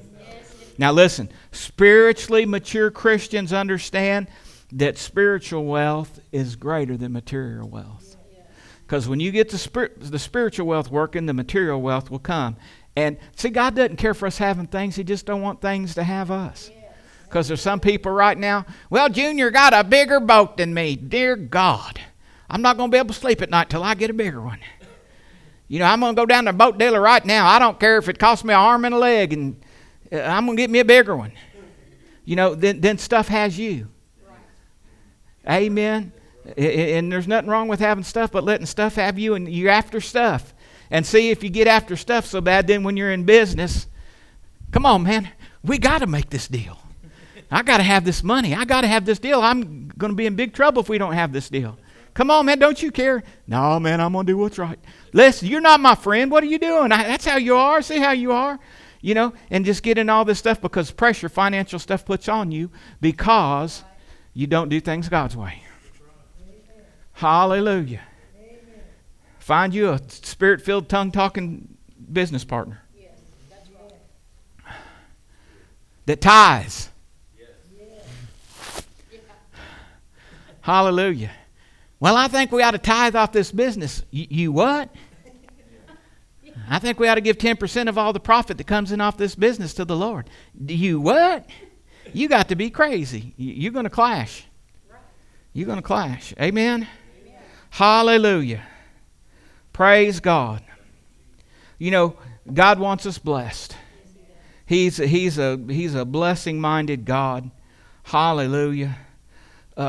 Now, 0.77 0.93
listen, 0.93 1.29
spiritually 1.51 2.45
mature 2.45 2.89
Christians 2.89 3.51
understand 3.51 4.29
that 4.71 4.97
spiritual 4.97 5.65
wealth 5.65 6.21
is 6.31 6.55
greater 6.55 6.95
than 6.95 7.11
material 7.11 7.67
wealth. 7.67 8.15
Because 8.83 9.05
when 9.05 9.19
you 9.19 9.31
get 9.31 9.49
the, 9.49 9.57
spir- 9.57 9.91
the 9.97 10.17
spiritual 10.17 10.67
wealth 10.67 10.89
working, 10.89 11.25
the 11.25 11.33
material 11.33 11.81
wealth 11.81 12.09
will 12.09 12.17
come. 12.17 12.55
And 12.95 13.17
see, 13.35 13.49
God 13.49 13.75
doesn't 13.75 13.97
care 13.97 14.13
for 14.13 14.27
us 14.27 14.37
having 14.37 14.67
things, 14.67 14.95
He 14.95 15.03
just 15.03 15.25
don't 15.25 15.41
want 15.41 15.59
things 15.59 15.95
to 15.95 16.03
have 16.03 16.31
us. 16.31 16.71
Because 17.25 17.49
there's 17.49 17.59
some 17.59 17.81
people 17.81 18.13
right 18.13 18.37
now, 18.37 18.65
well, 18.89 19.09
Junior 19.09 19.51
got 19.51 19.73
a 19.73 19.83
bigger 19.83 20.21
boat 20.21 20.55
than 20.55 20.73
me. 20.73 20.95
Dear 20.95 21.35
God. 21.35 21.99
I'm 22.49 22.61
not 22.61 22.77
going 22.77 22.89
to 22.89 22.95
be 22.95 22.97
able 22.97 23.09
to 23.09 23.13
sleep 23.13 23.41
at 23.41 23.49
night 23.49 23.69
till 23.69 23.83
I 23.83 23.93
get 23.93 24.09
a 24.09 24.13
bigger 24.13 24.41
one. 24.41 24.59
You 25.67 25.79
know, 25.79 25.85
I'm 25.85 25.99
going 25.99 26.15
to 26.15 26.19
go 26.19 26.25
down 26.25 26.45
to 26.45 26.49
a 26.49 26.53
boat 26.53 26.79
dealer 26.79 26.99
right 26.99 27.23
now. 27.23 27.47
I 27.47 27.59
don't 27.59 27.79
care 27.79 27.97
if 27.97 28.09
it 28.09 28.17
costs 28.17 28.43
me 28.43 28.53
an 28.53 28.59
arm 28.59 28.85
and 28.85 28.95
a 28.95 28.97
leg, 28.97 29.33
and 29.33 29.61
uh, 30.11 30.17
I'm 30.17 30.45
going 30.45 30.57
to 30.57 30.63
get 30.63 30.71
me 30.71 30.79
a 30.79 30.85
bigger 30.85 31.15
one. 31.15 31.31
You 32.25 32.35
know, 32.35 32.55
then, 32.55 32.81
then 32.81 32.97
stuff 32.97 33.27
has 33.27 33.57
you. 33.57 33.87
Amen. 35.47 36.11
And 36.57 37.11
there's 37.11 37.27
nothing 37.27 37.49
wrong 37.49 37.67
with 37.67 37.79
having 37.79 38.03
stuff, 38.03 38.31
but 38.31 38.43
letting 38.43 38.65
stuff 38.65 38.95
have 38.95 39.19
you, 39.19 39.35
and 39.35 39.47
you're 39.47 39.69
after 39.69 40.01
stuff. 40.01 40.53
And 40.89 41.05
see, 41.05 41.29
if 41.29 41.43
you 41.43 41.51
get 41.51 41.67
after 41.67 41.95
stuff 41.95 42.25
so 42.25 42.41
bad, 42.41 42.65
then 42.65 42.83
when 42.83 42.97
you're 42.97 43.11
in 43.11 43.23
business, 43.23 43.85
come 44.71 44.87
on, 44.87 45.03
man, 45.03 45.29
we 45.63 45.77
got 45.77 45.99
to 45.99 46.07
make 46.07 46.31
this 46.31 46.47
deal. 46.47 46.79
I 47.51 47.61
got 47.61 47.77
to 47.77 47.83
have 47.83 48.05
this 48.05 48.23
money. 48.23 48.55
I 48.55 48.65
got 48.65 48.81
to 48.81 48.87
have 48.87 49.05
this 49.05 49.19
deal. 49.19 49.41
I'm 49.41 49.89
going 49.89 50.11
to 50.11 50.15
be 50.15 50.25
in 50.25 50.35
big 50.35 50.53
trouble 50.53 50.81
if 50.81 50.89
we 50.89 50.97
don't 50.97 51.13
have 51.13 51.31
this 51.31 51.49
deal. 51.49 51.77
Come 52.19 52.31
on, 52.31 52.47
man, 52.47 52.59
don't 52.59 52.83
you 52.83 52.91
care? 52.91 53.23
No, 53.47 53.79
man, 53.79 54.01
I'm 54.01 54.11
going 54.11 54.25
to 54.25 54.33
do 54.33 54.37
what's 54.37 54.59
right. 54.59 54.77
Listen, 55.13 55.47
you're 55.47 55.61
not 55.61 55.79
my 55.79 55.95
friend. 55.95 56.29
What 56.29 56.43
are 56.43 56.47
you 56.47 56.59
doing? 56.59 56.91
I, 56.91 57.03
that's 57.03 57.23
how 57.23 57.37
you 57.37 57.55
are. 57.55 57.81
See 57.81 57.97
how 57.97 58.11
you 58.11 58.33
are? 58.33 58.59
You 58.99 59.13
know, 59.13 59.31
and 59.49 59.63
just 59.63 59.83
getting 59.83 60.09
all 60.09 60.25
this 60.25 60.37
stuff 60.37 60.59
because 60.59 60.91
pressure, 60.91 61.29
financial 61.29 61.79
stuff 61.79 62.03
puts 62.03 62.27
on 62.27 62.51
you 62.51 62.71
because 62.99 63.85
you 64.33 64.47
don't 64.47 64.67
do 64.67 64.81
things 64.81 65.07
God's 65.07 65.37
way. 65.37 65.63
Hallelujah. 67.13 68.01
Find 69.37 69.73
you 69.73 69.91
a 69.91 70.01
spirit 70.09 70.59
filled, 70.59 70.89
tongue 70.89 71.13
talking 71.13 71.77
business 72.11 72.43
partner 72.43 72.81
that 76.05 76.19
tithes. 76.19 76.89
Hallelujah. 80.59 81.31
Well, 81.99 82.15
I 82.15 82.27
think 82.27 82.51
we 82.51 82.63
ought 82.63 82.71
to 82.71 82.77
tithe 82.77 83.15
off 83.15 83.31
this 83.31 83.51
business. 83.51 84.03
You 84.11 84.51
what? 84.51 84.89
I 86.69 86.79
think 86.79 86.99
we 86.99 87.07
ought 87.07 87.15
to 87.15 87.21
give 87.21 87.37
10% 87.37 87.89
of 87.89 87.97
all 87.97 88.13
the 88.13 88.19
profit 88.19 88.57
that 88.57 88.67
comes 88.67 88.91
in 88.91 89.01
off 89.01 89.17
this 89.17 89.35
business 89.35 89.73
to 89.75 89.85
the 89.85 89.95
Lord. 89.95 90.29
Do 90.63 90.73
you 90.73 90.99
what? 91.01 91.45
You 92.13 92.27
got 92.27 92.49
to 92.49 92.55
be 92.55 92.69
crazy. 92.69 93.33
You're 93.37 93.71
going 93.71 93.85
to 93.85 93.89
clash. 93.89 94.45
You're 95.53 95.65
going 95.65 95.79
to 95.79 95.83
clash. 95.83 96.33
Amen? 96.39 96.87
Amen? 97.21 97.41
Hallelujah. 97.71 98.63
Praise 99.73 100.19
God. 100.19 100.63
You 101.77 101.91
know, 101.91 102.15
God 102.51 102.79
wants 102.79 103.05
us 103.05 103.17
blessed. 103.17 103.75
He's, 104.65 104.97
he's 104.97 105.39
a, 105.39 105.57
he's 105.67 105.95
a 105.95 106.05
blessing 106.05 106.61
minded 106.61 107.05
God. 107.05 107.49
Hallelujah. 108.03 108.97
Uh, 109.79 109.81
uh, 109.81 109.85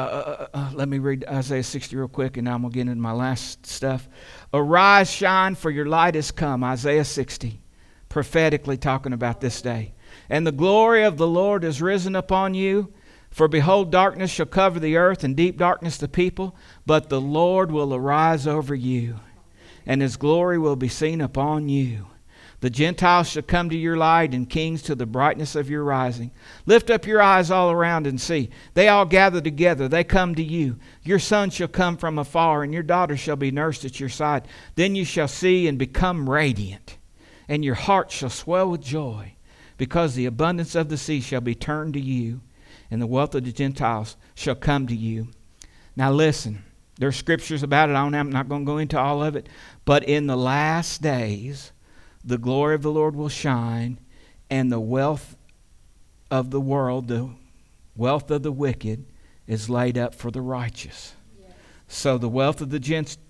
uh, 0.55 0.57
uh, 0.57 0.71
let 0.75 0.89
me 0.89 1.01
read 1.01 1.25
Isaiah 1.29 1.65
60 1.65 1.97
real 1.97 2.07
quick, 2.07 2.37
and 2.37 2.49
I'm 2.49 2.61
going 2.61 2.71
to 2.71 2.75
get 2.77 2.83
into 2.83 3.03
my 3.03 3.11
last 3.11 3.67
stuff. 3.67 4.09
Arise, 4.55 5.11
shine, 5.11 5.57
for 5.57 5.69
your 5.69 5.87
light 5.87 6.15
has 6.15 6.31
come. 6.31 6.63
Isaiah 6.63 7.05
60, 7.05 7.61
prophetically 8.09 8.77
talking 8.77 9.13
about 9.13 9.41
this 9.41 9.61
day. 9.61 9.95
And 10.29 10.47
the 10.47 10.53
glory 10.53 11.03
of 11.03 11.17
the 11.17 11.27
Lord 11.27 11.65
is 11.65 11.83
risen 11.83 12.15
upon 12.15 12.55
you. 12.55 12.93
For 13.33 13.49
behold, 13.49 13.91
darkness 13.91 14.31
shall 14.31 14.47
cover 14.47 14.79
the 14.79 14.97
earth, 14.97 15.25
and 15.25 15.37
deep 15.37 15.59
darkness 15.59 15.97
the 15.97 16.07
people, 16.07 16.55
but 16.87 17.09
the 17.09 17.21
Lord 17.21 17.73
will 17.73 17.93
arise 17.93 18.47
over 18.47 18.77
you, 18.77 19.19
and 19.85 20.03
his 20.03 20.17
glory 20.17 20.57
will 20.57 20.77
be 20.77 20.89
seen 20.89 21.21
upon 21.21 21.69
you. 21.69 22.07
The 22.61 22.71
Gentiles 22.71 23.31
shall 23.31 23.43
come 23.43 23.71
to 23.71 23.77
your 23.77 23.97
light, 23.97 24.35
and 24.35 24.49
kings 24.49 24.83
to 24.83 24.95
the 24.95 25.07
brightness 25.07 25.57
of 25.57 25.71
your 25.71 25.83
rising. 25.83 26.31
Lift 26.67 26.91
up 26.91 27.07
your 27.07 27.23
eyes 27.23 27.51
all 27.51 27.71
around 27.71 28.07
and 28.07 28.21
see. 28.21 28.51
They 28.75 28.89
all 28.89 29.07
gather 29.07 29.41
together, 29.41 29.89
they 29.89 30.05
come 30.05 30.35
to 30.35 30.43
you. 30.43 30.77
Your 31.03 31.19
son 31.19 31.51
shall 31.51 31.69
come 31.69 31.97
from 31.97 32.19
afar, 32.19 32.63
and 32.63 32.73
your 32.73 32.83
daughter 32.83 33.17
shall 33.17 33.37
be 33.37 33.51
nursed 33.51 33.85
at 33.85 33.99
your 33.99 34.11
side. 34.11 34.47
Then 34.75 34.95
you 34.95 35.05
shall 35.05 35.29
see 35.29 35.67
and 35.69 35.79
become 35.79 36.29
radiant, 36.29 36.99
and 37.49 37.65
your 37.65 37.75
heart 37.75 38.11
shall 38.11 38.31
swell 38.31 38.71
with 38.71 38.83
joy, 38.83 39.35
because 39.79 40.15
the 40.15 40.27
abundance 40.27 40.75
of 40.75 40.89
the 40.89 40.99
sea 40.99 41.21
shall 41.21 41.41
be 41.41 41.55
turned 41.55 41.95
to 41.95 42.01
you 42.01 42.43
and 42.91 43.01
the 43.01 43.07
wealth 43.07 43.35
of 43.35 43.45
the 43.45 43.53
Gentiles 43.53 44.17
shall 44.35 44.55
come 44.55 44.87
to 44.89 44.97
you. 44.97 45.29
Now, 45.95 46.11
listen, 46.11 46.65
there's 46.99 47.17
scriptures 47.17 47.63
about 47.63 47.89
it. 47.89 47.95
I'm 47.95 48.31
not 48.31 48.49
going 48.49 48.63
to 48.63 48.67
go 48.67 48.79
into 48.79 48.99
all 48.99 49.23
of 49.23 49.37
it. 49.37 49.49
But 49.85 50.05
in 50.05 50.27
the 50.27 50.37
last 50.37 51.01
days, 51.01 51.73
the 52.25 52.39
glory 52.39 52.75
of 52.75 52.83
the 52.83 52.91
Lord 52.91 53.17
will 53.17 53.29
shine, 53.29 53.99
and 54.49 54.71
the 54.71 54.81
wealth 54.81 55.37
of 56.31 56.51
the 56.51 56.61
world, 56.61 57.09
the 57.09 57.31
wealth 57.97 58.31
of 58.31 58.43
the 58.43 58.53
wicked, 58.53 59.05
is 59.47 59.69
laid 59.69 59.99
up 59.99 60.15
for 60.15 60.31
the 60.31 60.41
righteous. 60.41 61.15
Yes. 61.41 61.53
So 61.89 62.19
the 62.19 62.29
wealth 62.29 62.61
of 62.61 62.71
the 62.71 62.79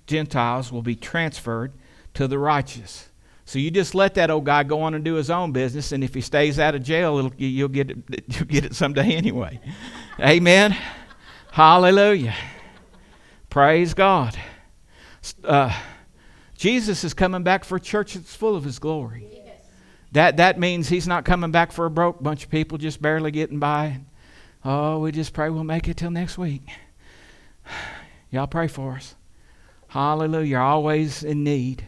Gentiles 0.07 0.73
will 0.73 0.83
be 0.83 0.97
transferred 0.97 1.73
to 2.15 2.27
the 2.27 2.39
righteous. 2.39 3.09
So 3.45 3.59
you 3.59 3.71
just 3.71 3.95
let 3.97 4.15
that 4.15 4.31
old 4.31 4.45
guy 4.45 4.63
go 4.63 4.83
on 4.83 4.95
and 4.95 5.05
do 5.05 5.15
his 5.15 5.31
own 5.31 5.51
business, 5.51 5.93
and 5.93 6.05
if 6.05 6.15
he 6.15 6.21
stays 6.21 6.59
out 6.59 6.75
of 6.75 6.83
jail, 6.83 7.33
you'll 7.37 7.69
get 7.69 7.91
it. 7.91 7.99
You'll 8.29 8.45
get 8.45 8.65
it 8.65 8.75
someday 8.75 9.17
anyway. 9.17 9.61
Amen. 10.21 10.77
Hallelujah. 11.51 12.35
Praise 13.49 13.93
God. 13.93 14.39
Uh, 15.43 15.77
Jesus 16.61 17.05
is 17.05 17.15
coming 17.15 17.43
back 17.43 17.65
for 17.65 17.77
a 17.77 17.81
church 17.81 18.13
that's 18.13 18.37
full 18.37 18.55
of 18.55 18.65
His 18.65 18.79
glory. 18.79 19.27
Yes. 19.33 19.63
That 20.13 20.37
that 20.37 20.59
means 20.59 20.91
He's 20.91 21.09
not 21.09 21.25
coming 21.25 21.51
back 21.51 21.73
for 21.73 21.87
a 21.87 21.91
broke 21.91 22.23
bunch 22.23 22.45
of 22.45 22.51
people 22.51 22.77
just 22.77 23.01
barely 23.01 23.31
getting 23.31 23.59
by. 23.59 24.01
Oh, 24.63 24.99
we 24.99 25.11
just 25.11 25.33
pray 25.33 25.49
we'll 25.49 25.65
make 25.65 25.89
it 25.89 25.97
till 25.97 26.11
next 26.11 26.37
week. 26.37 26.61
Y'all 28.31 28.47
pray 28.47 28.69
for 28.69 28.93
us. 28.93 29.15
Hallelujah. 29.89 30.45
You're 30.45 30.61
always 30.61 31.23
in 31.25 31.45
need. 31.45 31.87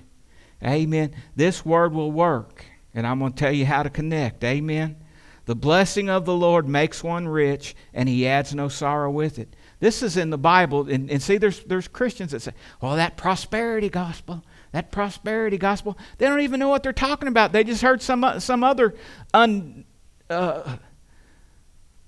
Amen. 0.64 1.14
This 1.36 1.66
word 1.66 1.92
will 1.92 2.10
work, 2.10 2.64
and 2.94 3.06
I'm 3.06 3.18
going 3.18 3.34
to 3.34 3.38
tell 3.38 3.52
you 3.52 3.66
how 3.66 3.82
to 3.82 3.90
connect. 3.90 4.42
Amen. 4.42 4.96
The 5.44 5.54
blessing 5.54 6.08
of 6.08 6.24
the 6.24 6.34
Lord 6.34 6.66
makes 6.66 7.04
one 7.04 7.28
rich, 7.28 7.76
and 7.92 8.08
he 8.08 8.26
adds 8.26 8.54
no 8.54 8.70
sorrow 8.70 9.10
with 9.10 9.38
it. 9.38 9.54
This 9.80 10.02
is 10.02 10.16
in 10.16 10.30
the 10.30 10.38
Bible, 10.38 10.88
and, 10.88 11.10
and 11.10 11.22
see, 11.22 11.36
there's, 11.36 11.62
there's 11.64 11.88
Christians 11.88 12.30
that 12.30 12.40
say, 12.40 12.52
well, 12.80 12.96
that 12.96 13.18
prosperity 13.18 13.90
gospel, 13.90 14.42
that 14.72 14.90
prosperity 14.90 15.58
gospel, 15.58 15.96
they 16.18 16.26
don't 16.26 16.40
even 16.40 16.58
know 16.58 16.68
what 16.68 16.82
they're 16.82 16.92
talking 16.92 17.28
about. 17.28 17.52
They 17.52 17.62
just 17.62 17.82
heard 17.82 18.02
some, 18.02 18.40
some 18.40 18.64
other 18.64 18.94
un, 19.32 19.84
uh, 20.28 20.76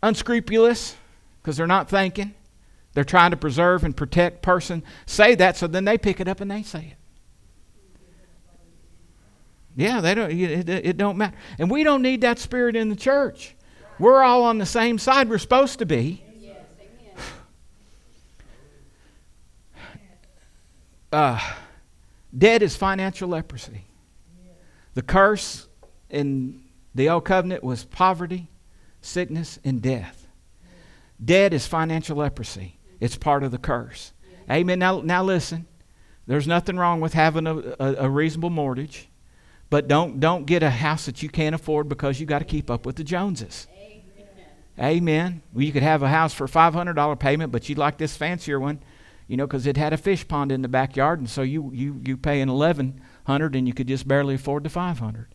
unscrupulous, 0.02 0.96
because 1.40 1.56
they're 1.56 1.66
not 1.66 1.88
thinking. 1.88 2.34
They're 2.94 3.04
trying 3.04 3.32
to 3.32 3.36
preserve 3.36 3.84
and 3.84 3.94
protect 3.96 4.42
person 4.42 4.82
say 5.04 5.34
that, 5.34 5.56
so 5.56 5.66
then 5.66 5.84
they 5.84 5.98
pick 5.98 6.20
it 6.20 6.28
up 6.28 6.40
and 6.40 6.50
they 6.50 6.62
say 6.62 6.92
it. 6.92 6.96
Yeah, 9.76 10.00
they 10.00 10.14
don't. 10.14 10.30
It, 10.30 10.68
it 10.68 10.96
don't 10.96 11.18
matter, 11.18 11.36
and 11.58 11.68
we 11.68 11.82
don't 11.82 12.00
need 12.00 12.20
that 12.20 12.38
spirit 12.38 12.76
in 12.76 12.88
the 12.88 12.96
church. 12.96 13.56
We're 13.98 14.22
all 14.22 14.44
on 14.44 14.58
the 14.58 14.66
same 14.66 14.98
side. 14.98 15.28
We're 15.28 15.38
supposed 15.38 15.80
to 15.80 15.86
be. 15.86 16.22
Uh, 21.12 21.38
dead 22.36 22.62
is 22.62 22.76
financial 22.76 23.28
leprosy. 23.28 23.86
The 24.94 25.02
curse 25.02 25.68
in 26.10 26.62
the 26.94 27.08
old 27.08 27.24
covenant 27.24 27.64
was 27.64 27.84
poverty, 27.84 28.48
sickness, 29.00 29.58
and 29.64 29.82
death. 29.82 30.26
Dead 31.22 31.52
is 31.52 31.66
financial 31.66 32.18
leprosy. 32.18 32.78
It's 33.00 33.16
part 33.16 33.42
of 33.42 33.50
the 33.50 33.58
curse. 33.58 34.12
Amen. 34.50 34.78
Now, 34.78 35.00
now 35.00 35.22
listen. 35.22 35.66
There's 36.26 36.46
nothing 36.46 36.76
wrong 36.76 37.00
with 37.00 37.12
having 37.12 37.46
a, 37.46 37.56
a, 37.56 37.94
a 38.04 38.08
reasonable 38.08 38.50
mortgage. 38.50 39.08
But 39.70 39.88
don't, 39.88 40.20
don't 40.20 40.46
get 40.46 40.62
a 40.62 40.70
house 40.70 41.06
that 41.06 41.22
you 41.22 41.28
can't 41.28 41.54
afford 41.54 41.88
because 41.88 42.20
you 42.20 42.26
got 42.26 42.38
to 42.38 42.44
keep 42.44 42.70
up 42.70 42.86
with 42.86 42.96
the 42.96 43.04
Joneses. 43.04 43.66
Amen. 43.76 44.02
Amen. 44.78 45.42
Well, 45.52 45.64
you 45.64 45.72
could 45.72 45.82
have 45.82 46.02
a 46.02 46.08
house 46.08 46.32
for 46.32 46.46
$500 46.46 47.18
payment, 47.18 47.52
but 47.52 47.68
you'd 47.68 47.78
like 47.78 47.98
this 47.98 48.16
fancier 48.16 48.60
one, 48.60 48.80
you 49.26 49.36
know, 49.36 49.46
because 49.46 49.66
it 49.66 49.76
had 49.76 49.92
a 49.92 49.96
fish 49.96 50.26
pond 50.26 50.52
in 50.52 50.62
the 50.62 50.68
backyard, 50.68 51.18
and 51.18 51.28
so 51.28 51.42
you 51.42 51.70
you 51.72 52.00
you 52.04 52.16
pay 52.16 52.40
an 52.40 52.52
1100 52.52 53.56
and 53.56 53.66
you 53.66 53.74
could 53.74 53.88
just 53.88 54.06
barely 54.06 54.34
afford 54.34 54.64
the 54.64 54.70
500. 54.70 55.28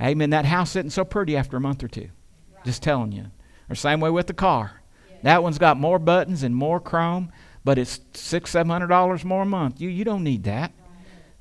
Right. 0.00 0.08
Amen. 0.08 0.30
That 0.30 0.44
house 0.44 0.76
isn't 0.76 0.90
so 0.90 1.04
pretty 1.04 1.36
after 1.36 1.56
a 1.56 1.60
month 1.60 1.82
or 1.82 1.88
two. 1.88 2.10
Right. 2.54 2.64
Just 2.64 2.82
telling 2.82 3.12
you. 3.12 3.26
Or 3.68 3.74
same 3.74 4.00
way 4.00 4.10
with 4.10 4.28
the 4.28 4.34
car. 4.34 4.82
Yeah. 5.10 5.16
That 5.22 5.42
one's 5.42 5.58
got 5.58 5.76
more 5.76 5.98
buttons 5.98 6.42
and 6.42 6.54
more 6.54 6.80
chrome, 6.80 7.32
but 7.64 7.78
it's 7.78 8.00
six, 8.14 8.52
seven 8.52 8.70
hundred 8.70 8.88
dollars 8.88 9.24
more 9.24 9.42
a 9.42 9.46
month. 9.46 9.80
You 9.80 9.88
you 9.88 10.04
don't 10.04 10.24
need 10.24 10.44
that. 10.44 10.72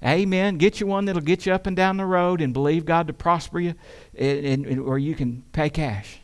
Amen. 0.04 0.58
Get 0.58 0.80
you 0.80 0.86
one 0.86 1.06
that'll 1.06 1.22
get 1.22 1.46
you 1.46 1.54
up 1.54 1.66
and 1.66 1.76
down 1.76 1.98
the 1.98 2.06
road 2.06 2.40
and 2.40 2.54
believe 2.54 2.86
God 2.86 3.08
to 3.08 3.14
prosper 3.14 3.60
you, 3.60 3.74
and, 4.16 4.66
and, 4.66 4.80
or 4.80 5.00
you 5.00 5.16
can 5.16 5.44
pay 5.54 5.70
cash. 5.72 6.20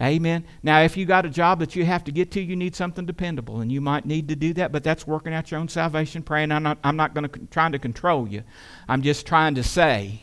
Amen. 0.00 0.44
Now, 0.62 0.82
if 0.82 0.96
you 0.96 1.06
got 1.06 1.24
a 1.24 1.30
job 1.30 1.60
that 1.60 1.74
you 1.74 1.84
have 1.86 2.04
to 2.04 2.12
get 2.12 2.30
to, 2.32 2.40
you 2.40 2.54
need 2.54 2.76
something 2.76 3.06
dependable, 3.06 3.60
and 3.60 3.72
you 3.72 3.80
might 3.80 4.04
need 4.04 4.28
to 4.28 4.36
do 4.36 4.52
that. 4.54 4.70
But 4.70 4.84
that's 4.84 5.06
working 5.06 5.32
out 5.32 5.50
your 5.50 5.58
own 5.58 5.68
salvation, 5.68 6.22
praying. 6.22 6.52
I'm 6.52 6.62
not. 6.62 6.78
I'm 6.84 6.96
not 6.96 7.14
going 7.14 7.28
to 7.28 7.46
trying 7.50 7.72
to 7.72 7.78
control 7.78 8.28
you. 8.28 8.42
I'm 8.88 9.00
just 9.00 9.26
trying 9.26 9.54
to 9.54 9.62
say 9.62 10.20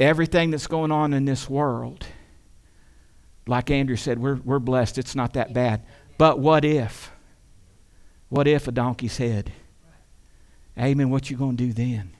everything 0.00 0.50
that's 0.50 0.66
going 0.66 0.90
on 0.90 1.12
in 1.12 1.26
this 1.26 1.48
world. 1.48 2.06
Like 3.46 3.70
Andrew 3.70 3.96
said, 3.96 4.18
we're 4.18 4.36
we're 4.36 4.58
blessed. 4.58 4.98
It's 4.98 5.14
not 5.14 5.34
that 5.34 5.52
bad. 5.52 5.84
But 6.18 6.40
what 6.40 6.64
if? 6.64 7.12
What 8.28 8.48
if 8.48 8.66
a 8.66 8.72
donkey's 8.72 9.18
head? 9.18 9.52
Amen. 10.76 11.10
What 11.10 11.30
you 11.30 11.36
going 11.36 11.56
to 11.56 11.64
do 11.66 11.72
then? 11.72 12.14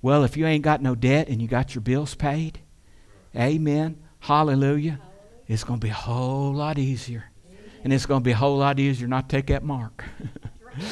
Well, 0.00 0.24
if 0.24 0.36
you 0.36 0.46
ain't 0.46 0.64
got 0.64 0.80
no 0.82 0.94
debt 0.94 1.28
and 1.28 1.42
you 1.42 1.48
got 1.48 1.74
your 1.74 1.82
bills 1.82 2.14
paid, 2.14 2.60
amen. 3.36 3.98
Hallelujah. 4.20 5.00
It's 5.46 5.64
going 5.64 5.80
to 5.80 5.84
be 5.84 5.90
a 5.90 5.94
whole 5.94 6.52
lot 6.52 6.78
easier. 6.78 7.30
And 7.84 7.92
it's 7.92 8.06
going 8.06 8.20
to 8.20 8.24
be 8.24 8.32
a 8.32 8.36
whole 8.36 8.58
lot 8.58 8.78
easier 8.78 9.08
not 9.08 9.28
to 9.28 9.36
take 9.36 9.46
that 9.46 9.62
mark. 9.62 10.04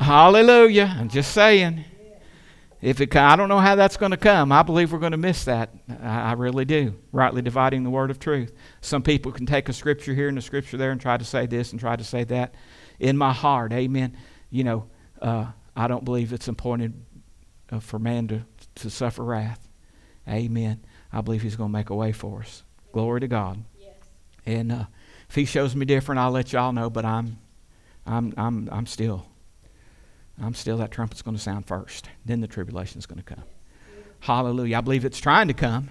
Hallelujah. 0.00 0.94
I'm 0.98 1.08
just 1.08 1.32
saying. 1.32 1.84
If 2.82 3.00
it, 3.00 3.16
I 3.16 3.36
don't 3.36 3.48
know 3.48 3.58
how 3.58 3.74
that's 3.74 3.96
going 3.96 4.10
to 4.10 4.16
come. 4.16 4.52
I 4.52 4.62
believe 4.62 4.92
we're 4.92 4.98
going 4.98 5.12
to 5.12 5.18
miss 5.18 5.44
that. 5.44 5.70
I, 6.02 6.30
I 6.30 6.32
really 6.32 6.64
do. 6.64 6.94
Rightly 7.10 7.40
dividing 7.40 7.84
the 7.84 7.90
word 7.90 8.10
of 8.10 8.18
truth. 8.18 8.52
Some 8.80 9.02
people 9.02 9.32
can 9.32 9.46
take 9.46 9.68
a 9.68 9.72
scripture 9.72 10.14
here 10.14 10.28
and 10.28 10.36
a 10.36 10.42
scripture 10.42 10.76
there 10.76 10.90
and 10.90 11.00
try 11.00 11.16
to 11.16 11.24
say 11.24 11.46
this 11.46 11.70
and 11.70 11.80
try 11.80 11.96
to 11.96 12.04
say 12.04 12.24
that. 12.24 12.54
In 13.00 13.16
my 13.16 13.32
heart, 13.32 13.72
amen 13.72 14.16
you 14.50 14.64
know, 14.64 14.86
uh, 15.20 15.46
I 15.74 15.88
don't 15.88 16.04
believe 16.04 16.32
it's 16.32 16.48
appointed 16.48 16.94
uh, 17.70 17.80
for 17.80 17.98
man 17.98 18.28
to, 18.28 18.42
to 18.76 18.90
suffer 18.90 19.24
wrath. 19.24 19.68
Amen. 20.28 20.84
I 21.12 21.20
believe 21.20 21.42
He's 21.42 21.56
going 21.56 21.70
to 21.70 21.72
make 21.72 21.90
a 21.90 21.94
way 21.94 22.12
for 22.12 22.40
us. 22.40 22.62
Glory 22.92 23.20
to 23.20 23.28
God. 23.28 23.64
Yes. 23.80 23.90
And 24.44 24.72
uh, 24.72 24.84
if 25.28 25.34
He 25.34 25.44
shows 25.44 25.74
me 25.74 25.86
different, 25.86 26.18
I'll 26.18 26.30
let 26.30 26.52
y'all 26.52 26.72
know. 26.72 26.90
But 26.90 27.04
I'm, 27.04 27.38
I'm, 28.06 28.32
I'm, 28.36 28.68
I'm 28.72 28.86
still, 28.86 29.26
I'm 30.40 30.54
still. 30.54 30.78
That 30.78 30.90
trumpet's 30.90 31.22
going 31.22 31.36
to 31.36 31.42
sound 31.42 31.66
first. 31.66 32.08
Then 32.24 32.40
the 32.40 32.48
tribulation's 32.48 33.06
going 33.06 33.18
to 33.18 33.24
come. 33.24 33.44
Yes. 33.94 34.06
Hallelujah. 34.20 34.78
I 34.78 34.80
believe 34.80 35.04
it's 35.04 35.20
trying 35.20 35.48
to 35.48 35.54
come. 35.54 35.90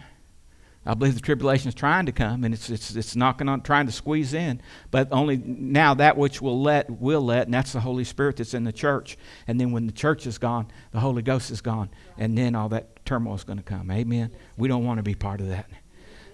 I 0.86 0.93
believe 0.93 1.15
the 1.15 1.21
tribulation 1.21 1.67
is 1.67 1.75
trying 1.75 2.05
to 2.05 2.11
come, 2.11 2.43
and 2.43 2.53
it's, 2.53 2.69
it's, 2.69 2.95
it's 2.95 3.15
knocking 3.15 3.49
on, 3.49 3.61
trying 3.61 3.88
to 3.88 3.91
squeeze 3.91 4.33
in. 4.33 4.61
But 4.91 5.07
only 5.11 5.38
now 5.38 5.95
that 5.95 6.15
which 6.15 6.41
will 6.41 6.61
let, 6.61 6.89
will 6.89 7.21
let, 7.21 7.47
and 7.47 7.53
that's 7.53 7.73
the 7.73 7.79
Holy 7.79 8.03
Spirit 8.03 8.38
that's 8.38 8.53
in 8.53 8.63
the 8.63 8.71
church. 8.71 9.17
And 9.47 9.59
then 9.59 9.71
when 9.71 9.88
the 9.88 9.91
church 9.91 10.27
is 10.27 10.38
gone, 10.38 10.67
the 10.91 10.99
Holy 10.99 11.23
Ghost 11.23 11.49
is 11.49 11.61
gone, 11.61 11.89
and 12.17 12.38
then 12.38 12.53
all 12.53 12.69
that 12.69 13.03
turmoil 13.03 13.33
is 13.33 13.43
going 13.43 13.57
to 13.57 13.63
come. 13.63 13.89
Amen. 13.89 14.31
We 14.57 14.67
don't 14.67 14.86
want 14.86 14.99
to 14.99 15.03
be 15.03 15.15
part 15.15 15.41
of 15.41 15.47
that. 15.47 15.69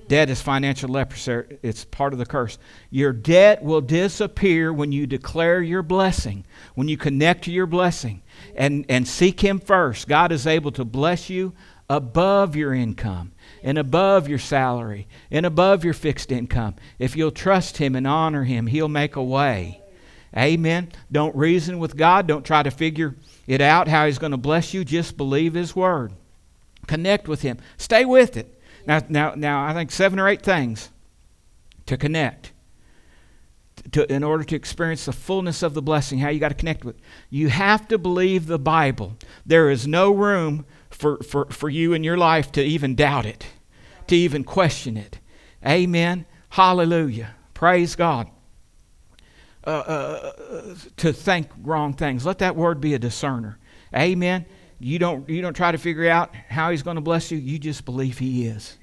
Debt 0.09 0.29
is 0.29 0.41
financial 0.41 0.89
leprosy. 0.89 1.57
It's 1.63 1.85
part 1.85 2.11
of 2.11 2.19
the 2.19 2.25
curse. 2.25 2.57
Your 2.89 3.13
debt 3.13 3.63
will 3.63 3.79
disappear 3.79 4.73
when 4.73 4.91
you 4.91 5.07
declare 5.07 5.61
your 5.61 5.83
blessing, 5.83 6.43
when 6.75 6.89
you 6.89 6.97
connect 6.97 7.45
to 7.45 7.51
your 7.51 7.67
blessing 7.67 8.21
and, 8.53 8.85
and 8.89 9.07
seek 9.07 9.39
Him 9.39 9.59
first. 9.59 10.09
God 10.09 10.33
is 10.33 10.45
able 10.45 10.71
to 10.73 10.83
bless 10.83 11.29
you 11.29 11.53
above 11.89 12.57
your 12.57 12.73
income 12.73 13.31
and 13.63 13.77
above 13.77 14.27
your 14.27 14.39
salary 14.39 15.07
and 15.29 15.45
above 15.45 15.83
your 15.83 15.93
fixed 15.93 16.31
income. 16.31 16.75
If 16.99 17.15
you'll 17.15 17.31
trust 17.31 17.77
Him 17.77 17.95
and 17.95 18.07
honor 18.07 18.43
Him, 18.43 18.67
He'll 18.67 18.87
make 18.87 19.15
a 19.15 19.23
way. 19.23 19.81
Amen. 20.35 20.91
Don't 21.11 21.35
reason 21.35 21.79
with 21.79 21.97
God. 21.97 22.27
Don't 22.27 22.45
try 22.45 22.63
to 22.63 22.71
figure 22.71 23.15
it 23.47 23.61
out 23.61 23.87
how 23.87 24.05
He's 24.05 24.19
going 24.19 24.31
to 24.31 24.37
bless 24.37 24.73
you. 24.73 24.85
Just 24.85 25.17
believe 25.17 25.53
His 25.53 25.75
Word. 25.75 26.13
Connect 26.87 27.27
with 27.27 27.41
Him. 27.41 27.57
Stay 27.77 28.05
with 28.05 28.37
it. 28.37 28.59
Now, 28.85 29.01
now, 29.09 29.33
now 29.35 29.65
I 29.65 29.73
think 29.73 29.91
seven 29.91 30.19
or 30.19 30.27
eight 30.27 30.41
things 30.41 30.89
to 31.85 31.97
connect. 31.97 32.51
To, 33.93 34.11
in 34.13 34.23
order 34.23 34.43
to 34.43 34.55
experience 34.55 35.05
the 35.05 35.11
fullness 35.11 35.63
of 35.63 35.73
the 35.73 35.81
blessing, 35.81 36.19
how 36.19 36.29
you 36.29 36.39
got 36.39 36.49
to 36.49 36.55
connect 36.55 36.85
with. 36.85 36.95
You 37.31 37.49
have 37.49 37.87
to 37.87 37.97
believe 37.97 38.45
the 38.45 38.59
Bible. 38.59 39.17
There 39.43 39.71
is 39.71 39.87
no 39.87 40.11
room 40.11 40.65
for, 41.01 41.17
for, 41.17 41.45
for 41.47 41.67
you 41.67 41.93
in 41.93 42.03
your 42.03 42.17
life 42.17 42.51
to 42.53 42.61
even 42.63 42.95
doubt 42.95 43.25
it, 43.25 43.47
to 44.07 44.15
even 44.15 44.43
question 44.43 44.97
it. 44.97 45.19
Amen. 45.65 46.25
Hallelujah. 46.49 47.35
Praise 47.55 47.95
God. 47.95 48.29
Uh, 49.65 49.69
uh, 49.69 50.31
uh, 50.51 50.75
to 50.97 51.11
think 51.11 51.47
wrong 51.61 51.93
things. 51.93 52.25
Let 52.25 52.39
that 52.39 52.55
word 52.55 52.79
be 52.81 52.93
a 52.93 52.99
discerner. 52.99 53.57
Amen. 53.95 54.45
You 54.79 54.97
don't 54.97 55.29
you 55.29 55.41
don't 55.43 55.53
try 55.53 55.71
to 55.71 55.77
figure 55.77 56.09
out 56.09 56.33
how 56.49 56.71
he's 56.71 56.81
going 56.81 56.95
to 56.95 57.01
bless 57.01 57.31
you. 57.31 57.37
You 57.37 57.59
just 57.59 57.85
believe 57.85 58.17
he 58.17 58.47
is. 58.47 58.77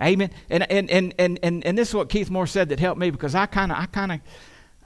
Amen. 0.00 0.30
And 0.48 0.70
and 0.70 0.88
and 0.90 1.14
and 1.18 1.40
and, 1.42 1.66
and 1.66 1.76
this 1.76 1.88
is 1.88 1.94
what 1.94 2.08
Keith 2.08 2.30
Moore 2.30 2.46
said 2.46 2.68
that 2.68 2.78
helped 2.78 3.00
me 3.00 3.10
because 3.10 3.34
I 3.34 3.46
kind 3.46 3.72
of 3.72 3.78
I 3.78 3.86
kind 3.86 4.12
of 4.12 4.20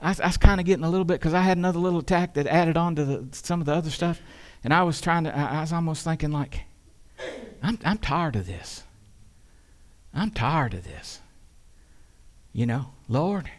I, 0.01 0.15
I, 0.23 0.27
was 0.27 0.37
kind 0.37 0.59
of 0.59 0.65
getting 0.65 0.83
a 0.83 0.89
little 0.89 1.05
bit 1.05 1.19
because 1.19 1.35
I 1.35 1.41
had 1.41 1.57
another 1.57 1.79
little 1.79 1.99
attack 1.99 2.33
that 2.35 2.47
added 2.47 2.77
on 2.77 2.95
to 2.95 3.05
the, 3.05 3.27
some 3.31 3.59
of 3.59 3.67
the 3.67 3.73
other 3.73 3.91
stuff, 3.91 4.19
and 4.63 4.73
I 4.73 4.83
was 4.83 4.99
trying 5.01 5.25
to 5.25 5.35
I, 5.35 5.57
I 5.57 5.61
was 5.61 5.73
almost 5.73 6.03
thinking 6.03 6.31
like, 6.31 6.61
I'm 7.61 7.79
I'm 7.83 7.97
tired 7.97 8.35
of 8.35 8.45
this. 8.45 8.83
I'm 10.13 10.31
tired 10.31 10.73
of 10.73 10.83
this. 10.83 11.19
You 12.53 12.65
know, 12.65 12.91
Lord, 13.07 13.49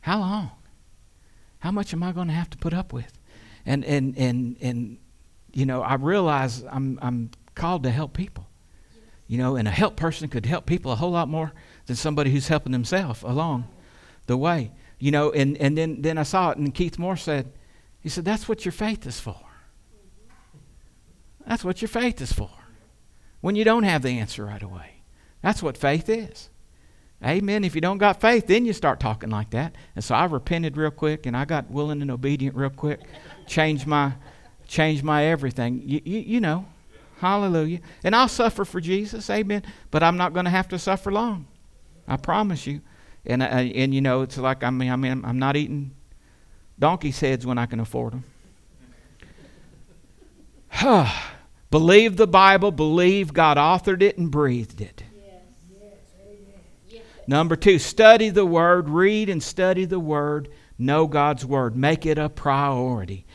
how 0.00 0.20
long? 0.20 0.50
How 1.60 1.70
much 1.70 1.92
am 1.92 2.02
I 2.02 2.12
going 2.12 2.28
to 2.28 2.34
have 2.34 2.50
to 2.50 2.58
put 2.58 2.74
up 2.74 2.92
with? 2.92 3.12
And 3.64 3.84
and 3.84 4.16
and 4.16 4.56
and 4.60 4.98
you 5.54 5.64
know, 5.64 5.82
I 5.82 5.94
realize 5.94 6.64
I'm, 6.70 6.98
I'm 7.00 7.30
called 7.54 7.84
to 7.84 7.90
help 7.90 8.12
people. 8.12 8.46
You 9.26 9.38
know, 9.38 9.56
and 9.56 9.66
a 9.66 9.70
help 9.70 9.96
person 9.96 10.28
could 10.28 10.44
help 10.44 10.66
people 10.66 10.92
a 10.92 10.96
whole 10.96 11.12
lot 11.12 11.28
more 11.28 11.52
than 11.86 11.96
somebody 11.96 12.30
who's 12.30 12.48
helping 12.48 12.72
themselves 12.72 13.22
along 13.22 13.68
the 14.26 14.36
way. 14.36 14.72
You 14.98 15.12
know, 15.12 15.32
and, 15.32 15.56
and 15.56 15.78
then, 15.78 16.02
then 16.02 16.18
I 16.18 16.24
saw 16.24 16.50
it, 16.50 16.58
and 16.58 16.74
Keith 16.74 16.98
Moore 16.98 17.16
said, 17.16 17.50
he 18.00 18.08
said, 18.08 18.24
that's 18.24 18.48
what 18.48 18.64
your 18.66 18.72
faith 18.72 19.06
is 19.06 19.18
for. 19.20 19.40
That's 21.46 21.64
what 21.64 21.82
your 21.82 21.88
faith 21.88 22.20
is 22.20 22.32
for. 22.32 22.50
When 23.40 23.56
you 23.56 23.64
don't 23.64 23.82
have 23.82 24.02
the 24.02 24.18
answer 24.18 24.46
right 24.46 24.62
away. 24.62 25.02
That's 25.42 25.62
what 25.62 25.76
faith 25.76 26.08
is. 26.08 26.48
Amen. 27.22 27.64
If 27.64 27.74
you 27.74 27.80
don't 27.80 27.98
got 27.98 28.20
faith, 28.20 28.46
then 28.46 28.64
you 28.64 28.72
start 28.72 29.00
talking 29.00 29.30
like 29.30 29.50
that. 29.50 29.74
And 29.94 30.02
so 30.04 30.14
I 30.14 30.24
repented 30.24 30.76
real 30.76 30.90
quick 30.90 31.26
and 31.26 31.36
I 31.36 31.44
got 31.44 31.70
willing 31.70 32.02
and 32.02 32.10
obedient 32.10 32.56
real 32.56 32.70
quick. 32.70 33.00
Changed 33.46 33.86
my 33.86 34.14
change 34.66 35.02
my 35.02 35.24
everything. 35.24 35.82
You, 35.84 36.00
you, 36.04 36.20
you 36.20 36.40
know, 36.40 36.64
hallelujah. 37.18 37.80
And 38.02 38.16
I'll 38.16 38.28
suffer 38.28 38.64
for 38.64 38.80
Jesus, 38.80 39.28
amen. 39.28 39.62
But 39.90 40.02
I'm 40.02 40.16
not 40.16 40.32
going 40.32 40.46
to 40.46 40.50
have 40.50 40.68
to 40.68 40.78
suffer 40.78 41.12
long. 41.12 41.46
I 42.08 42.16
promise 42.16 42.66
you. 42.66 42.80
And, 43.26 43.42
uh, 43.42 43.46
and 43.46 43.94
you 43.94 44.00
know, 44.00 44.22
it's 44.22 44.38
like, 44.38 44.64
I 44.64 44.70
mean, 44.70 44.90
I 44.90 44.96
mean, 44.96 45.22
I'm 45.24 45.38
not 45.38 45.56
eating 45.56 45.92
donkey's 46.78 47.20
heads 47.20 47.44
when 47.44 47.58
I 47.58 47.66
can 47.66 47.80
afford 47.80 48.14
them. 48.14 48.24
believe 51.74 52.16
the 52.16 52.28
Bible, 52.28 52.70
believe 52.70 53.32
God 53.32 53.56
authored 53.56 54.00
it 54.00 54.16
and 54.16 54.30
breathed 54.30 54.80
it. 54.80 55.02
Number 57.26 57.56
two, 57.56 57.80
study 57.80 58.30
the 58.30 58.46
Word, 58.46 58.88
read 58.88 59.28
and 59.28 59.42
study 59.42 59.84
the 59.84 59.98
Word, 59.98 60.50
know 60.78 61.08
God's 61.08 61.44
Word, 61.44 61.74
make 61.74 62.06
it 62.06 62.16
a 62.16 62.28
priority. 62.28 63.26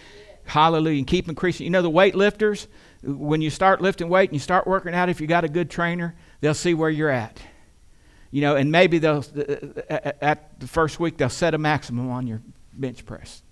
Hallelujah. 0.46 1.00
And 1.00 1.06
keep 1.06 1.28
increasing. 1.28 1.66
You 1.66 1.72
know, 1.72 1.82
the 1.82 1.92
weightlifters, 1.92 2.68
when 3.04 3.42
you 3.42 3.50
start 3.50 3.82
lifting 3.82 4.08
weight 4.08 4.30
and 4.30 4.36
you 4.36 4.40
start 4.40 4.66
working 4.66 4.94
out, 4.94 5.10
if 5.10 5.20
you 5.20 5.28
got 5.28 5.44
a 5.44 5.50
good 5.50 5.70
trainer, 5.70 6.16
they'll 6.40 6.54
see 6.54 6.74
where 6.74 6.90
you're 6.90 7.10
at. 7.10 7.42
You 8.32 8.40
know, 8.40 8.56
and 8.56 8.72
maybe 8.72 9.00
they'll, 9.00 9.26
uh, 9.36 9.94
uh, 9.94 10.12
at 10.22 10.58
the 10.62 10.68
first 10.68 10.98
week, 10.98 11.18
they'll 11.18 11.28
set 11.28 11.54
a 11.56 11.58
maximum 11.58 12.10
on 12.10 12.26
your 12.26 12.42
bench 12.72 13.06
press. 13.06 13.44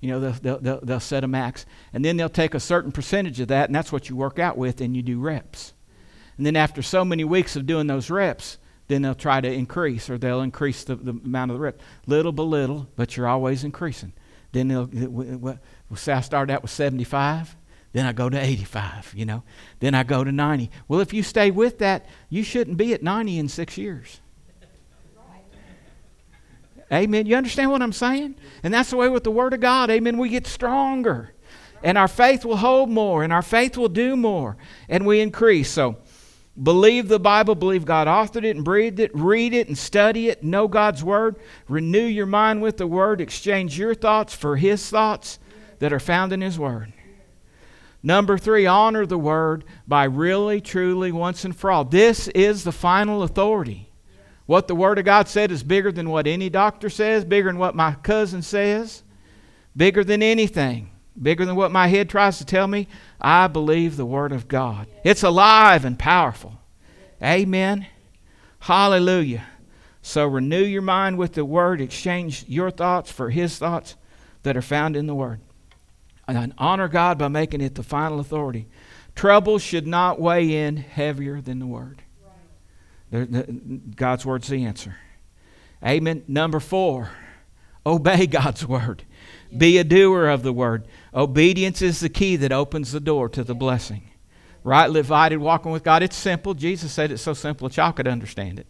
You 0.00 0.08
know, 0.10 0.20
they'll, 0.20 0.32
they'll, 0.32 0.58
they'll, 0.58 0.80
they'll 0.80 1.00
set 1.00 1.24
a 1.24 1.28
max. 1.28 1.66
And 1.92 2.04
then 2.04 2.16
they'll 2.16 2.28
take 2.28 2.54
a 2.54 2.60
certain 2.60 2.92
percentage 2.92 3.40
of 3.40 3.48
that, 3.48 3.68
and 3.68 3.74
that's 3.74 3.92
what 3.92 4.08
you 4.08 4.16
work 4.16 4.38
out 4.38 4.56
with, 4.56 4.80
and 4.80 4.96
you 4.96 5.02
do 5.02 5.20
reps. 5.20 5.74
And 6.36 6.46
then 6.46 6.56
after 6.56 6.80
so 6.80 7.04
many 7.04 7.24
weeks 7.24 7.54
of 7.54 7.66
doing 7.66 7.86
those 7.86 8.08
reps, 8.10 8.58
then 8.88 9.02
they'll 9.02 9.14
try 9.14 9.40
to 9.40 9.52
increase, 9.52 10.08
or 10.08 10.18
they'll 10.18 10.40
increase 10.40 10.84
the, 10.84 10.96
the 10.96 11.12
amount 11.12 11.50
of 11.50 11.56
the 11.58 11.60
reps. 11.60 11.84
Little 12.06 12.32
by 12.32 12.42
little, 12.42 12.88
but 12.96 13.16
you're 13.16 13.28
always 13.28 13.62
increasing. 13.62 14.12
Then 14.52 14.68
they'll, 14.68 15.58
say 15.94 16.12
I 16.12 16.20
started 16.22 16.52
out 16.52 16.62
with 16.62 16.70
75, 16.70 17.56
then 17.92 18.06
I 18.06 18.12
go 18.12 18.28
to 18.28 18.38
85, 18.38 19.12
you 19.14 19.26
know, 19.26 19.42
then 19.80 19.94
I 19.94 20.02
go 20.02 20.24
to 20.24 20.32
90. 20.32 20.70
Well, 20.88 21.00
if 21.00 21.12
you 21.12 21.22
stay 21.22 21.50
with 21.50 21.78
that, 21.78 22.06
you 22.28 22.42
shouldn't 22.42 22.76
be 22.76 22.94
at 22.94 23.02
90 23.02 23.38
in 23.38 23.48
six 23.48 23.76
years. 23.76 24.20
Amen. 26.92 27.26
You 27.26 27.36
understand 27.36 27.70
what 27.70 27.82
I'm 27.82 27.92
saying? 27.92 28.34
And 28.62 28.74
that's 28.74 28.90
the 28.90 28.96
way 28.96 29.08
with 29.08 29.24
the 29.24 29.30
Word 29.30 29.54
of 29.54 29.60
God. 29.60 29.90
Amen. 29.90 30.18
We 30.18 30.28
get 30.28 30.46
stronger. 30.46 31.34
And 31.82 31.96
our 31.96 32.08
faith 32.08 32.44
will 32.44 32.56
hold 32.56 32.90
more, 32.90 33.22
and 33.22 33.32
our 33.32 33.42
faith 33.42 33.76
will 33.76 33.88
do 33.88 34.16
more, 34.16 34.56
and 34.88 35.06
we 35.06 35.20
increase. 35.20 35.70
So, 35.70 35.96
Believe 36.60 37.08
the 37.08 37.20
Bible, 37.20 37.54
believe 37.54 37.84
God 37.84 38.06
authored 38.06 38.44
it 38.44 38.56
and 38.56 38.64
breathed 38.64 39.00
it, 39.00 39.10
read 39.14 39.54
it 39.54 39.68
and 39.68 39.78
study 39.78 40.28
it, 40.28 40.42
know 40.42 40.68
God's 40.68 41.02
Word, 41.02 41.36
renew 41.68 42.04
your 42.04 42.26
mind 42.26 42.60
with 42.60 42.76
the 42.76 42.86
Word, 42.86 43.20
exchange 43.20 43.78
your 43.78 43.94
thoughts 43.94 44.34
for 44.34 44.56
His 44.56 44.90
thoughts 44.90 45.38
that 45.78 45.92
are 45.92 46.00
found 46.00 46.32
in 46.32 46.40
His 46.40 46.58
Word. 46.58 46.92
Number 48.02 48.36
three, 48.36 48.66
honor 48.66 49.06
the 49.06 49.18
Word 49.18 49.64
by 49.86 50.04
really, 50.04 50.60
truly, 50.60 51.12
once 51.12 51.44
and 51.44 51.56
for 51.56 51.70
all. 51.70 51.84
This 51.84 52.28
is 52.28 52.64
the 52.64 52.72
final 52.72 53.22
authority. 53.22 53.89
What 54.50 54.66
the 54.66 54.74
Word 54.74 54.98
of 54.98 55.04
God 55.04 55.28
said 55.28 55.52
is 55.52 55.62
bigger 55.62 55.92
than 55.92 56.10
what 56.10 56.26
any 56.26 56.50
doctor 56.50 56.90
says, 56.90 57.24
bigger 57.24 57.48
than 57.48 57.58
what 57.58 57.76
my 57.76 57.94
cousin 57.94 58.42
says, 58.42 59.04
bigger 59.76 60.02
than 60.02 60.22
anything 60.22 60.90
bigger 61.20 61.44
than 61.44 61.56
what 61.56 61.70
my 61.70 61.86
head 61.88 62.08
tries 62.08 62.38
to 62.38 62.44
tell 62.44 62.66
me, 62.66 62.88
I 63.20 63.46
believe 63.46 63.96
the 63.96 64.06
Word 64.06 64.32
of 64.32 64.48
God. 64.48 64.86
It's 65.04 65.22
alive 65.22 65.84
and 65.84 65.98
powerful. 65.98 66.60
Amen. 67.22 67.86
Hallelujah. 68.60 69.46
So 70.02 70.26
renew 70.26 70.64
your 70.64 70.82
mind 70.82 71.18
with 71.18 71.34
the 71.34 71.44
Word, 71.44 71.80
exchange 71.80 72.44
your 72.48 72.70
thoughts 72.70 73.10
for 73.12 73.30
His 73.30 73.58
thoughts 73.58 73.96
that 74.42 74.56
are 74.56 74.62
found 74.62 74.96
in 74.96 75.06
the 75.06 75.14
Word. 75.14 75.40
And 76.26 76.54
honor 76.58 76.88
God 76.88 77.18
by 77.18 77.28
making 77.28 77.60
it 77.60 77.74
the 77.74 77.82
final 77.82 78.20
authority. 78.20 78.68
Trouble 79.14 79.58
should 79.58 79.86
not 79.86 80.20
weigh 80.20 80.64
in 80.64 80.76
heavier 80.76 81.40
than 81.40 81.58
the 81.58 81.66
Word. 81.66 82.02
God's 83.10 84.24
Word's 84.24 84.48
the 84.48 84.64
answer. 84.64 84.96
Amen. 85.84 86.24
Number 86.28 86.60
four, 86.60 87.10
obey 87.84 88.26
God's 88.26 88.66
Word. 88.66 89.04
Be 89.56 89.78
a 89.78 89.84
doer 89.84 90.28
of 90.28 90.42
the 90.42 90.52
word. 90.52 90.86
Obedience 91.12 91.82
is 91.82 92.00
the 92.00 92.08
key 92.08 92.36
that 92.36 92.52
opens 92.52 92.92
the 92.92 93.00
door 93.00 93.28
to 93.30 93.42
the 93.42 93.54
blessing. 93.54 94.02
Right, 94.62 94.92
divided, 94.92 95.38
walking 95.38 95.72
with 95.72 95.82
God. 95.82 96.02
It's 96.02 96.16
simple. 96.16 96.54
Jesus 96.54 96.92
said 96.92 97.10
it's 97.10 97.22
so 97.22 97.32
simple 97.32 97.66
a 97.66 97.70
child 97.70 97.96
could 97.96 98.06
understand 98.06 98.58
it. 98.58 98.66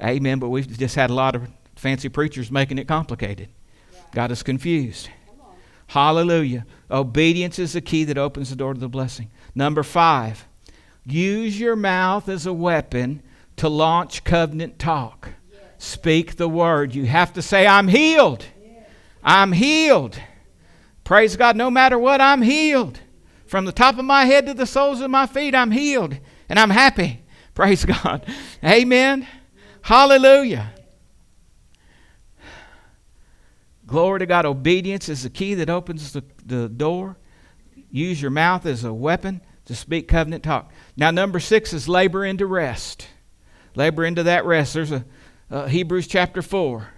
Amen. 0.00 0.38
But 0.38 0.50
we've 0.50 0.78
just 0.78 0.94
had 0.94 1.10
a 1.10 1.14
lot 1.14 1.34
of 1.34 1.48
fancy 1.74 2.08
preachers 2.08 2.50
making 2.50 2.78
it 2.78 2.86
complicated. 2.86 3.48
Got 4.12 4.30
us 4.30 4.42
confused. 4.42 5.08
Hallelujah. 5.88 6.66
Obedience 6.90 7.58
is 7.58 7.72
the 7.72 7.80
key 7.80 8.04
that 8.04 8.18
opens 8.18 8.50
the 8.50 8.56
door 8.56 8.74
to 8.74 8.80
the 8.80 8.88
blessing. 8.88 9.30
Number 9.54 9.82
five, 9.82 10.46
use 11.04 11.58
your 11.58 11.76
mouth 11.76 12.28
as 12.28 12.46
a 12.46 12.52
weapon 12.52 13.22
to 13.62 13.68
launch 13.68 14.24
covenant 14.24 14.76
talk. 14.76 15.28
Speak 15.78 16.34
the 16.34 16.48
word. 16.48 16.96
You 16.96 17.06
have 17.06 17.32
to 17.34 17.42
say, 17.42 17.64
I'm 17.64 17.86
healed. 17.86 18.44
I'm 19.22 19.52
healed. 19.52 20.20
Praise 21.04 21.36
God, 21.36 21.54
no 21.54 21.70
matter 21.70 21.96
what, 21.96 22.20
I'm 22.20 22.42
healed. 22.42 22.98
From 23.46 23.64
the 23.64 23.70
top 23.70 23.98
of 23.98 24.04
my 24.04 24.24
head 24.24 24.46
to 24.46 24.54
the 24.54 24.66
soles 24.66 25.00
of 25.00 25.12
my 25.12 25.26
feet, 25.26 25.54
I'm 25.54 25.70
healed 25.70 26.18
and 26.48 26.58
I'm 26.58 26.70
happy. 26.70 27.22
Praise 27.54 27.84
God. 27.84 28.26
Amen. 28.64 29.28
Hallelujah. 29.82 30.72
Glory 33.86 34.18
to 34.18 34.26
God. 34.26 34.44
Obedience 34.44 35.08
is 35.08 35.22
the 35.22 35.30
key 35.30 35.54
that 35.54 35.70
opens 35.70 36.12
the, 36.12 36.24
the 36.44 36.68
door. 36.68 37.16
Use 37.92 38.20
your 38.20 38.32
mouth 38.32 38.66
as 38.66 38.82
a 38.82 38.92
weapon 38.92 39.40
to 39.66 39.76
speak 39.76 40.08
covenant 40.08 40.42
talk. 40.42 40.72
Now, 40.96 41.12
number 41.12 41.38
six 41.38 41.72
is 41.72 41.88
labor 41.88 42.24
into 42.24 42.44
rest. 42.44 43.06
Labor 43.74 44.04
into 44.04 44.22
that 44.24 44.44
rest. 44.44 44.74
There's 44.74 44.92
a 44.92 45.04
uh, 45.50 45.66
Hebrews 45.66 46.06
chapter 46.06 46.42
4. 46.42 46.88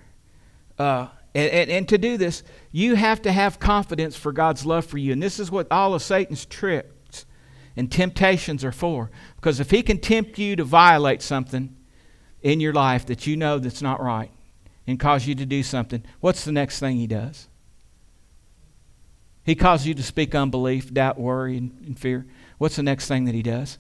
Uh, 0.79 1.09
and, 1.35 1.51
and, 1.51 1.71
and 1.71 1.89
to 1.89 1.99
do 1.99 2.17
this, 2.17 2.45
you 2.71 2.95
have 2.95 3.21
to 3.23 3.33
have 3.33 3.59
confidence 3.59 4.17
for 4.17 4.33
God's 4.33 4.65
love 4.65 4.87
for 4.87 4.99
you. 4.99 5.13
And 5.13 5.23
this 5.23 5.41
is 5.41 5.51
what 5.51 5.67
all 5.71 5.95
of 5.95 6.03
Satan's 6.03 6.47
tricks 6.47 7.27
and 7.77 7.91
temptations 7.91 8.65
are 8.65 8.73
for. 8.73 9.11
Because 9.37 9.59
if 9.59 9.71
he 9.71 9.83
can 9.83 9.99
tempt 9.99 10.39
you 10.39 10.55
to 10.57 10.65
violate 10.65 11.23
something 11.23 11.75
in 12.43 12.61
your 12.61 12.73
life 12.73 13.07
that 13.07 13.27
you 13.27 13.37
know 13.37 13.59
that's 13.59 13.83
not 13.83 14.01
right 14.01 14.31
and 14.87 15.01
cause 15.01 15.27
you 15.27 15.35
to 15.35 15.47
do 15.47 15.63
something, 15.63 16.05
what's 16.21 16.45
the 16.45 16.53
next 16.53 16.79
thing 16.79 16.97
he 16.97 17.09
does? 17.09 17.49
He 19.45 19.55
causes 19.55 19.87
you 19.87 19.95
to 19.95 20.03
speak 20.03 20.35
unbelief, 20.35 20.95
doubt, 20.95 21.19
worry, 21.19 21.59
and, 21.59 21.77
and 21.85 21.99
fear. 21.99 22.27
What's 22.59 22.77
the 22.77 22.83
next 22.83 23.09
thing 23.09 23.25
that 23.25 23.35
he 23.35 23.43
does? 23.43 23.79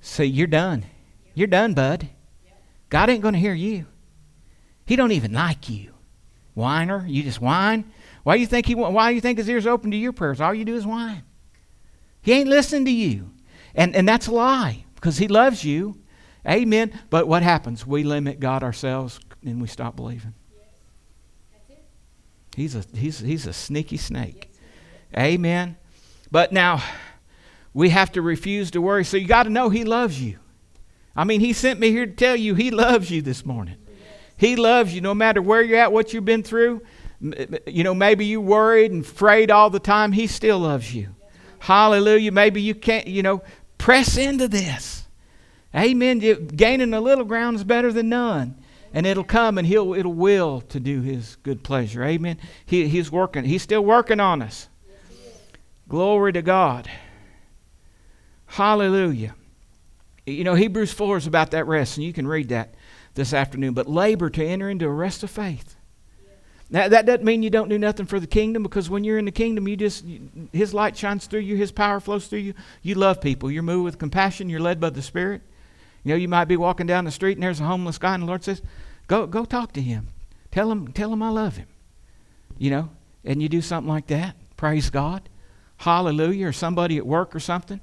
Say, 0.00 0.24
you're 0.24 0.46
done. 0.46 0.86
You're 1.34 1.46
done, 1.46 1.74
bud. 1.74 2.08
God 2.88 3.10
ain't 3.10 3.22
going 3.22 3.34
to 3.34 3.40
hear 3.40 3.54
you. 3.54 3.86
He 4.86 4.96
don't 4.96 5.12
even 5.12 5.32
like 5.32 5.68
you. 5.68 5.92
Whiner, 6.54 7.04
you 7.06 7.22
just 7.22 7.40
whine. 7.40 7.84
Why 8.24 8.34
do 8.34 8.40
you 8.40 8.46
think 8.46 8.66
he 8.66 8.74
why 8.74 9.10
you 9.10 9.20
think 9.20 9.38
his 9.38 9.48
ears 9.48 9.66
open 9.66 9.90
to 9.90 9.96
your 9.96 10.12
prayers? 10.12 10.40
All 10.40 10.52
you 10.52 10.64
do 10.64 10.74
is 10.74 10.86
whine. 10.86 11.22
He 12.20 12.32
ain't 12.32 12.48
listening 12.48 12.84
to 12.86 12.90
you. 12.90 13.30
And 13.74 13.94
and 13.94 14.08
that's 14.08 14.26
a 14.26 14.32
lie 14.32 14.84
because 14.94 15.18
he 15.18 15.28
loves 15.28 15.64
you. 15.64 16.00
Amen. 16.46 16.98
But 17.10 17.28
what 17.28 17.42
happens? 17.42 17.86
We 17.86 18.02
limit 18.02 18.40
God 18.40 18.62
ourselves 18.62 19.20
and 19.44 19.60
we 19.60 19.68
stop 19.68 19.94
believing. 19.94 20.34
He's 22.56 22.74
a 22.74 22.84
he's 22.92 23.20
he's 23.20 23.46
a 23.46 23.52
sneaky 23.52 23.98
snake. 23.98 24.50
Amen. 25.16 25.76
But 26.30 26.52
now 26.52 26.82
we 27.72 27.90
have 27.90 28.10
to 28.12 28.22
refuse 28.22 28.72
to 28.72 28.80
worry. 28.80 29.04
So 29.04 29.16
you 29.16 29.28
got 29.28 29.44
to 29.44 29.50
know 29.50 29.68
he 29.68 29.84
loves 29.84 30.20
you. 30.20 30.38
I 31.18 31.24
mean, 31.24 31.40
he 31.40 31.52
sent 31.52 31.80
me 31.80 31.90
here 31.90 32.06
to 32.06 32.12
tell 32.12 32.36
you 32.36 32.54
he 32.54 32.70
loves 32.70 33.10
you 33.10 33.22
this 33.22 33.44
morning. 33.44 33.74
He 34.36 34.54
loves 34.54 34.94
you 34.94 35.00
no 35.00 35.16
matter 35.16 35.42
where 35.42 35.60
you're 35.60 35.80
at, 35.80 35.92
what 35.92 36.12
you've 36.12 36.24
been 36.24 36.44
through. 36.44 36.80
You 37.66 37.82
know, 37.82 37.92
maybe 37.92 38.24
you 38.24 38.40
worried 38.40 38.92
and 38.92 39.04
afraid 39.04 39.50
all 39.50 39.68
the 39.68 39.80
time. 39.80 40.12
He 40.12 40.28
still 40.28 40.60
loves 40.60 40.94
you. 40.94 41.16
Hallelujah. 41.58 42.30
Maybe 42.30 42.62
you 42.62 42.72
can't, 42.72 43.08
you 43.08 43.24
know, 43.24 43.42
press 43.78 44.16
into 44.16 44.46
this. 44.46 45.08
Amen. 45.74 46.20
Gaining 46.54 46.94
a 46.94 47.00
little 47.00 47.24
ground 47.24 47.56
is 47.56 47.64
better 47.64 47.92
than 47.92 48.08
none. 48.08 48.56
And 48.94 49.04
it'll 49.04 49.24
come 49.24 49.58
and 49.58 49.66
he'll 49.66 49.94
it'll 49.94 50.14
will 50.14 50.60
to 50.60 50.78
do 50.78 51.02
his 51.02 51.34
good 51.42 51.64
pleasure. 51.64 52.04
Amen. 52.04 52.38
He, 52.64 52.86
he's 52.86 53.10
working. 53.10 53.42
He's 53.42 53.62
still 53.62 53.84
working 53.84 54.20
on 54.20 54.40
us. 54.40 54.68
Glory 55.88 56.32
to 56.34 56.42
God. 56.42 56.88
Hallelujah. 58.46 59.34
You 60.30 60.44
know, 60.44 60.54
Hebrews 60.54 60.92
4 60.92 61.18
is 61.18 61.26
about 61.26 61.50
that 61.52 61.66
rest, 61.66 61.96
and 61.96 62.04
you 62.04 62.12
can 62.12 62.26
read 62.26 62.48
that 62.50 62.74
this 63.14 63.32
afternoon. 63.32 63.74
But 63.74 63.88
labor 63.88 64.30
to 64.30 64.44
enter 64.44 64.68
into 64.68 64.86
a 64.86 64.92
rest 64.92 65.22
of 65.22 65.30
faith. 65.30 65.76
Now, 66.70 66.88
that 66.88 67.06
doesn't 67.06 67.24
mean 67.24 67.42
you 67.42 67.50
don't 67.50 67.70
do 67.70 67.78
nothing 67.78 68.04
for 68.04 68.20
the 68.20 68.26
kingdom 68.26 68.62
because 68.62 68.90
when 68.90 69.02
you're 69.02 69.18
in 69.18 69.24
the 69.24 69.30
kingdom, 69.30 69.66
you 69.66 69.76
just, 69.76 70.04
His 70.52 70.74
light 70.74 70.96
shines 70.96 71.26
through 71.26 71.40
you, 71.40 71.56
His 71.56 71.72
power 71.72 71.98
flows 71.98 72.26
through 72.26 72.40
you. 72.40 72.54
You 72.82 72.94
love 72.94 73.22
people. 73.22 73.50
You're 73.50 73.62
moved 73.62 73.84
with 73.84 73.98
compassion. 73.98 74.50
You're 74.50 74.60
led 74.60 74.78
by 74.78 74.90
the 74.90 75.00
Spirit. 75.00 75.40
You 76.04 76.10
know, 76.10 76.16
you 76.16 76.28
might 76.28 76.44
be 76.44 76.58
walking 76.58 76.86
down 76.86 77.04
the 77.04 77.10
street 77.10 77.36
and 77.36 77.42
there's 77.42 77.60
a 77.60 77.64
homeless 77.64 77.98
guy, 77.98 78.14
and 78.14 78.22
the 78.22 78.26
Lord 78.26 78.44
says, 78.44 78.62
Go, 79.06 79.26
go 79.26 79.44
talk 79.44 79.72
to 79.72 79.80
him. 79.80 80.08
Tell 80.50 80.70
him, 80.70 80.92
tell 80.92 81.12
him 81.12 81.22
I 81.22 81.30
love 81.30 81.56
him. 81.56 81.68
You 82.58 82.70
know, 82.70 82.90
and 83.24 83.42
you 83.42 83.48
do 83.48 83.62
something 83.62 83.88
like 83.88 84.06
that. 84.08 84.36
Praise 84.56 84.90
God. 84.90 85.28
Hallelujah. 85.78 86.48
Or 86.48 86.52
somebody 86.52 86.98
at 86.98 87.06
work 87.06 87.34
or 87.34 87.40
something. 87.40 87.80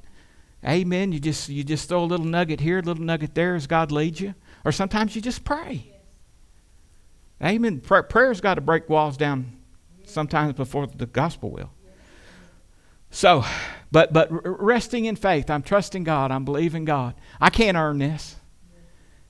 Amen. 0.68 1.11
You 1.11 1.20
just 1.20 1.49
you 1.49 1.63
just 1.63 1.88
throw 1.88 2.03
a 2.03 2.05
little 2.05 2.26
nugget 2.26 2.59
here, 2.59 2.80
a 2.80 2.82
little 2.82 3.03
nugget 3.03 3.36
there 3.36 3.55
as 3.55 3.68
God 3.68 3.91
leads 3.91 4.20
you. 4.20 4.34
Or 4.63 4.72
sometimes 4.72 5.16
you 5.16 5.22
just 5.22 5.43
pray. 5.43 5.91
Amen. 7.43 7.82
prayer's 7.82 8.41
got 8.41 8.55
to 8.55 8.61
break 8.61 8.89
walls 8.89 9.18
down 9.18 9.57
sometimes 10.05 10.53
before 10.53 10.88
the 10.88 11.05
gospel 11.05 11.51
will. 11.51 11.70
So, 13.11 13.45
but 13.91 14.11
but 14.11 14.30
resting 14.32 15.05
in 15.05 15.16
faith, 15.16 15.49
I'm 15.49 15.61
trusting 15.61 16.03
God. 16.03 16.32
I'm 16.32 16.45
believing 16.45 16.86
God. 16.86 17.13
I 17.39 17.49
can't 17.49 17.78
earn 17.78 17.99
this. 17.99 18.36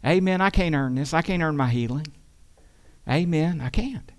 Amen. 0.06 0.40
I 0.40 0.50
can't 0.50 0.76
earn 0.76 0.96
this. 0.96 1.14
I 1.14 1.22
can't 1.22 1.44
earn 1.44 1.58
my 1.58 1.70
healing. 1.70 2.08
Amen. 3.10 3.60
I 3.60 3.70
can't. 3.70 4.12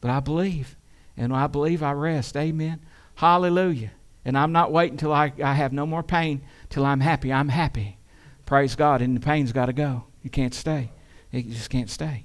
But 0.00 0.10
I 0.10 0.20
believe. 0.20 0.76
And 1.16 1.34
I 1.34 1.46
believe 1.46 1.82
I 1.82 1.92
rest. 1.92 2.36
Amen. 2.36 2.80
Hallelujah. 3.16 3.90
And 4.24 4.36
I'm 4.36 4.52
not 4.52 4.70
waiting 4.72 4.94
until 4.94 5.12
I, 5.12 5.32
I 5.42 5.54
have 5.54 5.72
no 5.72 5.86
more 5.86 6.02
pain 6.02 6.42
till 6.70 6.86
I'm 6.86 7.00
happy. 7.00 7.32
I'm 7.32 7.50
happy. 7.50 7.98
Praise 8.46 8.74
God. 8.74 9.02
And 9.02 9.14
the 9.14 9.20
pain's 9.20 9.52
got 9.52 9.66
to 9.66 9.72
go. 9.72 10.04
You 10.22 10.30
can't 10.30 10.54
stay. 10.54 10.92
It 11.30 11.48
just 11.48 11.70
can't 11.70 11.90
stay. 11.90 12.24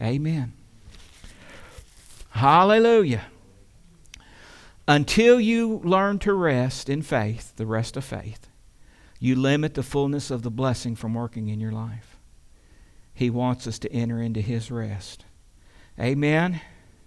Amen. 0.00 0.52
Hallelujah. 2.30 3.22
Until 4.88 5.40
you 5.40 5.80
learn 5.84 6.18
to 6.20 6.32
rest 6.32 6.88
in 6.88 7.02
faith, 7.02 7.54
the 7.56 7.66
rest 7.66 7.96
of 7.96 8.04
faith, 8.04 8.48
you 9.18 9.34
limit 9.34 9.74
the 9.74 9.82
fullness 9.82 10.30
of 10.30 10.42
the 10.42 10.50
blessing 10.50 10.94
from 10.94 11.14
working 11.14 11.48
in 11.48 11.60
your 11.60 11.72
life. 11.72 12.18
He 13.14 13.30
wants 13.30 13.66
us 13.66 13.78
to 13.80 13.92
enter 13.92 14.20
into 14.20 14.42
His 14.42 14.70
rest. 14.70 15.24
Amen. 15.98 16.60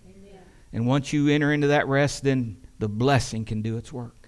Amen. 0.10 0.40
And 0.74 0.88
once 0.88 1.14
you 1.14 1.30
enter 1.30 1.54
into 1.54 1.68
that 1.68 1.88
rest, 1.88 2.24
then 2.24 2.58
the 2.80 2.90
blessing 2.90 3.46
can 3.46 3.62
do 3.62 3.78
its 3.78 3.94
work. 3.94 4.28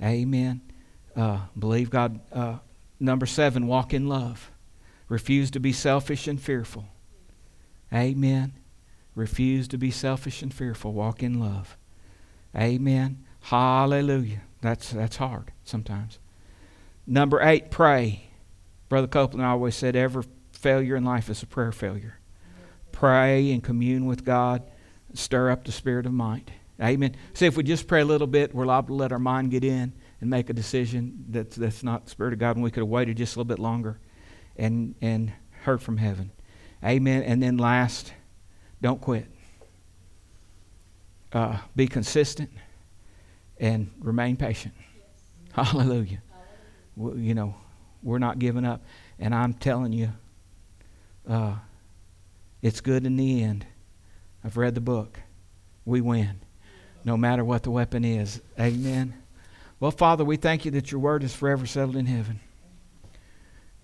Amen. 0.00 0.60
Uh, 1.16 1.40
believe 1.58 1.90
God. 1.90 2.20
Uh, 2.30 2.58
number 3.00 3.26
seven, 3.26 3.66
walk 3.66 3.94
in 3.94 4.08
love. 4.08 4.50
Refuse 5.08 5.50
to 5.52 5.60
be 5.60 5.72
selfish 5.72 6.28
and 6.28 6.40
fearful. 6.40 6.86
Amen. 7.92 8.52
Refuse 9.14 9.66
to 9.68 9.78
be 9.78 9.90
selfish 9.90 10.42
and 10.42 10.52
fearful. 10.52 10.92
Walk 10.92 11.22
in 11.22 11.40
love. 11.40 11.78
Amen. 12.54 13.24
Hallelujah. 13.40 14.42
That's, 14.60 14.90
that's 14.90 15.16
hard 15.16 15.52
sometimes. 15.64 16.18
Number 17.06 17.40
eight, 17.40 17.70
pray. 17.70 18.28
Brother 18.88 19.06
Copeland 19.06 19.46
always 19.46 19.74
said 19.74 19.96
every 19.96 20.24
failure 20.52 20.96
in 20.96 21.04
life 21.04 21.30
is 21.30 21.42
a 21.42 21.46
prayer 21.46 21.72
failure. 21.72 22.18
Pray 22.92 23.52
and 23.52 23.62
commune 23.62 24.06
with 24.06 24.24
God. 24.24 24.62
Stir 25.14 25.50
up 25.50 25.64
the 25.64 25.72
spirit 25.72 26.04
of 26.04 26.12
might. 26.12 26.50
Amen. 26.82 27.16
See, 27.32 27.46
if 27.46 27.56
we 27.56 27.62
just 27.62 27.86
pray 27.86 28.02
a 28.02 28.04
little 28.04 28.26
bit, 28.26 28.54
we're 28.54 28.66
liable 28.66 28.88
to 28.88 28.94
let 28.94 29.12
our 29.12 29.18
mind 29.18 29.50
get 29.50 29.64
in 29.64 29.94
and 30.20 30.30
make 30.30 30.50
a 30.50 30.52
decision 30.52 31.24
that's, 31.28 31.56
that's 31.56 31.82
not 31.82 32.04
the 32.04 32.10
Spirit 32.10 32.32
of 32.32 32.38
God, 32.38 32.56
and 32.56 32.62
we 32.64 32.70
could 32.70 32.80
have 32.80 32.88
waited 32.88 33.16
just 33.16 33.36
a 33.36 33.38
little 33.38 33.48
bit 33.48 33.58
longer 33.58 33.98
and, 34.56 34.94
and 35.00 35.32
heard 35.62 35.82
from 35.82 35.98
heaven. 35.98 36.30
Amen. 36.84 37.22
And 37.22 37.42
then 37.42 37.58
last, 37.58 38.12
don't 38.80 39.00
quit. 39.00 39.26
Uh, 41.32 41.58
be 41.74 41.86
consistent 41.86 42.50
and 43.58 43.90
remain 44.00 44.36
patient. 44.36 44.74
Yes. 44.96 45.52
Hallelujah. 45.70 46.22
Hallelujah. 46.96 47.22
you 47.22 47.34
know, 47.34 47.54
we're 48.02 48.18
not 48.18 48.38
giving 48.38 48.64
up. 48.64 48.82
And 49.18 49.34
I'm 49.34 49.54
telling 49.54 49.92
you, 49.92 50.12
uh, 51.28 51.56
it's 52.62 52.80
good 52.80 53.04
in 53.04 53.16
the 53.16 53.42
end. 53.42 53.66
I've 54.44 54.56
read 54.56 54.74
the 54.74 54.80
book. 54.80 55.20
We 55.84 56.00
win, 56.00 56.40
no 57.04 57.16
matter 57.16 57.44
what 57.44 57.62
the 57.62 57.70
weapon 57.70 58.04
is. 58.04 58.40
Amen. 58.58 59.14
Well, 59.78 59.90
Father, 59.90 60.24
we 60.24 60.36
thank 60.36 60.64
you 60.64 60.70
that 60.72 60.90
your 60.90 61.00
word 61.00 61.22
is 61.22 61.34
forever 61.34 61.66
settled 61.66 61.96
in 61.96 62.06
heaven. 62.06 62.40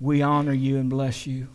We 0.01 0.23
honor 0.23 0.53
you 0.53 0.79
and 0.79 0.89
bless 0.89 1.27
you. 1.27 1.49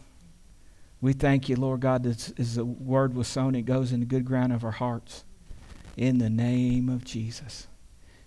We 1.01 1.13
thank 1.13 1.49
you, 1.49 1.55
Lord 1.55 1.81
God, 1.81 2.03
that 2.03 2.39
as 2.39 2.55
the 2.55 2.65
word 2.65 3.15
was 3.15 3.27
sown, 3.27 3.55
it 3.55 3.63
goes 3.63 3.91
in 3.91 3.99
the 3.99 4.05
good 4.05 4.25
ground 4.25 4.53
of 4.53 4.63
our 4.63 4.71
hearts. 4.71 5.25
In 5.95 6.19
the 6.19 6.29
name 6.29 6.89
of 6.89 7.03
Jesus. 7.03 7.67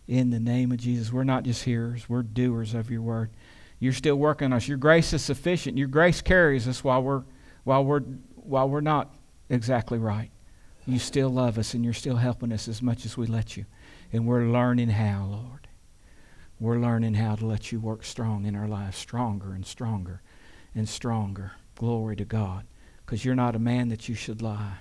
In 0.09 0.31
the 0.31 0.41
name 0.41 0.73
of 0.73 0.79
Jesus. 0.79 1.13
We're 1.13 1.25
not 1.25 1.45
just 1.45 1.65
hearers, 1.65 2.09
we're 2.09 2.23
doers 2.23 2.75
of 2.75 2.91
your 2.91 3.03
word. 3.03 3.31
You're 3.79 3.93
still 3.93 4.17
working 4.17 4.47
on 4.47 4.55
us. 4.55 4.69
Your 4.69 4.77
grace 4.77 5.13
is 5.13 5.23
sufficient. 5.23 5.79
Your 5.79 5.89
grace 5.89 6.21
carries 6.21 6.69
us 6.69 6.85
while 6.85 7.03
we're 7.03 7.23
while 7.65 7.85
we're 7.85 8.01
while 8.35 8.69
we're 8.69 8.83
not 8.83 9.15
exactly 9.49 9.99
right. 9.99 10.31
You 10.87 10.99
still 10.99 11.31
love 11.31 11.57
us 11.57 11.73
and 11.73 11.85
you're 11.85 11.95
still 11.95 12.17
helping 12.17 12.53
us 12.53 12.69
as 12.69 12.83
much 12.83 13.07
as 13.07 13.17
we 13.17 13.27
let 13.27 13.57
you. 13.57 13.65
And 14.13 14.27
we're 14.27 14.45
learning 14.45 14.91
how, 14.91 15.27
Lord. 15.31 15.69
We're 16.61 16.79
learning 16.79 17.15
how 17.15 17.37
to 17.37 17.47
let 17.47 17.73
you 17.73 17.81
work 17.81 18.05
strong 18.05 18.45
in 18.45 18.55
our 18.55 18.69
lives, 18.69 18.99
stronger 18.99 19.55
and 19.55 19.65
stronger 19.65 20.21
and 20.75 20.87
stronger. 20.87 21.53
Glory 21.75 22.17
to 22.17 22.27
God. 22.27 22.67
Because 23.05 23.25
you're 23.25 23.35
not 23.35 23.57
a 23.57 23.59
man 23.59 23.89
that 23.89 24.09
you 24.09 24.15
should 24.15 24.43
lie. 24.43 24.79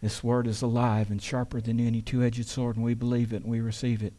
This 0.00 0.24
word 0.24 0.46
is 0.46 0.62
alive 0.62 1.10
and 1.10 1.22
sharper 1.22 1.60
than 1.60 1.78
any 1.78 2.00
two 2.00 2.22
edged 2.22 2.46
sword, 2.46 2.76
and 2.76 2.84
we 2.84 2.94
believe 2.94 3.32
it 3.32 3.42
and 3.42 3.50
we 3.50 3.60
receive 3.60 4.02
it. 4.02 4.14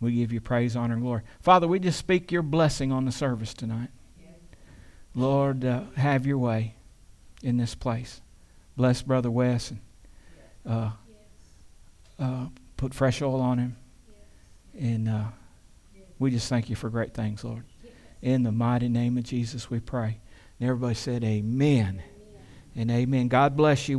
We 0.00 0.12
give 0.12 0.32
you 0.32 0.40
praise, 0.40 0.74
honor, 0.74 0.94
and 0.94 1.02
glory. 1.02 1.22
Father, 1.40 1.68
we 1.68 1.78
just 1.78 1.98
speak 1.98 2.32
your 2.32 2.42
blessing 2.42 2.90
on 2.90 3.04
the 3.04 3.12
service 3.12 3.54
tonight. 3.54 3.90
Lord, 5.14 5.64
uh, 5.64 5.84
have 5.96 6.26
your 6.26 6.38
way 6.38 6.74
in 7.42 7.58
this 7.58 7.74
place. 7.74 8.20
Bless 8.76 9.02
Brother 9.02 9.30
Wes 9.30 9.70
and 9.70 9.80
uh, 10.66 10.90
uh, 12.18 12.46
put 12.76 12.94
fresh 12.94 13.20
oil 13.20 13.40
on 13.40 13.58
him. 13.58 13.76
And 14.78 15.08
uh, 15.08 15.24
we 16.22 16.30
just 16.30 16.48
thank 16.48 16.70
you 16.70 16.76
for 16.76 16.88
great 16.88 17.12
things, 17.12 17.44
Lord. 17.44 17.64
In 18.22 18.44
the 18.44 18.52
mighty 18.52 18.88
name 18.88 19.18
of 19.18 19.24
Jesus, 19.24 19.68
we 19.68 19.80
pray. 19.80 20.20
And 20.60 20.68
everybody 20.68 20.94
said, 20.94 21.24
Amen. 21.24 22.02
And 22.76 22.90
amen. 22.90 23.28
God 23.28 23.56
bless 23.56 23.88
you. 23.88 23.90